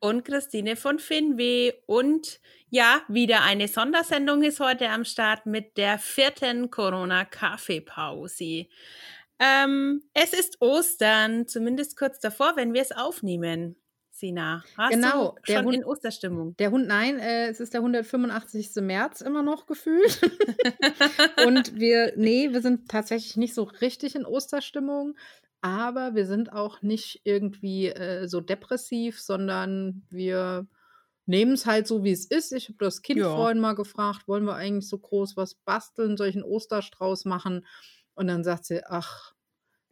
und 0.00 0.24
Christine 0.24 0.76
von 0.76 0.98
Finweh. 0.98 1.72
Und 1.86 2.40
ja, 2.68 3.02
wieder 3.08 3.42
eine 3.42 3.68
Sondersendung 3.68 4.42
ist 4.42 4.60
heute 4.60 4.88
am 4.88 5.04
Start 5.04 5.46
mit 5.46 5.76
der 5.76 5.98
vierten 5.98 6.70
Corona-Kaffeepause. 6.70 8.66
Ähm, 9.38 10.02
es 10.12 10.32
ist 10.32 10.60
Ostern, 10.60 11.48
zumindest 11.48 11.96
kurz 11.96 12.20
davor, 12.20 12.56
wenn 12.56 12.74
wir 12.74 12.82
es 12.82 12.92
aufnehmen. 12.92 13.79
Sina, 14.20 14.62
hast 14.76 14.94
genau, 14.94 15.36
du 15.46 15.52
schon 15.52 15.64
Hund, 15.64 15.74
in 15.76 15.84
Osterstimmung? 15.84 16.56
Der 16.58 16.70
Hund, 16.70 16.86
nein, 16.86 17.18
äh, 17.18 17.48
es 17.48 17.58
ist 17.58 17.72
der 17.72 17.80
185. 17.80 18.76
März 18.82 19.22
immer 19.22 19.42
noch 19.42 19.66
gefühlt. 19.66 20.20
und 21.46 21.74
wir, 21.76 22.12
nee, 22.16 22.52
wir 22.52 22.60
sind 22.60 22.88
tatsächlich 22.88 23.36
nicht 23.36 23.54
so 23.54 23.64
richtig 23.64 24.14
in 24.14 24.26
Osterstimmung. 24.26 25.16
Aber 25.62 26.14
wir 26.14 26.26
sind 26.26 26.52
auch 26.52 26.80
nicht 26.82 27.20
irgendwie 27.24 27.88
äh, 27.88 28.26
so 28.28 28.40
depressiv, 28.40 29.20
sondern 29.20 30.06
wir 30.08 30.66
nehmen 31.26 31.52
es 31.52 31.66
halt 31.66 31.86
so, 31.86 32.02
wie 32.02 32.12
es 32.12 32.24
ist. 32.26 32.52
Ich 32.52 32.68
habe 32.68 32.78
das 32.78 33.02
Kind 33.02 33.20
Ja. 33.20 33.34
vorhin 33.34 33.60
mal 33.60 33.74
gefragt, 33.74 34.26
wollen 34.26 34.44
wir 34.44 34.54
eigentlich 34.54 34.88
so 34.88 34.98
groß 34.98 35.36
was 35.36 35.54
basteln, 35.54 36.20
einen 36.20 36.44
Osterstrauß 36.44 37.24
machen? 37.26 37.66
Und 38.14 38.28
dann 38.28 38.42
sagt 38.42 38.64
sie, 38.66 38.84
ach, 38.86 39.32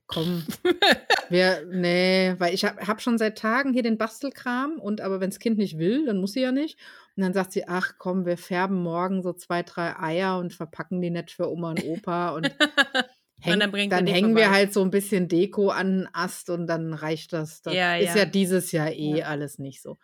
komm, 0.08 0.44
wir, 1.28 1.64
nee, 1.70 2.34
weil 2.38 2.52
ich 2.54 2.64
habe 2.64 2.84
hab 2.86 3.00
schon 3.00 3.18
seit 3.18 3.38
Tagen 3.38 3.72
hier 3.72 3.82
den 3.84 3.98
Bastelkram 3.98 4.78
und 4.80 5.00
aber 5.00 5.20
wenn 5.20 5.30
das 5.30 5.38
Kind 5.38 5.58
nicht 5.58 5.78
will, 5.78 6.06
dann 6.06 6.18
muss 6.18 6.32
sie 6.32 6.40
ja 6.40 6.50
nicht. 6.52 6.78
Und 7.16 7.22
dann 7.22 7.32
sagt 7.34 7.52
sie, 7.52 7.68
ach 7.68 7.92
komm, 7.98 8.26
wir 8.26 8.36
färben 8.36 8.82
morgen 8.82 9.22
so 9.22 9.32
zwei, 9.32 9.62
drei 9.62 9.96
Eier 9.98 10.38
und 10.38 10.52
verpacken 10.54 11.00
die 11.00 11.10
nett 11.10 11.30
für 11.30 11.50
Oma 11.50 11.70
und 11.70 11.84
Opa 11.84 12.30
und 12.30 12.50
Häng, 13.40 13.60
dann 13.60 13.72
er 13.72 13.88
dann 13.88 14.06
die 14.06 14.12
hängen 14.12 14.34
wir 14.34 14.44
vorbei. 14.46 14.56
halt 14.56 14.72
so 14.72 14.82
ein 14.82 14.90
bisschen 14.90 15.28
Deko 15.28 15.68
an 15.70 15.98
den 16.00 16.08
Ast 16.12 16.50
und 16.50 16.66
dann 16.66 16.92
reicht 16.92 17.32
das. 17.32 17.62
Das 17.62 17.72
Ja, 17.74 17.96
ist 17.96 18.14
ja. 18.16 18.22
ja 18.22 18.24
dieses 18.24 18.72
Jahr 18.72 18.90
eh 18.90 19.18
Ja. 19.18 19.26
alles 19.26 19.58
nicht 19.60 19.80
so. 19.80 19.98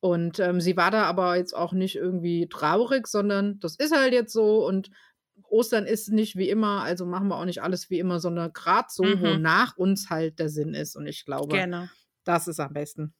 Und 0.00 0.38
ähm, 0.40 0.60
sie 0.60 0.76
war 0.76 0.90
da 0.90 1.04
aber 1.04 1.36
jetzt 1.36 1.54
auch 1.54 1.72
nicht 1.72 1.94
irgendwie 1.96 2.48
traurig, 2.48 3.06
sondern 3.06 3.60
das 3.60 3.76
ist 3.76 3.94
halt 3.96 4.12
jetzt 4.12 4.32
so 4.32 4.66
und 4.66 4.90
Ostern 5.54 5.86
ist 5.86 6.08
nicht 6.10 6.36
wie 6.36 6.48
immer, 6.50 6.82
also 6.82 7.06
machen 7.06 7.28
wir 7.28 7.36
auch 7.38 7.44
nicht 7.44 7.62
alles 7.62 7.88
wie 7.90 7.98
immer, 7.98 8.20
sondern 8.20 8.52
gerade 8.52 8.88
so, 8.90 9.04
Mhm. 9.04 9.22
wonach 9.22 9.76
uns 9.76 10.10
halt 10.10 10.38
der 10.38 10.48
Sinn 10.48 10.74
ist. 10.74 10.96
Und 10.96 11.06
ich 11.06 11.24
glaube, 11.24 11.64
Genau. 11.64 11.88
das 12.24 12.48
ist 12.48 12.60
am 12.60 12.72
besten. 12.74 13.14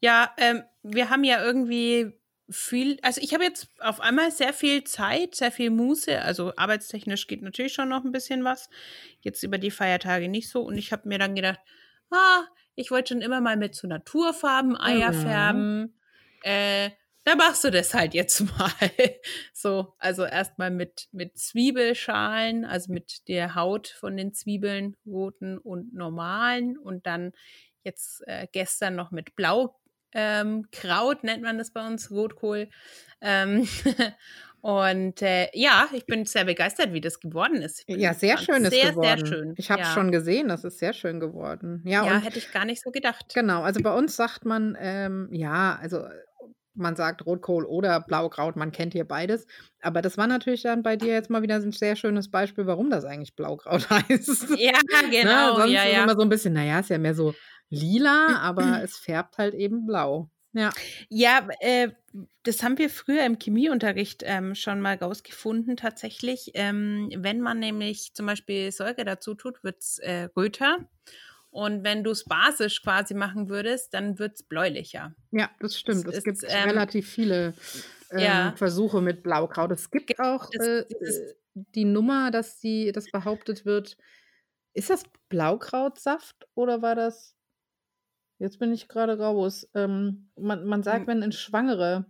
Ja, 0.00 0.34
ähm, 0.38 0.62
wir 0.82 1.10
haben 1.10 1.24
ja 1.24 1.42
irgendwie 1.44 2.12
viel, 2.50 2.98
also 3.02 3.20
ich 3.22 3.32
habe 3.32 3.44
jetzt 3.44 3.68
auf 3.80 4.00
einmal 4.00 4.30
sehr 4.30 4.52
viel 4.52 4.84
Zeit, 4.84 5.34
sehr 5.34 5.50
viel 5.50 5.70
Muße, 5.70 6.20
also 6.20 6.52
arbeitstechnisch 6.56 7.26
geht 7.26 7.40
natürlich 7.42 7.72
schon 7.72 7.88
noch 7.88 8.04
ein 8.04 8.12
bisschen 8.12 8.44
was, 8.44 8.68
jetzt 9.20 9.42
über 9.42 9.56
die 9.56 9.70
Feiertage 9.70 10.28
nicht 10.28 10.50
so 10.50 10.60
und 10.62 10.76
ich 10.76 10.92
habe 10.92 11.08
mir 11.08 11.18
dann 11.18 11.34
gedacht, 11.34 11.60
ah, 12.10 12.42
ich 12.74 12.90
wollte 12.90 13.14
schon 13.14 13.22
immer 13.22 13.40
mal 13.40 13.56
mit 13.56 13.74
so 13.74 13.86
Naturfarben 13.88 14.76
Eier 14.78 15.12
Mhm. 15.12 15.20
färben, 15.22 16.00
äh, 16.42 16.90
da 17.24 17.34
machst 17.36 17.64
du 17.64 17.70
das 17.70 17.94
halt 17.94 18.14
jetzt 18.14 18.40
mal. 18.58 18.70
so, 19.52 19.94
also 19.98 20.24
erstmal 20.24 20.70
mit, 20.70 21.08
mit 21.12 21.38
Zwiebelschalen, 21.38 22.64
also 22.64 22.92
mit 22.92 23.28
der 23.28 23.54
Haut 23.54 23.88
von 23.88 24.16
den 24.16 24.32
Zwiebeln, 24.32 24.96
roten 25.06 25.58
und 25.58 25.94
normalen 25.94 26.78
und 26.78 27.06
dann 27.06 27.32
jetzt 27.82 28.22
äh, 28.26 28.46
gestern 28.50 28.96
noch 28.96 29.10
mit 29.10 29.36
Blau 29.36 29.78
ähm, 30.14 30.68
nennt 31.22 31.42
man 31.42 31.58
das 31.58 31.72
bei 31.72 31.86
uns, 31.86 32.10
Rotkohl. 32.10 32.68
Ähm, 33.20 33.66
und 34.60 35.20
äh, 35.22 35.48
ja, 35.52 35.88
ich 35.92 36.06
bin 36.06 36.24
sehr 36.24 36.44
begeistert, 36.44 36.92
wie 36.92 37.00
das 37.00 37.20
geworden 37.20 37.56
ist. 37.56 37.84
Ja, 37.88 38.14
sehr 38.14 38.38
schön 38.38 38.64
ist 38.64 38.72
sehr, 38.72 38.90
geworden. 38.90 39.18
Sehr 39.18 39.26
schön. 39.26 39.54
Ich 39.56 39.70
habe 39.70 39.82
ja. 39.82 39.92
schon 39.92 40.12
gesehen, 40.12 40.48
das 40.48 40.64
ist 40.64 40.78
sehr 40.78 40.92
schön 40.92 41.20
geworden. 41.20 41.82
Ja, 41.84 42.06
Ja, 42.06 42.18
hätte 42.18 42.38
ich 42.38 42.52
gar 42.52 42.64
nicht 42.64 42.82
so 42.82 42.90
gedacht. 42.90 43.34
Genau, 43.34 43.62
also 43.62 43.82
bei 43.82 43.92
uns 43.92 44.14
sagt 44.16 44.44
man, 44.44 44.76
ähm, 44.80 45.28
ja, 45.32 45.78
also 45.82 46.06
man 46.74 46.96
sagt 46.96 47.24
Rotkohl 47.26 47.64
oder 47.64 48.00
Blaukraut, 48.00 48.56
man 48.56 48.72
kennt 48.72 48.92
hier 48.92 49.06
beides. 49.06 49.46
Aber 49.80 50.02
das 50.02 50.18
war 50.18 50.26
natürlich 50.26 50.62
dann 50.62 50.82
bei 50.82 50.96
dir 50.96 51.12
jetzt 51.12 51.30
mal 51.30 51.42
wieder 51.42 51.56
ein 51.56 51.72
sehr 51.72 51.96
schönes 51.96 52.30
Beispiel, 52.30 52.66
warum 52.66 52.90
das 52.90 53.04
eigentlich 53.04 53.34
Blaukraut 53.36 53.88
heißt. 53.90 54.48
Ja, 54.58 54.72
Ne, 54.72 55.10
genau. 55.10 55.56
sonst 55.56 55.72
ja, 55.72 55.84
ist 55.84 55.92
ja. 55.92 56.04
immer 56.04 56.16
so 56.16 56.22
ein 56.22 56.28
bisschen, 56.28 56.54
naja, 56.54 56.80
ist 56.80 56.90
ja 56.90 56.98
mehr 56.98 57.14
so 57.14 57.34
lila, 57.70 58.38
aber 58.40 58.58
es 58.82 58.96
färbt 58.96 59.38
halt 59.38 59.54
eben 59.54 59.86
blau. 59.86 60.30
Ja. 60.52 60.70
Ja, 61.08 61.48
äh, 61.60 61.90
das 62.44 62.62
haben 62.62 62.78
wir 62.78 62.88
früher 62.88 63.24
im 63.26 63.38
Chemieunterricht 63.38 64.22
ähm, 64.24 64.54
schon 64.54 64.80
mal 64.80 64.94
rausgefunden, 64.94 65.76
tatsächlich. 65.76 66.52
Ähm, 66.54 67.10
wenn 67.16 67.40
man 67.40 67.58
nämlich 67.58 68.14
zum 68.14 68.26
Beispiel 68.26 68.70
Säure 68.70 69.04
dazu 69.04 69.34
tut, 69.34 69.64
wird 69.64 69.82
es 69.82 69.98
äh, 69.98 70.28
röter. 70.36 70.88
Und 71.54 71.84
wenn 71.84 72.02
du 72.02 72.10
es 72.10 72.24
basisch 72.24 72.82
quasi 72.82 73.14
machen 73.14 73.48
würdest, 73.48 73.94
dann 73.94 74.18
wird 74.18 74.34
es 74.34 74.42
bläulicher. 74.42 75.14
Ja, 75.30 75.50
das 75.60 75.78
stimmt. 75.78 76.06
Es 76.08 76.16
Es, 76.18 76.24
gibt 76.24 76.42
ähm, 76.48 76.68
relativ 76.70 77.08
viele 77.08 77.54
ähm, 78.10 78.18
ja. 78.20 78.54
Versuche 78.56 79.00
mit 79.00 79.22
Blaukraut. 79.22 79.70
Es 79.70 79.88
gibt 79.90 80.18
auch 80.18 80.50
das- 80.50 80.66
äh, 80.66 80.78
äh, 80.80 81.34
die 81.54 81.84
Nummer, 81.84 82.32
dass 82.32 82.58
die, 82.58 82.90
das 82.90 83.08
behauptet 83.12 83.64
wird. 83.64 83.96
Ist 84.72 84.90
das 84.90 85.04
Blaukrautsaft 85.28 86.48
oder 86.56 86.82
war 86.82 86.96
das? 86.96 87.36
Jetzt 88.40 88.58
bin 88.58 88.72
ich 88.72 88.88
gerade 88.88 89.16
raus. 89.18 89.68
Ähm, 89.74 90.30
man, 90.36 90.64
man 90.66 90.82
sagt, 90.82 91.02
Hm. 91.02 91.06
wenn 91.06 91.22
eine 91.22 91.32
Schwangere 91.32 92.06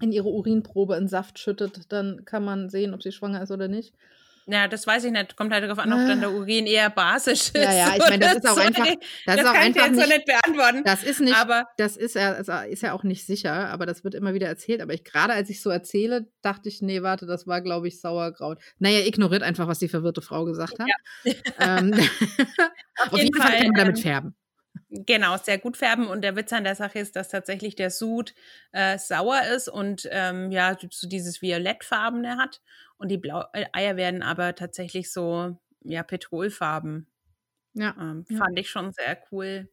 in 0.00 0.10
ihre 0.12 0.28
Urinprobe 0.28 0.96
einen 0.96 1.06
Saft 1.08 1.38
schüttet, 1.38 1.92
dann 1.92 2.24
kann 2.24 2.44
man 2.44 2.68
sehen, 2.70 2.92
ob 2.94 3.02
sie 3.04 3.12
schwanger 3.12 3.42
ist 3.42 3.52
oder 3.52 3.68
nicht. 3.68 3.94
Ja, 4.46 4.68
das 4.68 4.86
weiß 4.86 5.04
ich 5.04 5.12
nicht. 5.12 5.36
Kommt 5.36 5.52
halt 5.52 5.64
darauf 5.64 5.78
an, 5.78 5.92
ob 5.92 6.06
dann 6.06 6.20
der 6.20 6.30
Urin 6.30 6.66
eher 6.66 6.90
basisch 6.90 7.50
ist. 7.50 7.56
Ah. 7.56 7.62
Ja, 7.62 7.72
ja, 7.72 7.92
ich 7.96 7.98
meine, 8.00 8.18
das 8.18 8.34
ist 8.34 8.48
auch 8.48 8.56
einfach-. 8.58 8.84
Das, 8.84 8.96
Das, 9.24 9.36
ist 9.36 9.46
auch 9.46 9.54
kann 9.54 9.70
ich 9.70 9.76
jetzt 9.76 9.86
so 9.86 10.00
nicht, 10.00 10.08
nicht 10.08 10.24
beantworten. 10.26 10.84
Das 10.84 11.02
ist 11.02 11.20
nicht, 11.20 11.36
aber 11.36 11.64
das 11.78 11.96
ist 11.96 12.14
ja, 12.14 12.32
also 12.32 12.52
ist 12.68 12.82
ja 12.82 12.92
auch 12.92 13.04
nicht 13.04 13.24
sicher, 13.26 13.68
aber 13.68 13.86
das 13.86 14.04
wird 14.04 14.14
immer 14.14 14.34
wieder 14.34 14.46
erzählt. 14.46 14.82
Aber 14.82 14.92
ich 14.92 15.02
gerade 15.04 15.32
als 15.32 15.48
ich 15.48 15.62
so 15.62 15.70
erzähle, 15.70 16.26
dachte 16.42 16.68
ich, 16.68 16.82
nee, 16.82 17.02
warte, 17.02 17.26
das 17.26 17.46
war, 17.46 17.62
glaube 17.62 17.88
ich, 17.88 18.00
Sauerkraut. 18.00 18.58
Naja, 18.78 19.00
ignoriert 19.06 19.42
einfach, 19.42 19.66
was 19.66 19.78
die 19.78 19.88
verwirrte 19.88 20.22
Frau 20.22 20.44
gesagt 20.44 20.78
hat. 20.78 20.88
Ähm, 21.58 21.92
auf 23.10 23.18
jeden 23.18 23.36
Fall 23.36 23.56
kann 23.56 23.66
man 23.68 23.74
damit 23.74 23.96
ähm, 23.98 24.02
färben. 24.02 24.36
Genau, 24.90 25.36
sehr 25.36 25.58
gut 25.58 25.76
färben. 25.76 26.06
Und 26.06 26.22
der 26.22 26.36
Witz 26.36 26.52
an 26.52 26.64
der 26.64 26.74
Sache 26.74 26.98
ist, 26.98 27.16
dass 27.16 27.28
tatsächlich 27.28 27.74
der 27.74 27.90
Sud 27.90 28.34
äh, 28.72 28.98
sauer 28.98 29.40
ist 29.54 29.68
und 29.68 30.08
ähm, 30.10 30.50
ja, 30.50 30.76
so 30.90 31.08
dieses 31.08 31.42
Violettfarbene 31.42 32.36
hat. 32.36 32.60
Und 32.98 33.08
die 33.10 33.18
Blau 33.18 33.44
äh, 33.52 33.66
Eier 33.72 33.96
werden 33.96 34.22
aber 34.22 34.54
tatsächlich 34.54 35.12
so, 35.12 35.58
ja, 35.82 36.02
Petrolfarben. 36.02 37.06
Ja. 37.74 37.94
Ähm, 38.00 38.24
Ja. 38.28 38.38
Fand 38.38 38.58
ich 38.58 38.70
schon 38.70 38.92
sehr 38.92 39.18
cool. 39.32 39.68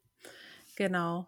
Genau. 0.76 1.28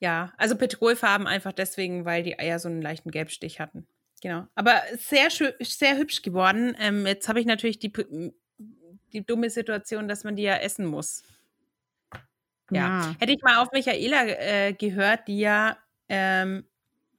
Ja, 0.00 0.32
also 0.36 0.56
Petrolfarben 0.56 1.26
einfach 1.26 1.52
deswegen, 1.52 2.04
weil 2.04 2.22
die 2.24 2.38
Eier 2.38 2.58
so 2.58 2.68
einen 2.68 2.82
leichten 2.82 3.10
Gelbstich 3.10 3.60
hatten. 3.60 3.86
Genau. 4.20 4.46
Aber 4.54 4.80
sehr 4.98 5.30
schön, 5.30 5.52
sehr 5.60 5.96
hübsch 5.96 6.22
geworden. 6.22 6.76
Ähm, 6.78 7.06
jetzt 7.06 7.28
habe 7.28 7.40
ich 7.40 7.46
natürlich 7.46 7.78
die, 7.78 7.92
die 9.12 9.24
dumme 9.24 9.50
Situation, 9.50 10.08
dass 10.08 10.24
man 10.24 10.36
die 10.36 10.42
ja 10.44 10.56
essen 10.56 10.86
muss. 10.86 11.22
Ja. 12.70 13.14
Hätte 13.18 13.32
ich 13.32 13.42
mal 13.42 13.58
auf 13.58 13.70
Michaela 13.72 14.24
äh, 14.26 14.72
gehört, 14.72 15.28
die 15.28 15.40
ja 15.40 15.76
ähm, 16.08 16.64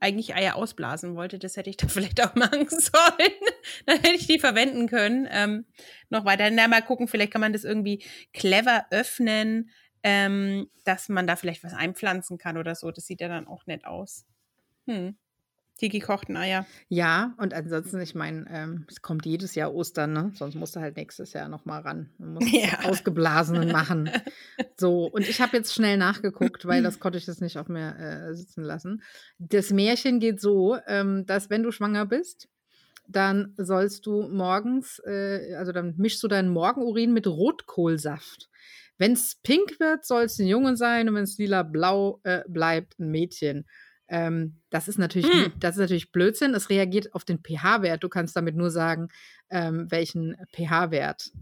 eigentlich 0.03 0.35
Eier 0.35 0.55
ausblasen 0.55 1.15
wollte, 1.15 1.39
das 1.39 1.57
hätte 1.57 1.69
ich 1.69 1.77
da 1.77 1.87
vielleicht 1.89 2.21
auch 2.21 2.35
machen 2.35 2.67
sollen. 2.69 3.33
Dann 3.85 3.97
hätte 3.97 4.15
ich 4.15 4.27
die 4.27 4.39
verwenden 4.39 4.87
können. 4.87 5.27
Ähm, 5.31 5.65
noch 6.09 6.25
weiter. 6.25 6.49
Na, 6.51 6.67
mal 6.67 6.81
gucken, 6.81 7.07
vielleicht 7.07 7.31
kann 7.31 7.41
man 7.41 7.53
das 7.53 7.63
irgendwie 7.63 8.03
clever 8.33 8.85
öffnen, 8.91 9.71
ähm, 10.03 10.69
dass 10.83 11.09
man 11.09 11.25
da 11.25 11.35
vielleicht 11.35 11.63
was 11.63 11.73
einpflanzen 11.73 12.37
kann 12.37 12.57
oder 12.57 12.75
so. 12.75 12.91
Das 12.91 13.07
sieht 13.07 13.21
ja 13.21 13.29
dann 13.29 13.47
auch 13.47 13.65
nett 13.65 13.85
aus. 13.85 14.25
Hm. 14.85 15.17
Die 15.83 15.89
gekochten 15.89 16.37
Eier. 16.37 16.65
Ja, 16.87 17.35
und 17.37 17.53
ansonsten, 17.53 17.99
ich 17.99 18.15
meine, 18.15 18.45
ähm, 18.49 18.85
es 18.89 19.01
kommt 19.01 19.25
jedes 19.25 19.53
Jahr 19.53 19.73
Ostern, 19.73 20.13
ne? 20.13 20.31
Sonst 20.33 20.55
musst 20.55 20.75
du 20.75 20.79
halt 20.79 20.95
nächstes 20.95 21.33
Jahr 21.33 21.49
nochmal 21.49 21.81
ran. 21.81 22.09
Man 22.17 22.35
muss 22.35 22.43
Ja. 22.51 22.85
ausgeblasenen 22.85 23.71
machen. 23.71 24.09
So, 24.77 25.05
und 25.05 25.27
ich 25.27 25.39
habe 25.41 25.55
jetzt 25.57 25.73
schnell 25.73 25.97
nachgeguckt, 25.97 26.65
weil 26.65 26.83
das 26.83 26.99
konnte 26.99 27.17
ich 27.17 27.27
jetzt 27.27 27.41
nicht 27.41 27.57
auf 27.57 27.67
mir 27.67 27.95
äh, 27.97 28.33
sitzen 28.33 28.63
lassen. 28.63 29.03
Das 29.37 29.69
Märchen 29.71 30.19
geht 30.19 30.41
so, 30.41 30.77
ähm, 30.87 31.25
dass 31.25 31.49
wenn 31.49 31.63
du 31.63 31.71
schwanger 31.71 32.05
bist, 32.05 32.49
dann 33.07 33.53
sollst 33.57 34.05
du 34.05 34.23
morgens, 34.23 34.99
äh, 35.05 35.55
also 35.57 35.71
dann 35.71 35.95
mischst 35.97 36.23
du 36.23 36.27
deinen 36.27 36.49
Morgenurin 36.49 37.13
mit 37.13 37.27
Rotkohlsaft. 37.27 38.49
Wenn 38.97 39.13
es 39.13 39.35
pink 39.43 39.79
wird, 39.79 40.05
soll 40.05 40.23
es 40.23 40.39
ein 40.39 40.47
Junge 40.47 40.75
sein 40.77 41.09
und 41.09 41.15
wenn 41.15 41.23
es 41.23 41.37
lila-blau 41.37 42.19
äh, 42.23 42.41
bleibt, 42.47 42.99
ein 42.99 43.09
Mädchen. 43.11 43.65
Ähm, 44.07 44.61
das, 44.69 44.87
ist 44.87 44.99
natürlich, 44.99 45.27
Hm. 45.31 45.53
das 45.59 45.75
ist 45.75 45.79
natürlich 45.81 46.11
Blödsinn. 46.11 46.53
Es 46.53 46.69
reagiert 46.69 47.13
auf 47.13 47.23
den 47.25 47.39
pH-Wert. 47.39 48.03
Du 48.03 48.09
kannst 48.09 48.35
damit 48.35 48.55
nur 48.55 48.69
sagen, 48.69 49.07
ähm, 49.49 49.87
welchen 49.89 50.35
pH-Wert. 50.55 51.31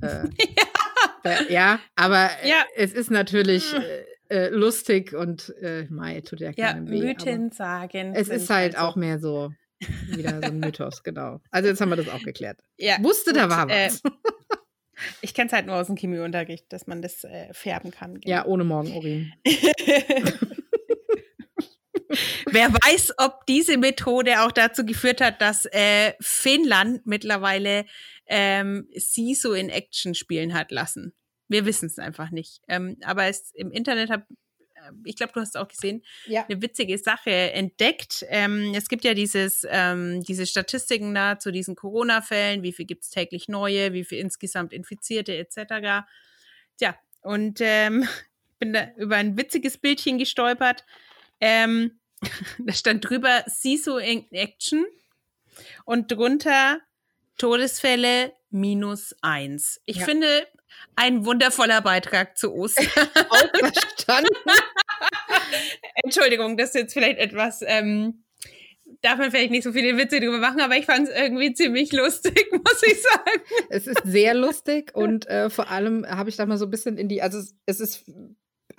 Äh, 1.24 1.46
äh, 1.48 1.54
ja, 1.54 1.80
aber 1.96 2.30
äh, 2.44 2.50
Ja. 2.50 2.66
es 2.76 2.94
ist 2.94 3.12
natürlich 3.12 3.72
Hm. 3.74 3.82
äh, 4.30 4.46
äh, 4.46 4.50
lustig 4.50 5.14
und 5.14 5.54
äh, 5.62 5.86
Mai 5.90 6.22
tut 6.22 6.40
ja 6.40 6.52
Ja, 6.56 6.74
keinem 6.74 6.90
weh. 6.90 6.98
aber 6.98 7.06
Mythen 7.08 7.52
sagen. 7.52 8.14
Es 8.16 8.30
ist 8.30 8.50
halt 8.50 8.74
so. 8.74 8.80
auch 8.80 8.96
mehr 8.96 9.20
so 9.20 9.52
wieder 10.08 10.40
so 10.42 10.48
ein 10.52 10.60
Mythos, 10.60 11.04
genau. 11.04 11.40
Also 11.52 11.70
jetzt 11.70 11.80
haben 11.82 11.90
wir 11.90 11.96
das 11.96 12.10
auch 12.10 12.24
geklärt. 12.24 12.60
Ja, 12.78 12.98
Wusste, 13.04 13.34
da 13.34 13.44
gut, 13.48 13.52
war 13.52 13.70
äh, 13.70 13.88
was. 13.90 14.02
Ich 15.22 15.34
kenne 15.34 15.48
es 15.48 15.54
halt 15.54 15.66
nur 15.66 15.76
aus 15.76 15.88
dem 15.88 15.96
Chemieunterricht, 15.96 16.72
dass 16.72 16.86
man 16.86 17.02
das 17.02 17.24
äh, 17.24 17.52
färben 17.54 17.90
kann. 17.92 18.20
genau. 18.20 18.28
ja, 18.36 18.46
ohne 18.46 18.64
Morgenurin. 18.64 19.34
Wer 22.52 22.74
weiß, 22.74 23.14
ob 23.18 23.46
diese 23.46 23.78
Methode 23.78 24.42
auch 24.42 24.52
dazu 24.52 24.86
geführt 24.86 25.22
hat, 25.22 25.42
dass 25.42 25.66
äh, 25.68 26.14
Finnland 26.20 27.06
mittlerweile 27.06 27.86
ähm, 28.28 28.88
SISO 28.96 29.54
in 29.54 29.70
Action 29.70 30.14
spielen 30.16 30.54
hat 30.54 30.72
lassen. 30.72 31.14
Wir 31.48 31.66
wissen 31.66 31.88
es 31.88 32.00
einfach 32.00 32.32
nicht. 32.32 32.62
Ähm, 32.68 32.98
aber 33.04 33.26
es 33.26 33.52
im 33.56 33.72
Internet 33.72 34.10
habe 34.10 34.26
ich 35.06 35.16
glaube, 35.16 35.34
du 35.34 35.40
hast 35.42 35.50
es 35.50 35.62
auch 35.62 35.68
gesehen, 35.68 36.04
Ja. 36.26 36.46
eine 36.48 36.62
witzige 36.62 36.98
Sache 36.98 37.30
entdeckt. 37.30 38.26
Ähm, 38.30 38.74
es 38.76 38.90
gibt 38.90 39.04
ja 39.04 39.14
dieses, 39.14 39.66
ähm, 39.70 40.24
diese 40.24 40.46
Statistiken 40.48 41.14
da 41.14 41.40
zu 41.40 41.52
diesen 41.52 41.76
Corona-Fällen, 41.76 42.64
wie 42.64 42.74
viel 42.74 42.86
gibt 42.86 43.04
es 43.04 43.10
täglich 43.10 43.48
neue, 43.48 43.94
wie 43.94 44.04
viel 44.04 44.20
insgesamt 44.20 44.74
Infizierte 44.74 45.38
etc. 45.38 46.08
Tja, 46.78 46.96
und 47.22 47.60
ähm, 47.62 48.08
bin 48.60 48.74
da 48.74 48.90
über 48.98 49.18
ein 49.18 49.38
witziges 49.38 49.78
Bildchen 49.78 50.18
gestolpert. 50.18 50.84
Ähm, 51.40 52.00
da 52.60 52.74
stand 52.74 53.08
drüber 53.10 53.44
CISO 53.50 53.98
in 53.98 54.30
Action 54.32 54.86
und 55.86 56.12
drunter 56.12 56.80
Todesfälle 57.38 58.34
minus 58.50 59.16
eins. 59.22 59.82
Ich 59.86 59.98
Ja. 59.98 60.06
finde, 60.06 60.48
ein 60.96 61.26
wundervoller 61.26 61.82
Beitrag 61.82 62.38
zu 62.38 62.54
Ostern. 62.54 62.86
Auch 63.30 63.50
verstanden. 63.60 64.30
Entschuldigung, 66.04 66.58
das 66.58 66.70
ist 66.70 66.76
jetzt 66.76 66.94
vielleicht 66.94 67.20
etwas, 67.20 67.62
ähm, 67.66 68.24
darf 69.02 69.18
man 69.18 69.32
vielleicht 69.32 69.52
nicht 69.52 69.64
so 69.64 69.72
viele 69.74 69.98
Witze 69.98 70.20
drüber 70.20 70.38
machen, 70.38 70.62
aber 70.62 70.76
ich 70.78 70.86
fand 70.86 71.08
es 71.08 71.16
irgendwie 71.16 71.54
ziemlich 71.54 71.92
lustig, 71.92 72.52
muss 72.52 72.84
ich 72.84 73.02
sagen. 73.02 73.42
Es 73.70 73.88
ist 73.88 74.02
sehr 74.04 74.34
lustig 74.34 74.92
und 74.94 75.28
äh, 75.28 75.50
vor 75.50 75.70
allem 75.70 76.06
habe 76.08 76.30
ich 76.30 76.36
da 76.36 76.46
mal 76.46 76.58
so 76.58 76.66
ein 76.66 76.72
bisschen 76.72 76.98
in 76.98 77.08
die, 77.10 77.22
also 77.22 77.40
es, 77.40 77.56
es 77.66 77.80
ist 77.80 78.04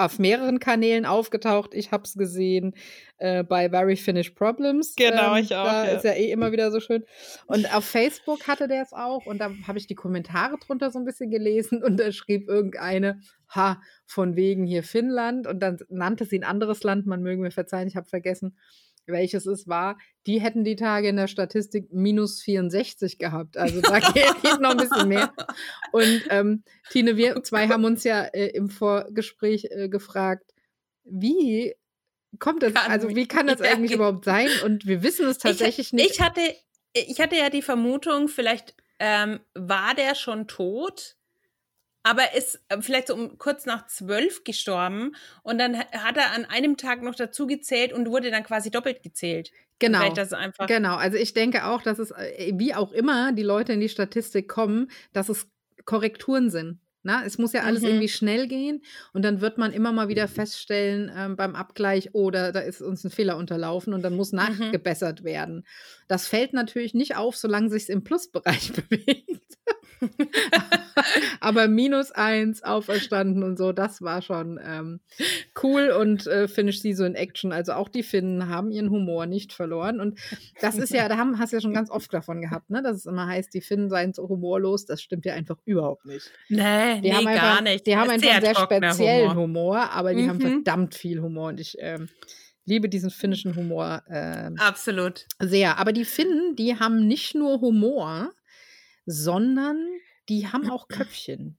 auf 0.05 0.19
mehreren 0.19 0.59
Kanälen 0.59 1.07
aufgetaucht. 1.07 1.75
Ich 1.75 1.93
habe 1.93 2.05
es 2.05 2.15
gesehen 2.15 2.75
äh, 3.19 3.43
bei 3.43 3.71
Very 3.71 3.97
Finished 3.97 4.35
Problems. 4.35 4.95
Genau, 4.97 5.37
ich 5.37 5.55
auch, 5.55 5.65
Da 5.65 5.87
ja. 5.87 5.93
ist 5.93 6.05
ja 6.05 6.13
eh 6.13 6.31
immer 6.31 6.53
wieder 6.53 6.71
so 6.71 6.81
schön. 6.81 7.05
Und 7.47 7.75
auf 7.75 7.85
Facebook 7.85 8.47
hatte 8.49 8.69
der 8.69 8.83
es 8.83 8.93
auch 8.93 9.27
und 9.27 9.39
da 9.39 9.51
habe 9.67 9.79
ich 9.79 9.87
die 9.87 9.95
Kommentare 9.95 10.57
drunter 10.59 10.91
so 10.91 10.99
ein 10.99 11.05
bisschen 11.05 11.31
gelesen 11.31 11.83
und 11.83 11.99
da 11.99 12.13
schrieb 12.13 12.49
irgendeine, 12.49 13.21
ha, 13.55 13.81
von 14.07 14.37
wegen 14.37 14.65
hier 14.65 14.83
Finnland 14.83 15.47
und 15.47 15.61
dann 15.61 15.79
nannte 15.89 16.25
sie 16.25 16.39
ein 16.39 16.45
anderes 16.45 16.83
Land, 16.83 17.07
man 17.07 17.23
möge 17.23 17.41
mir 17.41 17.51
verzeihen, 17.51 17.89
ich 17.89 17.97
habe 17.97 18.09
vergessen, 18.09 18.57
welches 19.07 19.47
es 19.47 19.67
war, 19.69 19.99
die 20.27 20.41
hätten 20.41 20.65
die 20.65 20.77
Tage 20.77 21.09
in 21.09 21.17
der 21.17 21.27
Statistik 21.29 21.93
minus 21.93 22.43
64 22.43 23.19
gehabt. 23.19 23.57
Also 23.57 23.81
da 23.81 23.99
geht 24.13 24.61
noch 24.61 24.71
ein 24.71 24.77
bisschen 24.77 25.09
mehr. 25.09 25.33
Und 25.93 26.23
ähm, 26.31 26.63
Tine, 26.91 27.17
wir 27.17 27.43
zwei 27.43 27.69
haben 27.69 27.85
uns 27.85 28.05
ja 28.05 28.23
äh, 28.23 28.49
im 28.49 28.71
Vorgespräch 28.71 29.67
äh, 29.71 29.89
gefragt, 29.89 30.53
wie 31.05 31.75
kommt 32.39 32.63
das, 32.63 32.75
Kann 32.75 32.91
also 32.91 33.09
wie 33.09 33.27
kann 33.27 33.47
das 33.47 33.61
ja, 33.61 33.73
eigentlich 33.73 33.91
ge- 33.91 33.97
überhaupt 33.97 34.25
sein? 34.25 34.49
Und 34.65 34.87
wir 34.87 35.03
wissen 35.03 35.27
es 35.27 35.39
tatsächlich 35.39 35.89
ich, 35.89 35.93
nicht. 35.93 36.11
Ich 36.13 36.21
hatte, 36.21 36.41
ich 36.93 37.21
hatte 37.21 37.37
ja 37.37 37.51
die 37.51 37.63
Vermutung, 37.63 38.29
vielleicht 38.29 38.75
ähm, 38.99 39.41
war 39.55 39.95
der 39.95 40.15
schon 40.15 40.47
tot, 40.47 41.17
aber 42.03 42.35
ist 42.37 42.61
äh, 42.69 42.81
vielleicht 42.81 43.09
so 43.09 43.15
um 43.15 43.39
kurz 43.39 43.67
nach 43.67 43.87
zwölf 43.87 44.45
gestorben 44.45 45.15
und 45.43 45.59
dann 45.59 45.79
ha- 45.79 45.87
hat 46.05 46.17
er 46.17 46.33
an 46.33 46.45
einem 46.45 46.77
Tag 46.77 47.03
noch 47.03 47.15
dazu 47.15 47.47
gezählt 47.47 47.93
und 47.93 48.09
wurde 48.11 48.31
dann 48.31 48.43
quasi 48.45 48.71
doppelt 48.71 49.03
gezählt. 49.03 49.51
genau. 49.79 50.01
Genau, 50.69 50.97
also 50.97 51.17
ich 51.17 51.33
denke 51.35 51.65
auch, 51.67 51.83
dass 51.83 51.99
es, 51.99 52.11
äh, 52.13 52.53
wie 52.55 52.75
auch 52.75 52.93
immer 52.93 53.33
die 53.33 53.43
Leute 53.43 53.73
in 53.73 53.81
die 53.81 53.89
Statistik 53.89 54.49
kommen, 54.49 54.91
dass 55.13 55.29
es 55.29 55.47
Korrekturen 55.85 56.51
sind. 56.51 56.79
Na, 57.05 57.25
es 57.25 57.37
muss 57.37 57.53
ja 57.53 57.63
alles 57.63 57.83
Mhm. 57.83 57.89
irgendwie 57.89 58.09
schnell 58.09 58.47
gehen 58.47 58.81
und 59.13 59.23
dann 59.25 59.41
wird 59.41 59.59
man 59.59 59.73
immer 59.73 59.91
mal 59.91 60.07
wieder 60.07 60.29
feststellen 60.29 61.11
ähm, 61.17 61.35
beim 61.35 61.57
Abgleich, 61.57 62.15
oder 62.15 62.53
da 62.53 62.61
ist 62.61 62.81
uns 62.81 63.03
ein 63.03 63.11
Fehler 63.11 63.37
unterlaufen 63.39 63.93
und 63.93 64.03
dann 64.03 64.15
muss 64.15 64.31
nachgebessert 64.31 65.25
werden. 65.25 65.67
Das 66.07 66.29
fällt 66.29 66.53
natürlich 66.53 66.95
nicht 66.95 67.17
auf, 67.17 67.37
solange 67.37 67.71
sich 67.71 67.83
es 67.85 67.89
im 67.89 68.05
Plusbereich 68.05 68.73
bewegt. 68.89 69.59
Aber 71.41 71.69
minus 71.69 72.13
eins 72.13 72.63
auferstanden 72.63 73.43
und 73.43 73.57
so, 73.59 73.73
das 73.73 74.03
war 74.03 74.23
schon 74.23 74.61
ähm, 74.65 75.01
cool 75.63 75.91
und 75.91 76.27
äh, 76.27 76.49
Finish 76.49 76.81
Season 76.81 77.07
in 77.07 77.15
Action. 77.15 77.53
Also 77.53 77.73
auch 77.73 77.89
die 77.89 78.03
Finnen 78.03 78.49
haben 78.49 78.71
ihren 78.71 78.91
Humor 78.91 79.27
nicht 79.27 79.53
verloren. 79.53 80.01
Und 80.01 80.19
das 80.61 80.77
ist 80.77 80.93
ja, 80.93 81.09
da 81.09 81.17
haben, 81.17 81.39
hast 81.39 81.53
du 81.53 81.57
ja 81.57 81.61
schon 81.61 81.75
ganz 81.75 81.91
oft 81.91 82.13
davon 82.13 82.41
gehabt, 82.41 82.71
ne? 82.71 82.83
dass 82.83 82.97
es 82.99 83.07
immer 83.07 83.27
heißt, 83.27 83.53
die 83.55 83.61
Finnen 83.61 83.89
seien 83.91 84.13
so 84.13 84.29
humorlos. 84.29 84.87
Das 84.87 85.03
stimmt 85.03 85.25
ja 85.25 85.35
einfach 85.35 85.57
überhaupt 85.65 86.05
nicht. 86.07 86.31
Nee, 86.49 87.01
Die 87.01 87.09
nee, 87.09 87.13
haben 87.13 87.27
einfach, 87.27 87.43
gar 87.43 87.63
nicht. 87.63 87.87
Die 87.87 87.97
haben 87.97 88.11
einfach 88.11 88.27
Sehr 88.27 88.35
einen 88.37 88.45
sehr 88.45 88.55
speziellen 88.55 89.31
Humor. 89.35 89.43
Humor. 89.43 89.91
aber 89.93 90.15
die 90.15 90.29
haben 90.29 90.33
Mhm. 90.39 90.63
verdammt 90.65 90.95
viel 90.95 91.21
Humor 91.21 91.49
und 91.49 91.61
ich 91.61 91.77
ähm, 91.79 92.09
liebe 92.65 92.89
diesen 92.89 93.11
finnischen 93.11 93.55
Humor 93.57 94.03
ähm, 94.11 94.57
Absolut. 94.59 95.27
sehr. 95.41 95.79
Aber 95.79 95.93
die 95.93 96.05
Finnen, 96.05 96.57
die 96.57 96.79
haben 96.79 97.07
nicht 97.07 97.35
nur 97.35 97.61
Humor, 97.61 98.31
sondern 99.07 99.89
die 100.29 100.49
haben 100.49 100.71
auch 100.71 100.89
Köpfchen. 100.89 101.59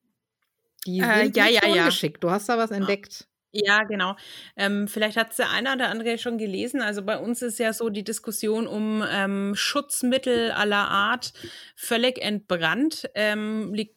Die 0.86 1.00
Äh, 1.00 1.24
sind 1.26 1.38
ja, 1.38 1.46
nicht 1.46 1.56
ja, 1.56 1.62
so 1.70 1.76
ja. 1.76 1.84
ungeschickt. 1.84 2.24
Du 2.24 2.32
hast 2.32 2.50
da 2.50 2.58
was 2.58 2.72
entdeckt. 2.72 3.28
Ja, 3.56 3.84
genau. 3.84 4.16
Ähm, 4.58 4.88
vielleicht 4.88 5.16
hat 5.16 5.30
es 5.30 5.38
der 5.38 5.52
eine 5.52 5.74
oder 5.74 5.90
andere 5.90 6.18
schon 6.18 6.40
gelesen. 6.40 6.82
Also 6.82 7.04
bei 7.04 7.20
uns 7.20 7.44
ist 7.44 7.60
ja 7.60 7.72
so 7.72 7.90
die 7.90 8.04
Diskussion 8.04 8.66
um 8.66 9.04
ähm, 9.08 9.54
Schutzmittel 9.56 10.52
aller 10.52 10.88
Art 10.88 11.34
völlig 11.76 12.20
entbrannt. 12.20 13.08
Ähm, 13.14 13.72
liegt 13.74 13.96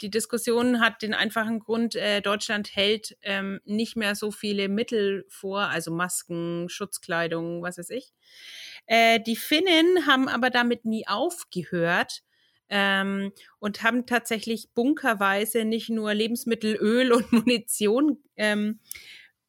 die 0.00 0.10
Diskussion 0.10 0.80
hat 0.80 1.02
den 1.02 1.14
einfachen 1.14 1.58
Grund, 1.58 1.96
äh, 1.96 2.20
Deutschland 2.20 2.76
hält 2.76 3.16
ähm, 3.22 3.60
nicht 3.64 3.96
mehr 3.96 4.14
so 4.14 4.30
viele 4.30 4.68
Mittel 4.68 5.24
vor, 5.28 5.62
also 5.62 5.90
Masken, 5.90 6.68
Schutzkleidung, 6.68 7.62
was 7.62 7.78
weiß 7.78 7.90
ich. 7.90 8.12
Äh, 8.86 9.20
die 9.20 9.36
Finnen 9.36 10.06
haben 10.06 10.28
aber 10.28 10.50
damit 10.50 10.84
nie 10.84 11.08
aufgehört 11.08 12.22
ähm, 12.70 13.32
und 13.58 13.82
haben 13.82 14.06
tatsächlich 14.06 14.70
bunkerweise 14.74 15.64
nicht 15.64 15.90
nur 15.90 16.14
Lebensmittel, 16.14 16.76
Öl 16.76 17.12
und 17.12 17.32
Munition 17.32 18.18
ähm, 18.36 18.80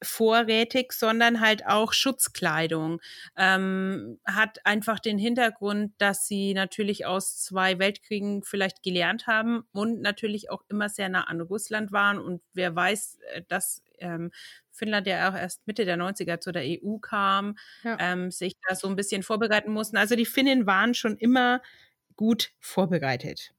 vorrätig, 0.03 0.93
sondern 0.93 1.41
halt 1.41 1.67
auch 1.67 1.93
Schutzkleidung. 1.93 2.99
Ähm, 3.37 4.19
hat 4.25 4.65
einfach 4.65 4.99
den 4.99 5.19
Hintergrund, 5.19 5.93
dass 5.99 6.27
sie 6.27 6.55
natürlich 6.55 7.05
aus 7.05 7.37
zwei 7.37 7.77
Weltkriegen 7.77 8.41
vielleicht 8.43 8.81
gelernt 8.81 9.27
haben 9.27 9.63
und 9.73 10.01
natürlich 10.01 10.49
auch 10.49 10.63
immer 10.69 10.89
sehr 10.89 11.09
nah 11.09 11.25
an 11.25 11.39
Russland 11.41 11.91
waren. 11.91 12.17
Und 12.19 12.41
wer 12.53 12.75
weiß, 12.75 13.19
äh, 13.33 13.43
dass 13.47 13.83
ähm, 13.99 14.31
Finnland 14.71 15.05
ja 15.05 15.29
auch 15.29 15.35
erst 15.35 15.67
Mitte 15.67 15.85
der 15.85 15.97
90er 15.97 16.39
zu 16.39 16.51
der 16.51 16.63
EU 16.63 16.97
kam, 16.97 17.55
Ja. 17.83 17.97
ähm, 17.99 18.31
sich 18.31 18.53
da 18.67 18.73
so 18.73 18.87
ein 18.87 18.95
bisschen 18.95 19.21
vorbereiten 19.21 19.71
mussten. 19.71 19.97
Also 19.97 20.15
die 20.15 20.25
Finnen 20.25 20.65
waren 20.65 20.95
schon 20.95 21.15
immer 21.17 21.61
gut 22.15 22.51
vorbereitet. 22.59 23.53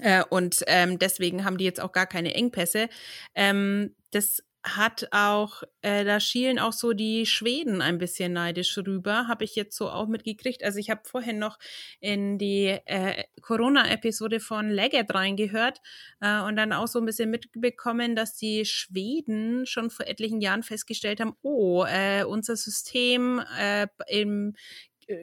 Äh, 0.00 0.24
und 0.28 0.64
ähm, 0.66 0.98
deswegen 0.98 1.44
haben 1.44 1.58
die 1.58 1.64
jetzt 1.64 1.80
auch 1.80 1.92
gar 1.92 2.06
keine 2.06 2.34
Engpässe. 2.34 2.88
Ähm, 3.34 3.94
das 4.10 4.42
hat 4.64 5.08
auch, 5.10 5.62
äh, 5.82 6.04
da 6.04 6.20
schielen 6.20 6.58
auch 6.58 6.72
so 6.72 6.94
die 6.94 7.26
Schweden 7.26 7.82
ein 7.82 7.98
bisschen 7.98 8.32
neidisch 8.32 8.76
rüber, 8.78 9.28
habe 9.28 9.44
ich 9.44 9.54
jetzt 9.56 9.76
so 9.76 9.90
auch 9.90 10.08
mitgekriegt. 10.08 10.64
Also 10.64 10.78
ich 10.78 10.88
habe 10.88 11.02
vorhin 11.04 11.38
noch 11.38 11.58
in 12.00 12.38
die 12.38 12.78
äh, 12.86 13.24
Corona-Episode 13.42 14.40
von 14.40 14.70
Legget 14.70 15.12
reingehört 15.14 15.82
äh, 16.20 16.40
und 16.40 16.56
dann 16.56 16.72
auch 16.72 16.88
so 16.88 16.98
ein 16.98 17.04
bisschen 17.04 17.30
mitbekommen, 17.30 18.16
dass 18.16 18.36
die 18.36 18.64
Schweden 18.64 19.66
schon 19.66 19.90
vor 19.90 20.06
etlichen 20.06 20.40
Jahren 20.40 20.62
festgestellt 20.62 21.20
haben, 21.20 21.36
oh, 21.42 21.84
äh, 21.84 22.24
unser 22.24 22.56
System 22.56 23.42
äh, 23.58 23.86
im 24.08 24.54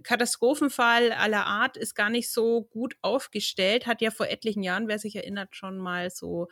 Katastrophenfall 0.04 1.12
aller 1.12 1.46
Art 1.46 1.78
ist 1.78 1.96
gar 1.96 2.10
nicht 2.10 2.32
so 2.32 2.64
gut 2.64 2.96
aufgestellt, 3.02 3.88
hat 3.88 4.02
ja 4.02 4.12
vor 4.12 4.28
etlichen 4.28 4.64
Jahren, 4.64 4.88
wer 4.88 5.00
sich 5.00 5.16
erinnert, 5.16 5.56
schon 5.56 5.78
mal 5.78 6.10
so 6.10 6.48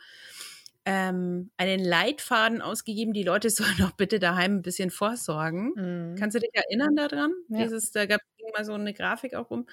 ähm, 0.86 1.50
einen 1.56 1.84
Leitfaden 1.84 2.62
ausgegeben, 2.62 3.12
die 3.12 3.22
Leute 3.22 3.50
sollen 3.50 3.76
doch 3.78 3.92
bitte 3.92 4.18
daheim 4.18 4.56
ein 4.56 4.62
bisschen 4.62 4.90
vorsorgen. 4.90 5.72
Mhm. 5.76 6.16
Kannst 6.16 6.36
du 6.36 6.40
dich 6.40 6.50
erinnern 6.52 6.96
daran? 6.96 7.32
Ja. 7.48 7.64
Dieses, 7.64 7.92
da 7.92 8.06
gab 8.06 8.20
mal 8.52 8.64
so 8.64 8.72
eine 8.72 8.92
Grafik 8.92 9.34
auch 9.34 9.50
rum. 9.50 9.66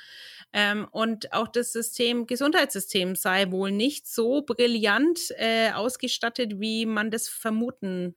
Ähm, 0.53 0.87
und 0.91 1.33
auch 1.33 1.47
das 1.47 1.73
System, 1.73 2.27
Gesundheitssystem 2.27 3.15
sei 3.15 3.51
wohl 3.51 3.71
nicht 3.71 4.07
so 4.07 4.41
brillant 4.41 5.31
äh, 5.37 5.71
ausgestattet, 5.71 6.59
wie 6.59 6.85
man 6.85 7.11
das 7.11 7.27
vermuten 7.27 8.15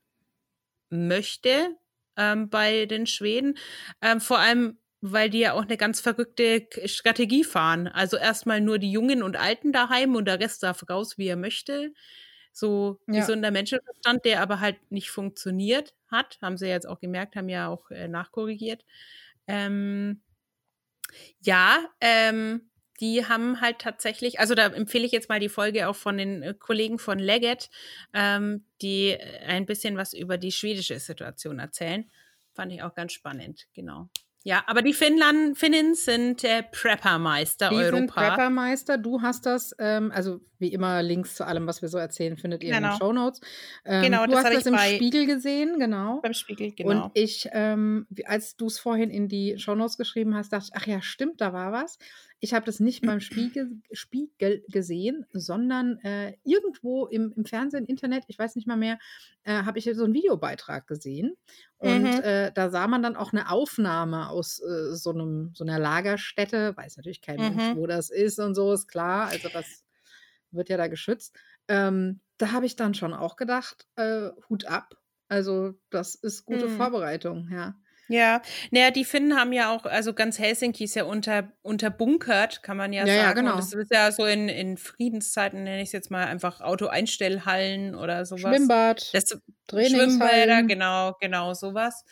möchte 0.89 1.75
ähm, 2.17 2.49
bei 2.49 2.85
den 2.85 3.07
Schweden. 3.07 3.57
Ähm, 4.01 4.21
vor 4.21 4.39
allem 4.39 4.77
weil 5.01 5.29
die 5.29 5.39
ja 5.39 5.53
auch 5.53 5.63
eine 5.63 5.77
ganz 5.77 5.99
verrückte 5.99 6.67
Strategie 6.85 7.43
fahren. 7.43 7.87
Also 7.87 8.17
erstmal 8.17 8.61
nur 8.61 8.77
die 8.77 8.91
Jungen 8.91 9.23
und 9.23 9.35
Alten 9.35 9.71
daheim 9.71 10.15
und 10.15 10.25
der 10.25 10.39
Rest 10.39 10.63
darf 10.63 10.87
raus, 10.89 11.17
wie 11.17 11.27
er 11.27 11.35
möchte. 11.35 11.93
So 12.53 12.99
ja. 13.07 13.19
gesunder 13.19 13.49
Menschenverstand, 13.51 14.25
der 14.25 14.41
aber 14.41 14.59
halt 14.59 14.77
nicht 14.91 15.09
funktioniert 15.09 15.95
hat, 16.07 16.37
haben 16.41 16.57
sie 16.57 16.67
jetzt 16.67 16.87
auch 16.87 16.99
gemerkt, 16.99 17.35
haben 17.35 17.49
ja 17.49 17.67
auch 17.67 17.89
äh, 17.91 18.07
nachkorrigiert. 18.07 18.85
Ähm, 19.47 20.21
ja, 21.39 21.79
ähm, 21.99 22.69
die 22.99 23.25
haben 23.25 23.59
halt 23.61 23.79
tatsächlich, 23.79 24.39
also 24.39 24.53
da 24.53 24.67
empfehle 24.67 25.05
ich 25.05 25.11
jetzt 25.11 25.29
mal 25.29 25.39
die 25.39 25.49
Folge 25.49 25.87
auch 25.87 25.95
von 25.95 26.17
den 26.17 26.43
äh, 26.43 26.53
Kollegen 26.53 26.99
von 26.99 27.17
Leggett, 27.17 27.69
ähm, 28.13 28.65
die 28.81 29.17
ein 29.19 29.65
bisschen 29.65 29.97
was 29.97 30.13
über 30.13 30.37
die 30.37 30.51
schwedische 30.51 30.99
Situation 30.99 31.57
erzählen. 31.57 32.09
Fand 32.53 32.71
ich 32.71 32.83
auch 32.83 32.93
ganz 32.93 33.13
spannend, 33.13 33.67
genau. 33.73 34.09
Ja, 34.43 34.63
aber 34.65 34.81
die 34.81 34.93
Finnland, 34.93 35.55
Finnen 35.55 35.93
sind 35.93 36.43
äh, 36.43 36.63
Preppermeister 36.63 37.69
die 37.69 37.75
Europa. 37.75 37.97
Sind 37.97 38.11
Preppermeister. 38.11 38.97
Du 38.97 39.21
hast 39.21 39.45
das, 39.45 39.75
ähm, 39.77 40.11
also 40.13 40.41
wie 40.57 40.73
immer 40.73 41.03
Links 41.03 41.35
zu 41.35 41.45
allem, 41.45 41.67
was 41.67 41.83
wir 41.83 41.89
so 41.89 41.99
erzählen, 41.99 42.37
findet 42.37 42.63
ihr 42.63 42.73
genau. 42.73 42.87
in 42.87 42.93
den 42.93 42.99
Show 42.99 43.13
Notes. 43.13 43.41
Ähm, 43.85 44.01
genau, 44.01 44.25
du 44.25 44.31
das 44.31 44.45
hast 44.45 44.55
das 44.55 44.65
im 44.65 44.77
Spiegel 44.77 45.27
gesehen, 45.27 45.79
genau. 45.79 46.21
Beim 46.21 46.33
Spiegel, 46.33 46.71
genau. 46.71 47.05
Und 47.05 47.11
ich, 47.13 47.49
ähm, 47.51 48.07
als 48.25 48.55
du 48.55 48.65
es 48.65 48.79
vorhin 48.79 49.11
in 49.11 49.27
die 49.27 49.59
Show 49.59 49.75
Notes 49.75 49.97
geschrieben 49.97 50.35
hast, 50.35 50.51
dachte 50.53 50.69
ich, 50.71 50.81
ach 50.81 50.87
ja, 50.87 51.01
stimmt, 51.01 51.39
da 51.39 51.53
war 51.53 51.71
was. 51.71 51.99
Ich 52.43 52.55
habe 52.55 52.65
das 52.65 52.79
nicht 52.79 53.05
beim 53.05 53.19
Spiegel, 53.19 53.69
Spiegel 53.91 54.63
gesehen, 54.67 55.27
sondern 55.31 55.99
äh, 55.99 56.33
irgendwo 56.43 57.05
im, 57.05 57.31
im 57.35 57.45
Fernsehen, 57.45 57.85
Internet, 57.85 58.23
ich 58.27 58.39
weiß 58.39 58.55
nicht 58.55 58.67
mal 58.67 58.77
mehr, 58.77 58.97
äh, 59.43 59.63
habe 59.63 59.77
ich 59.77 59.87
so 59.93 60.03
einen 60.03 60.15
Videobeitrag 60.15 60.87
gesehen. 60.87 61.37
Und 61.77 62.01
mhm. 62.01 62.21
äh, 62.23 62.51
da 62.51 62.71
sah 62.71 62.87
man 62.87 63.03
dann 63.03 63.15
auch 63.15 63.31
eine 63.31 63.51
Aufnahme 63.51 64.29
aus 64.29 64.59
äh, 64.59 64.95
so, 64.95 65.11
einem, 65.11 65.51
so 65.53 65.63
einer 65.63 65.77
Lagerstätte. 65.77 66.75
Weiß 66.75 66.97
natürlich 66.97 67.21
kein 67.21 67.37
mhm. 67.37 67.55
Mensch, 67.55 67.77
wo 67.77 67.85
das 67.85 68.09
ist 68.09 68.39
und 68.39 68.55
so, 68.55 68.73
ist 68.73 68.87
klar. 68.87 69.27
Also 69.27 69.47
das 69.53 69.83
wird 70.49 70.69
ja 70.69 70.77
da 70.77 70.87
geschützt. 70.87 71.37
Ähm, 71.67 72.21
da 72.39 72.53
habe 72.53 72.65
ich 72.65 72.75
dann 72.75 72.95
schon 72.95 73.13
auch 73.13 73.35
gedacht, 73.35 73.87
äh, 73.97 74.29
Hut 74.49 74.65
ab. 74.65 74.95
Also 75.27 75.75
das 75.91 76.15
ist 76.15 76.45
gute 76.45 76.67
mhm. 76.67 76.77
Vorbereitung, 76.77 77.49
ja. 77.51 77.75
Ja, 78.11 78.41
naja, 78.71 78.91
die 78.91 79.05
Finnen 79.05 79.37
haben 79.37 79.53
ja 79.53 79.73
auch, 79.73 79.85
also 79.85 80.13
ganz 80.13 80.37
Helsinki 80.37 80.83
ist 80.83 80.95
ja 80.95 81.05
unter, 81.05 81.51
unterbunkert, 81.61 82.63
kann 82.63 82.77
man 82.77 82.93
ja, 82.93 83.05
ja 83.05 83.13
sagen. 83.13 83.27
Ja, 83.27 83.33
genau. 83.33 83.51
Und 83.51 83.57
das 83.59 83.73
ist 83.73 83.91
ja 83.91 84.11
so 84.11 84.25
in, 84.25 84.49
in 84.49 84.77
Friedenszeiten, 84.77 85.63
nenne 85.63 85.81
ich 85.81 85.89
es 85.89 85.93
jetzt 85.93 86.11
mal 86.11 86.25
einfach 86.25 86.61
Auto-Einstellhallen 86.61 87.95
oder 87.95 88.25
sowas. 88.25 88.41
Schwimmbad, 88.41 89.13
das, 89.13 89.39
Schwimmbäder, 89.69 90.63
genau, 90.63 91.15
genau, 91.19 91.53
sowas. 91.53 92.03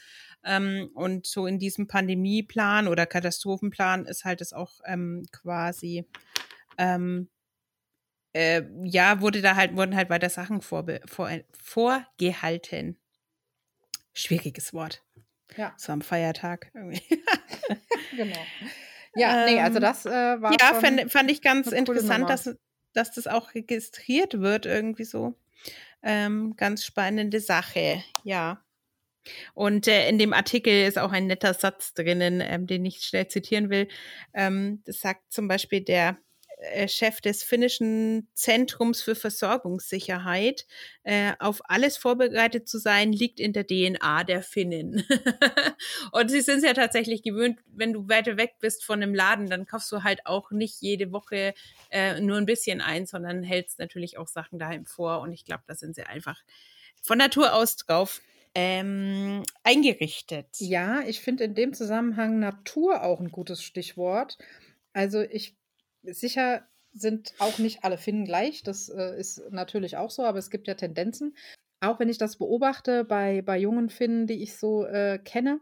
Ähm, 0.44 0.90
und 0.94 1.28
so 1.28 1.48
in 1.48 1.60
diesem 1.60 1.88
Pandemieplan 1.88 2.88
oder 2.88 3.06
Katastrophenplan 3.06 4.06
ist 4.06 4.24
halt 4.24 4.42
das 4.42 4.54
auch 4.54 4.80
ähm, 4.86 5.26
quasi, 5.32 6.06
ähm, 6.78 7.30
äh, 8.34 8.62
ja, 8.84 9.22
wurde 9.22 9.42
da 9.42 9.56
halt, 9.56 9.76
wurden 9.76 9.96
halt 9.96 10.10
weiter 10.10 10.30
Sachen 10.30 10.62
vorbe 10.62 11.02
vor, 11.06 11.30
vorgehalten. 11.62 12.98
Schwieriges 14.14 14.74
Wort. 14.74 15.04
Ja. 15.58 15.74
So 15.78 15.92
am 15.92 16.02
Feiertag. 16.02 16.72
genau. 18.16 18.40
Ja, 19.16 19.46
nee, 19.46 19.60
also 19.60 19.78
ähm, 19.78 19.82
das 19.82 20.06
äh, 20.06 20.10
war. 20.42 20.52
Ja, 20.60 20.76
fand, 20.76 21.12
fand 21.12 21.32
ich 21.32 21.42
ganz 21.42 21.72
interessant, 21.72 22.30
dass, 22.30 22.56
dass 22.94 23.12
das 23.12 23.28
auch 23.28 23.54
registriert 23.56 24.40
wird, 24.40 24.66
irgendwie 24.66 25.06
so. 25.06 25.36
Ähm, 26.02 26.56
ganz 26.56 26.86
spannende 26.86 27.40
Sache, 27.40 28.04
ja. 28.24 28.64
Und 29.54 29.88
äh, 29.88 30.08
in 30.08 30.18
dem 30.18 30.34
Artikel 30.34 30.88
ist 30.88 30.98
auch 30.98 31.12
ein 31.12 31.28
netter 31.28 31.54
Satz 31.54 31.94
drinnen, 31.94 32.42
ähm, 32.42 32.68
den 32.68 32.86
ich 32.86 33.02
schnell 33.02 33.28
zitieren 33.28 33.70
will. 33.70 33.88
Ähm, 34.34 34.82
das 34.86 35.02
sagt 35.02 35.32
zum 35.34 35.48
Beispiel 35.48 35.82
der 35.82 36.18
Chef 36.88 37.22
des 37.22 37.44
finnischen 37.44 38.28
Zentrums 38.34 39.02
für 39.02 39.16
Versorgungssicherheit. 39.16 40.66
Äh, 41.04 41.32
auf 41.40 41.62
alles 41.64 41.96
vorbereitet 41.96 42.68
zu 42.68 42.78
sein, 42.78 43.14
liegt 43.14 43.40
in 43.40 43.54
der 43.54 43.66
DNA 43.66 44.26
der 44.26 44.42
Finnen. 44.42 45.04
und 46.12 46.30
sie 46.30 46.42
sind 46.42 46.58
es 46.58 46.64
ja 46.64 46.74
tatsächlich 46.74 47.24
gewöhnt, 47.24 47.60
wenn 47.68 47.94
du 47.94 48.10
weiter 48.10 48.38
weg 48.38 48.56
bist 48.60 48.84
von 48.84 49.02
einem 49.02 49.16
Laden, 49.16 49.50
dann 49.50 49.66
kaufst 49.66 49.92
du 49.92 50.04
halt 50.04 50.26
auch 50.26 50.52
nicht 50.52 50.82
jede 50.82 51.12
Woche 51.14 51.54
äh, 51.92 52.20
nur 52.20 52.38
ein 52.38 52.46
bisschen 52.46 52.82
ein, 52.82 53.06
sondern 53.06 53.44
hältst 53.44 53.80
natürlich 53.80 54.18
auch 54.18 54.28
Sachen 54.28 54.60
daheim 54.60 54.86
vor. 54.86 55.22
Und 55.22 55.32
ich 55.32 55.46
glaube, 55.46 55.64
da 55.68 55.76
sind 55.76 55.96
sie 55.96 56.04
einfach 56.04 56.44
von 57.02 57.18
Natur 57.18 57.54
aus 57.54 57.78
drauf 57.78 58.22
ähm, 58.54 59.44
eingerichtet. 59.64 60.48
Ja, 60.58 61.02
ich 61.02 61.22
finde 61.22 61.46
in 61.46 61.56
dem 61.56 61.74
Zusammenhang 61.74 62.40
Natur 62.40 63.04
auch 63.04 63.20
ein 63.20 63.32
gutes 63.32 63.64
Stichwort. 63.64 64.38
Also 64.92 65.22
ich 65.22 65.56
sicher 66.04 66.68
sind 66.94 67.34
auch 67.40 67.60
nicht 67.60 67.84
alle 67.84 67.98
Finnen 67.98 68.26
gleich. 68.26 68.64
Das 68.64 68.90
äh, 68.90 69.20
ist 69.20 69.42
natürlich 69.52 69.98
auch 69.98 70.10
so, 70.10 70.24
aber 70.24 70.40
es 70.40 70.50
gibt 70.50 70.68
ja 70.68 70.74
Tendenzen. 70.74 71.36
Auch 71.82 72.00
wenn 72.00 72.10
ich 72.10 72.18
das 72.18 72.38
beobachte 72.38 73.06
bei, 73.06 73.42
bei 73.42 73.58
jungen 73.58 73.90
Finnen, 73.90 74.28
die 74.28 74.42
ich 74.42 74.58
so 74.58 74.86
äh, 74.86 75.20
kenne, 75.20 75.62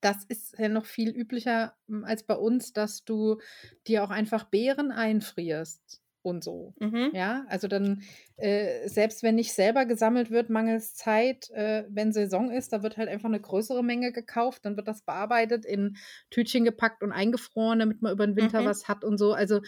das 0.00 0.24
ist 0.24 0.58
ja 0.58 0.68
noch 0.68 0.86
viel 0.86 1.10
üblicher 1.10 1.76
hm, 1.88 2.04
als 2.04 2.22
bei 2.22 2.34
uns, 2.34 2.72
dass 2.72 3.04
du 3.04 3.40
dir 3.86 4.04
auch 4.04 4.10
einfach 4.10 4.44
Beeren 4.44 4.92
einfrierst 4.92 6.02
und 6.26 6.42
so. 6.42 6.74
Mhm. 6.80 7.10
Ja, 7.14 7.46
also 7.48 7.68
dann, 7.68 8.02
äh, 8.36 8.88
selbst 8.88 9.22
wenn 9.22 9.36
nicht 9.36 9.52
selber 9.52 9.86
gesammelt 9.86 10.30
wird, 10.30 10.50
mangels 10.50 10.94
Zeit, 10.94 11.48
äh, 11.50 11.84
wenn 11.88 12.12
Saison 12.12 12.50
ist, 12.50 12.72
da 12.72 12.82
wird 12.82 12.96
halt 12.96 13.08
einfach 13.08 13.28
eine 13.28 13.40
größere 13.40 13.84
Menge 13.84 14.12
gekauft, 14.12 14.64
dann 14.64 14.76
wird 14.76 14.88
das 14.88 15.02
bearbeitet, 15.02 15.64
in 15.64 15.96
Tütchen 16.30 16.64
gepackt 16.64 17.02
und 17.02 17.12
eingefroren, 17.12 17.78
damit 17.78 18.02
man 18.02 18.12
über 18.12 18.26
den 18.26 18.36
Winter 18.36 18.62
mhm. 18.62 18.66
was 18.66 18.88
hat 18.88 19.04
und 19.04 19.18
so. 19.18 19.32
Also 19.32 19.60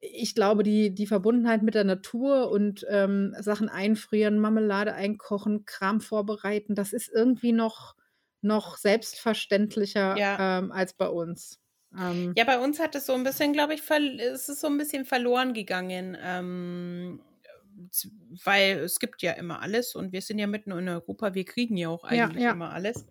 ich 0.00 0.34
glaube, 0.34 0.62
die, 0.62 0.94
die 0.94 1.06
Verbundenheit 1.06 1.62
mit 1.62 1.74
der 1.74 1.84
Natur 1.84 2.50
und 2.50 2.84
ähm, 2.88 3.34
Sachen 3.38 3.68
einfrieren, 3.68 4.38
Marmelade 4.38 4.94
einkochen, 4.94 5.64
Kram 5.64 6.00
vorbereiten, 6.00 6.74
das 6.74 6.92
ist 6.92 7.08
irgendwie 7.12 7.52
noch, 7.52 7.94
noch 8.40 8.76
selbstverständlicher 8.76 10.16
ja. 10.16 10.58
ähm, 10.58 10.72
als 10.72 10.92
bei 10.92 11.08
uns. 11.08 11.60
Ähm, 11.96 12.34
ja, 12.36 12.44
bei 12.44 12.58
uns 12.58 12.80
hat 12.80 12.94
es 12.94 13.06
so 13.06 13.14
ein 13.14 13.24
bisschen, 13.24 13.52
glaube 13.52 13.74
ich, 13.74 13.82
es 13.88 14.48
ist 14.48 14.60
so 14.60 14.66
ein 14.66 14.78
bisschen 14.78 15.04
verloren 15.04 15.54
gegangen. 15.54 16.16
Ähm, 16.20 17.20
weil 18.44 18.78
es 18.78 18.98
gibt 18.98 19.22
ja 19.22 19.32
immer 19.32 19.62
alles 19.62 19.94
und 19.94 20.12
wir 20.12 20.20
sind 20.20 20.38
ja 20.38 20.46
mitten 20.46 20.72
in 20.72 20.88
Europa, 20.88 21.34
wir 21.34 21.44
kriegen 21.44 21.76
ja 21.76 21.88
auch 21.88 22.04
eigentlich 22.04 22.42
ja, 22.42 22.48
ja. 22.48 22.52
immer 22.52 22.72
alles. 22.72 23.06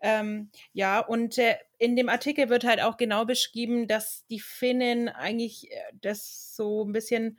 Ähm, 0.00 0.50
ja, 0.72 1.00
und 1.00 1.38
äh, 1.38 1.56
in 1.78 1.96
dem 1.96 2.08
Artikel 2.08 2.50
wird 2.50 2.64
halt 2.64 2.80
auch 2.80 2.96
genau 2.96 3.24
beschrieben, 3.24 3.88
dass 3.88 4.26
die 4.28 4.40
Finnen 4.40 5.08
eigentlich 5.08 5.72
äh, 5.72 5.76
das 6.00 6.54
so 6.54 6.84
ein 6.84 6.92
bisschen 6.92 7.38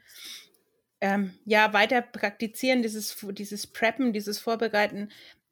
ähm, 1.00 1.34
ja 1.46 1.72
weiter 1.72 2.02
praktizieren, 2.02 2.82
dieses, 2.82 3.16
dieses 3.32 3.68
Preppen, 3.68 4.12
dieses 4.12 4.40
Vorbereiten, 4.40 5.10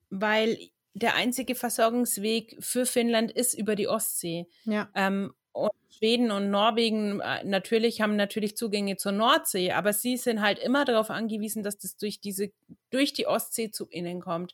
weil 0.10 0.58
der 0.98 1.16
einzige 1.16 1.56
Versorgungsweg 1.56 2.58
für 2.60 2.86
Finnland 2.86 3.32
ist 3.32 3.54
über 3.54 3.76
die 3.76 3.88
Ostsee. 3.88 4.48
Ja. 4.66 4.90
Ähm, 4.96 5.34
und 5.52 5.72
Schweden 5.90 6.32
und 6.32 6.52
Norwegen 6.52 7.20
äh, 7.20 7.44
natürlich 7.44 8.02
haben 8.02 8.16
natürlich 8.16 8.58
Zugänge 8.58 8.98
zur 8.98 9.12
Nordsee, 9.12 9.72
aber 9.72 9.94
sie 9.94 10.18
sind 10.18 10.42
halt 10.42 10.60
immer 10.60 10.86
darauf 10.86 11.10
angewiesen, 11.10 11.64
dass 11.64 11.78
das 11.78 11.98
durch 11.98 12.20
diese 12.20 12.52
durch 12.90 13.14
die 13.14 13.28
Ostsee 13.28 13.72
zu 13.72 13.88
ihnen 13.90 14.22
kommt. 14.22 14.54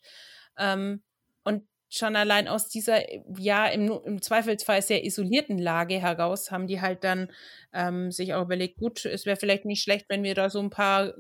Ähm, 0.58 1.04
und 1.44 1.64
schon 1.90 2.16
allein 2.16 2.48
aus 2.48 2.70
dieser 2.70 3.02
ja 3.38 3.68
im, 3.68 3.92
im, 4.06 4.22
Zweifelsfall 4.22 4.82
sehr 4.82 5.06
isolierten 5.06 5.58
Lage 5.58 6.02
heraus 6.02 6.52
haben 6.52 6.68
die 6.68 6.82
halt 6.82 7.04
dann 7.04 7.32
ähm, 7.74 8.12
sich 8.12 8.34
auch 8.34 8.44
überlegt, 8.44 8.78
gut, 8.78 9.06
es 9.06 9.26
wäre 9.26 9.38
vielleicht 9.38 9.66
nicht 9.66 9.84
schlecht, 9.84 10.06
wenn 10.10 10.24
wir 10.24 10.36
da 10.36 10.50
so 10.50 10.60
ein 10.60 10.70
paar 10.70 11.14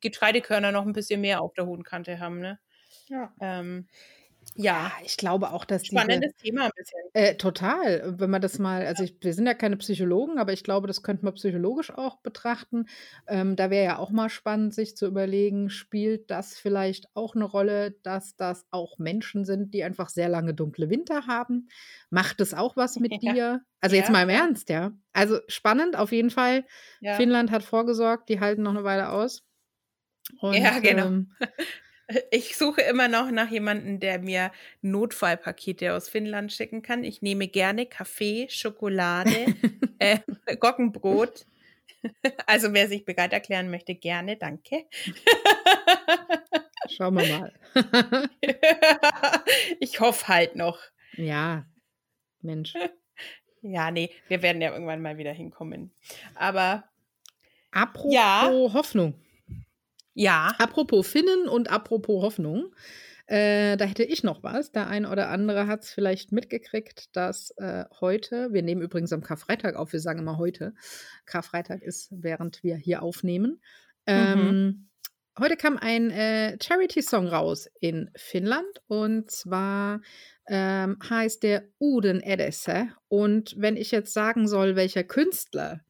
Getreidekörner 0.00 0.72
noch 0.72 0.86
ein 0.86 0.92
bisschen 0.92 1.20
mehr 1.20 1.40
auf 1.40 1.54
der 1.54 1.66
hohen 1.66 1.82
Kante 1.82 2.20
haben, 2.20 2.40
ne? 2.40 2.58
Ja. 3.08 3.32
Ähm, 3.40 3.88
ja, 4.56 4.92
ich 5.04 5.16
glaube 5.16 5.52
auch, 5.52 5.64
dass 5.64 5.86
Spannendes 5.86 6.32
diese, 6.34 6.50
Thema 6.50 6.64
ein 6.64 6.70
bisschen. 6.76 6.98
Äh, 7.12 7.36
total. 7.36 8.14
Wenn 8.18 8.30
man 8.30 8.42
das 8.42 8.58
mal, 8.58 8.84
also 8.84 9.04
ich, 9.04 9.16
wir 9.20 9.32
sind 9.32 9.46
ja 9.46 9.54
keine 9.54 9.76
Psychologen, 9.76 10.38
aber 10.38 10.52
ich 10.52 10.64
glaube, 10.64 10.86
das 10.86 11.02
könnte 11.02 11.24
man 11.24 11.34
psychologisch 11.34 11.90
auch 11.90 12.16
betrachten. 12.16 12.86
Ähm, 13.28 13.56
da 13.56 13.70
wäre 13.70 13.84
ja 13.84 13.98
auch 13.98 14.10
mal 14.10 14.28
spannend, 14.28 14.74
sich 14.74 14.96
zu 14.96 15.06
überlegen, 15.06 15.70
spielt 15.70 16.30
das 16.30 16.58
vielleicht 16.58 17.06
auch 17.14 17.34
eine 17.34 17.44
Rolle, 17.44 17.92
dass 18.02 18.36
das 18.36 18.66
auch 18.70 18.98
Menschen 18.98 19.44
sind, 19.44 19.72
die 19.72 19.84
einfach 19.84 20.08
sehr 20.08 20.28
lange 20.28 20.52
dunkle 20.52 20.90
Winter 20.90 21.26
haben? 21.26 21.68
Macht 22.10 22.40
es 22.40 22.52
auch 22.52 22.76
was 22.76 22.96
mit 22.96 23.12
ja. 23.22 23.32
dir? 23.32 23.60
Also 23.80 23.96
ja, 23.96 24.02
jetzt 24.02 24.10
mal 24.10 24.22
im 24.24 24.30
ja. 24.30 24.40
Ernst, 24.40 24.68
ja. 24.68 24.92
Also 25.12 25.38
spannend 25.48 25.96
auf 25.96 26.12
jeden 26.12 26.30
Fall. 26.30 26.64
Finnland 27.16 27.50
hat 27.50 27.62
vorgesorgt, 27.62 28.28
die 28.28 28.40
halten 28.40 28.62
noch 28.62 28.72
eine 28.72 28.84
Weile 28.84 29.10
aus. 29.10 29.42
Und, 30.38 30.54
ja, 30.54 30.78
genau. 30.80 31.06
Ähm, 31.06 31.32
Ich 32.30 32.56
suche 32.56 32.80
immer 32.82 33.08
noch 33.08 33.30
nach 33.30 33.50
jemandem, 33.50 34.00
der 34.00 34.18
mir 34.18 34.50
Notfallpakete 34.82 35.94
aus 35.94 36.08
Finnland 36.08 36.52
schicken 36.52 36.82
kann. 36.82 37.04
Ich 37.04 37.22
nehme 37.22 37.46
gerne 37.48 37.86
Kaffee, 37.86 38.48
Schokolade, 38.50 39.30
äh, 39.98 40.18
Gockenbrot. 40.58 41.46
Also 42.46 42.72
wer 42.72 42.88
sich 42.88 43.04
bereit 43.04 43.32
erklären 43.32 43.70
möchte, 43.70 43.94
gerne, 43.94 44.36
danke. 44.36 44.86
Schauen 46.88 47.14
wir 47.14 47.38
mal. 47.38 47.52
ich 49.80 50.00
hoffe 50.00 50.28
halt 50.28 50.56
noch. 50.56 50.78
Ja, 51.16 51.66
Mensch. 52.40 52.74
Ja, 53.62 53.90
nee, 53.90 54.10
wir 54.28 54.42
werden 54.42 54.62
ja 54.62 54.72
irgendwann 54.72 55.02
mal 55.02 55.18
wieder 55.18 55.32
hinkommen. 55.32 55.92
Aber 56.34 56.84
apropos 57.70 58.12
Ja. 58.14 58.50
Hoffnung. 58.72 59.14
Ja, 60.20 60.54
Apropos 60.58 61.06
Finnen 61.06 61.48
und 61.48 61.70
apropos 61.70 62.22
Hoffnung. 62.22 62.74
Äh, 63.26 63.76
da 63.76 63.84
hätte 63.84 64.02
ich 64.02 64.24
noch 64.24 64.42
was. 64.42 64.72
Der 64.72 64.88
ein 64.88 65.06
oder 65.06 65.30
andere 65.30 65.66
hat 65.66 65.82
es 65.82 65.90
vielleicht 65.90 66.32
mitgekriegt, 66.32 67.14
dass 67.16 67.52
äh, 67.58 67.84
heute, 68.00 68.52
wir 68.52 68.62
nehmen 68.62 68.82
übrigens 68.82 69.12
am 69.12 69.22
Karfreitag 69.22 69.76
auf, 69.76 69.92
wir 69.92 70.00
sagen 70.00 70.18
immer 70.18 70.36
heute, 70.36 70.74
Karfreitag 71.26 71.82
ist, 71.82 72.08
während 72.10 72.62
wir 72.62 72.76
hier 72.76 73.02
aufnehmen. 73.02 73.60
Ähm, 74.06 74.90
Heute 75.38 75.56
kam 75.56 75.78
ein 75.78 76.10
äh, 76.10 76.58
Charity-Song 76.60 77.26
raus 77.28 77.66
in 77.80 78.10
Finnland 78.14 78.82
und 78.88 79.30
zwar 79.30 80.02
ähm, 80.46 80.98
heißt 81.08 81.42
der 81.44 81.64
Uden 81.78 82.20
Edesse. 82.20 82.88
Und 83.08 83.54
wenn 83.56 83.76
ich 83.78 83.90
jetzt 83.90 84.12
sagen 84.12 84.48
soll, 84.48 84.76
welcher 84.76 85.04
Künstler 85.04 85.80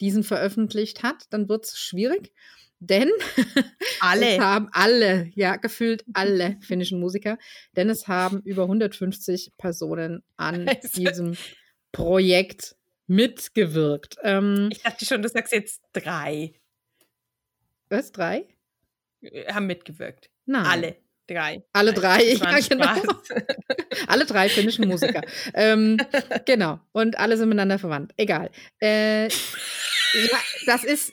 diesen 0.00 0.24
veröffentlicht 0.24 1.04
hat, 1.04 1.26
dann 1.30 1.48
wird 1.48 1.66
es 1.66 1.78
schwierig, 1.78 2.32
denn 2.78 3.10
alle. 4.00 4.38
haben 4.38 4.68
alle, 4.72 5.30
ja, 5.34 5.56
gefühlt 5.56 6.04
alle 6.14 6.56
finnischen 6.60 7.00
Musiker, 7.00 7.38
denn 7.76 7.88
es 7.90 8.06
haben 8.08 8.40
über 8.42 8.62
150 8.62 9.52
Personen 9.58 10.22
an 10.36 10.68
Also- 10.82 10.88
diesem 11.00 11.36
Projekt 11.92 12.76
mitgewirkt. 13.06 14.16
Ähm, 14.22 14.68
Ich 14.72 14.82
dachte 14.82 15.04
schon, 15.06 15.22
du 15.22 15.28
sagst 15.28 15.52
jetzt 15.52 15.80
drei 15.92 16.54
was, 17.88 18.10
drei? 18.10 18.46
äh, 19.22 19.52
haben 19.52 19.66
mitgewirkt. 19.66 20.28
Nein. 20.44 20.66
Alle 20.66 20.96
drei. 21.28 21.62
Alle 21.72 21.92
drei, 21.92 22.38
war 22.40 22.48
ein 22.48 22.62
ja, 22.62 22.68
genau. 22.68 23.12
Alle 24.08 24.26
drei 24.26 24.48
finnischen 24.48 24.88
Musiker. 24.88 25.22
ähm, 25.54 25.96
genau. 26.46 26.80
Und 26.92 27.16
alle 27.18 27.36
sind 27.36 27.48
miteinander 27.48 27.78
verwandt. 27.78 28.12
Egal. 28.16 28.50
Äh, 28.80 29.28
ja, 30.30 30.38
das 30.66 30.84
ist. 30.84 31.12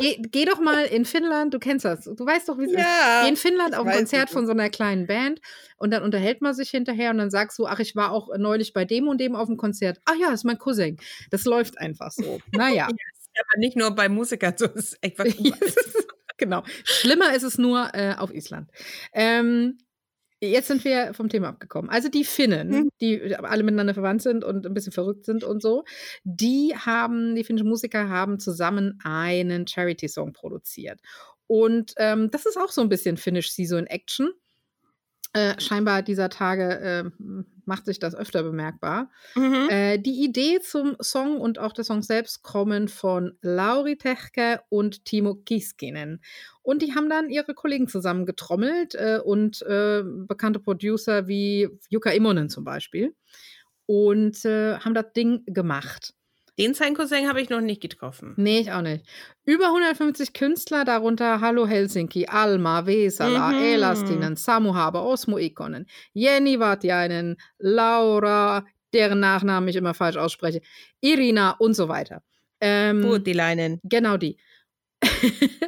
Geh, 0.00 0.20
geh 0.30 0.44
doch 0.44 0.60
mal 0.60 0.84
in 0.84 1.04
Finnland, 1.04 1.54
du 1.54 1.58
kennst 1.58 1.84
das. 1.84 2.04
Du 2.04 2.26
weißt 2.26 2.48
doch, 2.48 2.58
wie 2.58 2.64
es 2.64 2.72
ist. 2.72 2.78
ja. 2.78 3.22
Geh 3.22 3.28
in 3.28 3.36
Finnland 3.36 3.76
auf 3.76 3.86
ein 3.86 3.96
Konzert 3.96 4.30
von 4.30 4.46
so 4.46 4.52
einer 4.52 4.70
kleinen 4.70 5.06
Band 5.06 5.40
und 5.78 5.90
dann 5.90 6.02
unterhält 6.02 6.40
man 6.42 6.54
sich 6.54 6.70
hinterher 6.70 7.10
und 7.10 7.18
dann 7.18 7.30
sagst 7.30 7.58
du, 7.58 7.66
ach, 7.66 7.78
ich 7.78 7.96
war 7.96 8.12
auch 8.12 8.28
neulich 8.36 8.72
bei 8.72 8.84
dem 8.84 9.08
und 9.08 9.20
dem 9.20 9.36
auf 9.36 9.46
dem 9.48 9.56
Konzert. 9.56 10.00
Ach 10.04 10.14
ja, 10.14 10.30
das 10.30 10.40
ist 10.40 10.44
mein 10.44 10.58
Cousin. 10.58 10.98
Das 11.30 11.44
läuft 11.44 11.78
einfach 11.78 12.10
so. 12.10 12.40
Naja. 12.52 12.88
Aber 13.38 13.58
nicht 13.58 13.76
nur 13.76 13.90
bei 13.90 14.08
Musikern, 14.08 14.54
so 14.56 14.64
ist 14.64 14.98
es 15.02 15.02
einfach 15.02 15.26
genau. 16.38 16.62
Schlimmer 16.84 17.34
ist 17.34 17.42
es 17.42 17.58
nur 17.58 17.94
äh, 17.94 18.14
auf 18.16 18.32
Island. 18.32 18.70
Ähm, 19.12 19.78
jetzt 20.50 20.68
sind 20.68 20.84
wir 20.84 21.14
vom 21.14 21.28
Thema 21.28 21.48
abgekommen. 21.48 21.90
Also 21.90 22.08
die 22.08 22.24
Finnen, 22.24 22.68
Mhm. 22.70 22.88
die 23.00 23.34
alle 23.36 23.62
miteinander 23.62 23.94
verwandt 23.94 24.22
sind 24.22 24.44
und 24.44 24.66
ein 24.66 24.74
bisschen 24.74 24.92
verrückt 24.92 25.24
sind 25.24 25.44
und 25.44 25.62
so, 25.62 25.84
die 26.24 26.74
haben, 26.76 27.34
die 27.34 27.44
finnischen 27.44 27.68
Musiker 27.68 28.08
haben 28.08 28.38
zusammen 28.38 28.98
einen 29.04 29.66
Charity-Song 29.66 30.32
produziert. 30.32 31.00
Und 31.46 31.94
ähm, 31.98 32.30
das 32.30 32.46
ist 32.46 32.56
auch 32.58 32.70
so 32.70 32.80
ein 32.80 32.88
bisschen 32.88 33.16
Finnish 33.16 33.52
Season 33.52 33.86
Action. 33.86 34.30
Äh, 35.32 35.60
scheinbar 35.60 36.02
dieser 36.02 36.28
Tage 36.30 36.80
äh, 36.80 37.10
macht 37.66 37.84
sich 37.84 37.98
das 37.98 38.14
öfter 38.14 38.42
bemerkbar. 38.42 39.10
Mhm. 39.34 39.68
Äh, 39.68 39.98
die 39.98 40.24
Idee 40.24 40.60
zum 40.60 40.96
Song 41.00 41.40
und 41.40 41.58
auch 41.58 41.72
der 41.72 41.84
Song 41.84 42.02
selbst 42.02 42.42
kommen 42.42 42.88
von 42.88 43.36
Lauri 43.42 43.96
Techke 43.96 44.60
und 44.68 45.04
Timo 45.04 45.34
Kiskinen. 45.34 46.22
Und 46.62 46.82
die 46.82 46.94
haben 46.94 47.10
dann 47.10 47.28
ihre 47.28 47.54
Kollegen 47.54 47.88
zusammen 47.88 48.26
getrommelt 48.26 48.94
äh, 48.94 49.18
und 49.22 49.62
äh, 49.62 50.02
bekannte 50.04 50.60
Producer 50.60 51.28
wie 51.28 51.68
Jukka 51.90 52.10
Immonen 52.10 52.48
zum 52.48 52.64
Beispiel. 52.64 53.14
Und 53.86 54.44
äh, 54.44 54.78
haben 54.78 54.94
das 54.94 55.12
Ding 55.14 55.42
gemacht. 55.46 56.14
Den 56.58 56.72
sein 56.72 56.94
Cousin 56.94 57.28
habe 57.28 57.42
ich 57.42 57.50
noch 57.50 57.60
nicht 57.60 57.82
getroffen. 57.82 58.32
Nee, 58.36 58.60
ich 58.60 58.72
auch 58.72 58.80
nicht. 58.80 59.04
Über 59.44 59.66
150 59.66 60.32
Künstler, 60.32 60.84
darunter 60.84 61.40
Hallo 61.42 61.66
Helsinki, 61.66 62.26
Alma, 62.26 62.86
Vesala, 62.86 63.52
Mhm. 63.52 63.62
Elastinen, 63.62 64.36
Samu 64.36 64.74
Haber, 64.74 65.04
Osmo 65.04 65.38
Ikonen, 65.38 65.86
Jenny 66.14 66.58
Vatjainen, 66.58 67.36
Laura, 67.58 68.64
deren 68.94 69.20
Nachnamen 69.20 69.68
ich 69.68 69.76
immer 69.76 69.92
falsch 69.92 70.16
ausspreche, 70.16 70.62
Irina 71.00 71.50
und 71.58 71.74
so 71.74 71.88
weiter. 71.88 72.22
Ähm, 72.60 73.02
Putilainen. 73.02 73.80
Genau 73.84 74.16
die. 74.16 74.38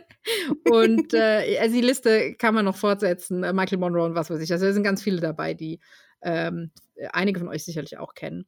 und 0.71 1.13
äh, 1.13 1.59
also 1.61 1.75
die 1.75 1.83
Liste 1.83 2.35
kann 2.35 2.55
man 2.55 2.65
noch 2.65 2.77
fortsetzen. 2.77 3.45
Äh, 3.45 3.53
Michael 3.53 3.79
Monroe 3.79 4.07
und 4.07 4.15
was 4.15 4.31
weiß 4.31 4.41
ich. 4.41 4.51
Also 4.53 4.65
da 4.65 4.73
sind 4.73 4.85
ganz 4.85 5.03
viele 5.03 5.21
dabei, 5.21 5.53
die 5.53 5.81
ähm, 6.23 6.71
einige 7.13 7.39
von 7.41 7.49
euch 7.49 7.65
sicherlich 7.65 7.99
auch 7.99 8.15
kennen. 8.15 8.47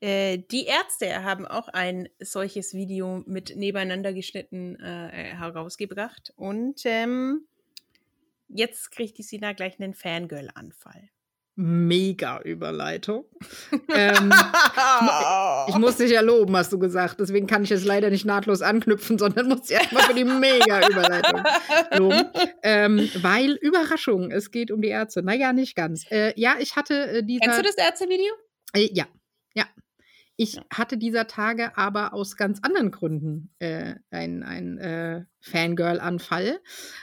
äh, 0.00 0.38
die 0.38 0.66
Ärzte 0.66 1.24
haben 1.24 1.46
auch 1.46 1.68
ein 1.68 2.08
solches 2.20 2.74
Video 2.74 3.22
mit 3.26 3.56
nebeneinander 3.56 4.12
geschnitten 4.12 4.76
äh, 4.76 5.34
herausgebracht. 5.36 6.32
Und 6.36 6.80
ähm, 6.84 7.46
jetzt 8.48 8.90
kriegt 8.90 9.18
die 9.18 9.22
Sina 9.22 9.52
gleich 9.52 9.78
einen 9.78 9.94
Fangirl-Anfall. 9.94 11.10
Mega 11.62 12.40
Überleitung. 12.40 13.26
ähm, 13.94 14.32
ich 15.68 15.74
muss 15.76 15.98
dich 15.98 16.10
ja 16.10 16.22
loben, 16.22 16.56
hast 16.56 16.72
du 16.72 16.78
gesagt. 16.78 17.20
Deswegen 17.20 17.46
kann 17.46 17.64
ich 17.64 17.68
jetzt 17.68 17.84
leider 17.84 18.08
nicht 18.08 18.24
nahtlos 18.24 18.62
anknüpfen, 18.62 19.18
sondern 19.18 19.48
muss 19.48 19.68
erstmal 19.68 20.04
für 20.04 20.14
die 20.14 20.24
mega 20.24 20.88
Überleitung 20.88 21.42
loben. 21.98 22.30
Ähm, 22.62 23.10
weil 23.20 23.56
Überraschung, 23.60 24.30
es 24.30 24.50
geht 24.50 24.70
um 24.70 24.80
die 24.80 24.88
Ärzte. 24.88 25.22
Naja, 25.22 25.52
nicht 25.52 25.76
ganz. 25.76 26.10
Äh, 26.10 26.32
ja, 26.40 26.54
ich 26.58 26.76
hatte 26.76 26.94
äh, 26.94 27.22
dieser. 27.22 27.44
Kennst 27.44 27.58
du 27.58 27.62
das 27.64 27.76
Ärzte-Video? 27.76 28.32
Äh, 28.72 28.88
ja, 28.94 29.06
ja. 29.54 29.66
Ich 30.42 30.54
Ja. 30.54 30.64
hatte 30.72 30.96
dieser 30.96 31.26
Tage 31.26 31.76
aber 31.76 32.14
aus 32.14 32.34
ganz 32.34 32.60
anderen 32.62 32.90
Gründen 32.90 33.50
äh, 33.58 33.96
ein, 34.10 34.42
ein 34.42 34.78
äh, 34.78 35.26
Fangirl-Anfall. 35.40 36.60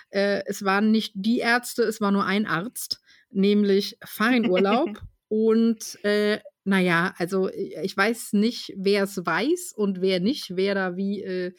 Äh, 0.10 0.42
es 0.48 0.64
waren 0.66 0.90
nicht 0.90 1.14
die 1.16 1.38
Ärzte, 1.38 1.84
es 1.84 2.02
war 2.02 2.12
nur 2.12 2.26
ein 2.26 2.48
Arzt, 2.48 3.00
nämlich 3.30 4.00
Farin 4.04 4.50
Urlaub 4.50 4.90
und 5.28 6.04
äh, 6.04 6.40
naja, 6.64 7.14
also 7.20 7.48
äh, 7.48 7.84
ich 7.84 7.96
weiß 7.96 8.34
nicht, 8.34 8.74
wer 8.76 9.04
es 9.04 9.24
weiß 9.24 9.72
und 9.76 10.02
wer 10.02 10.20
nicht, 10.20 10.56
wer 10.56 10.74
da 10.74 10.96
wie 10.98 11.22
äh, 11.22 11.54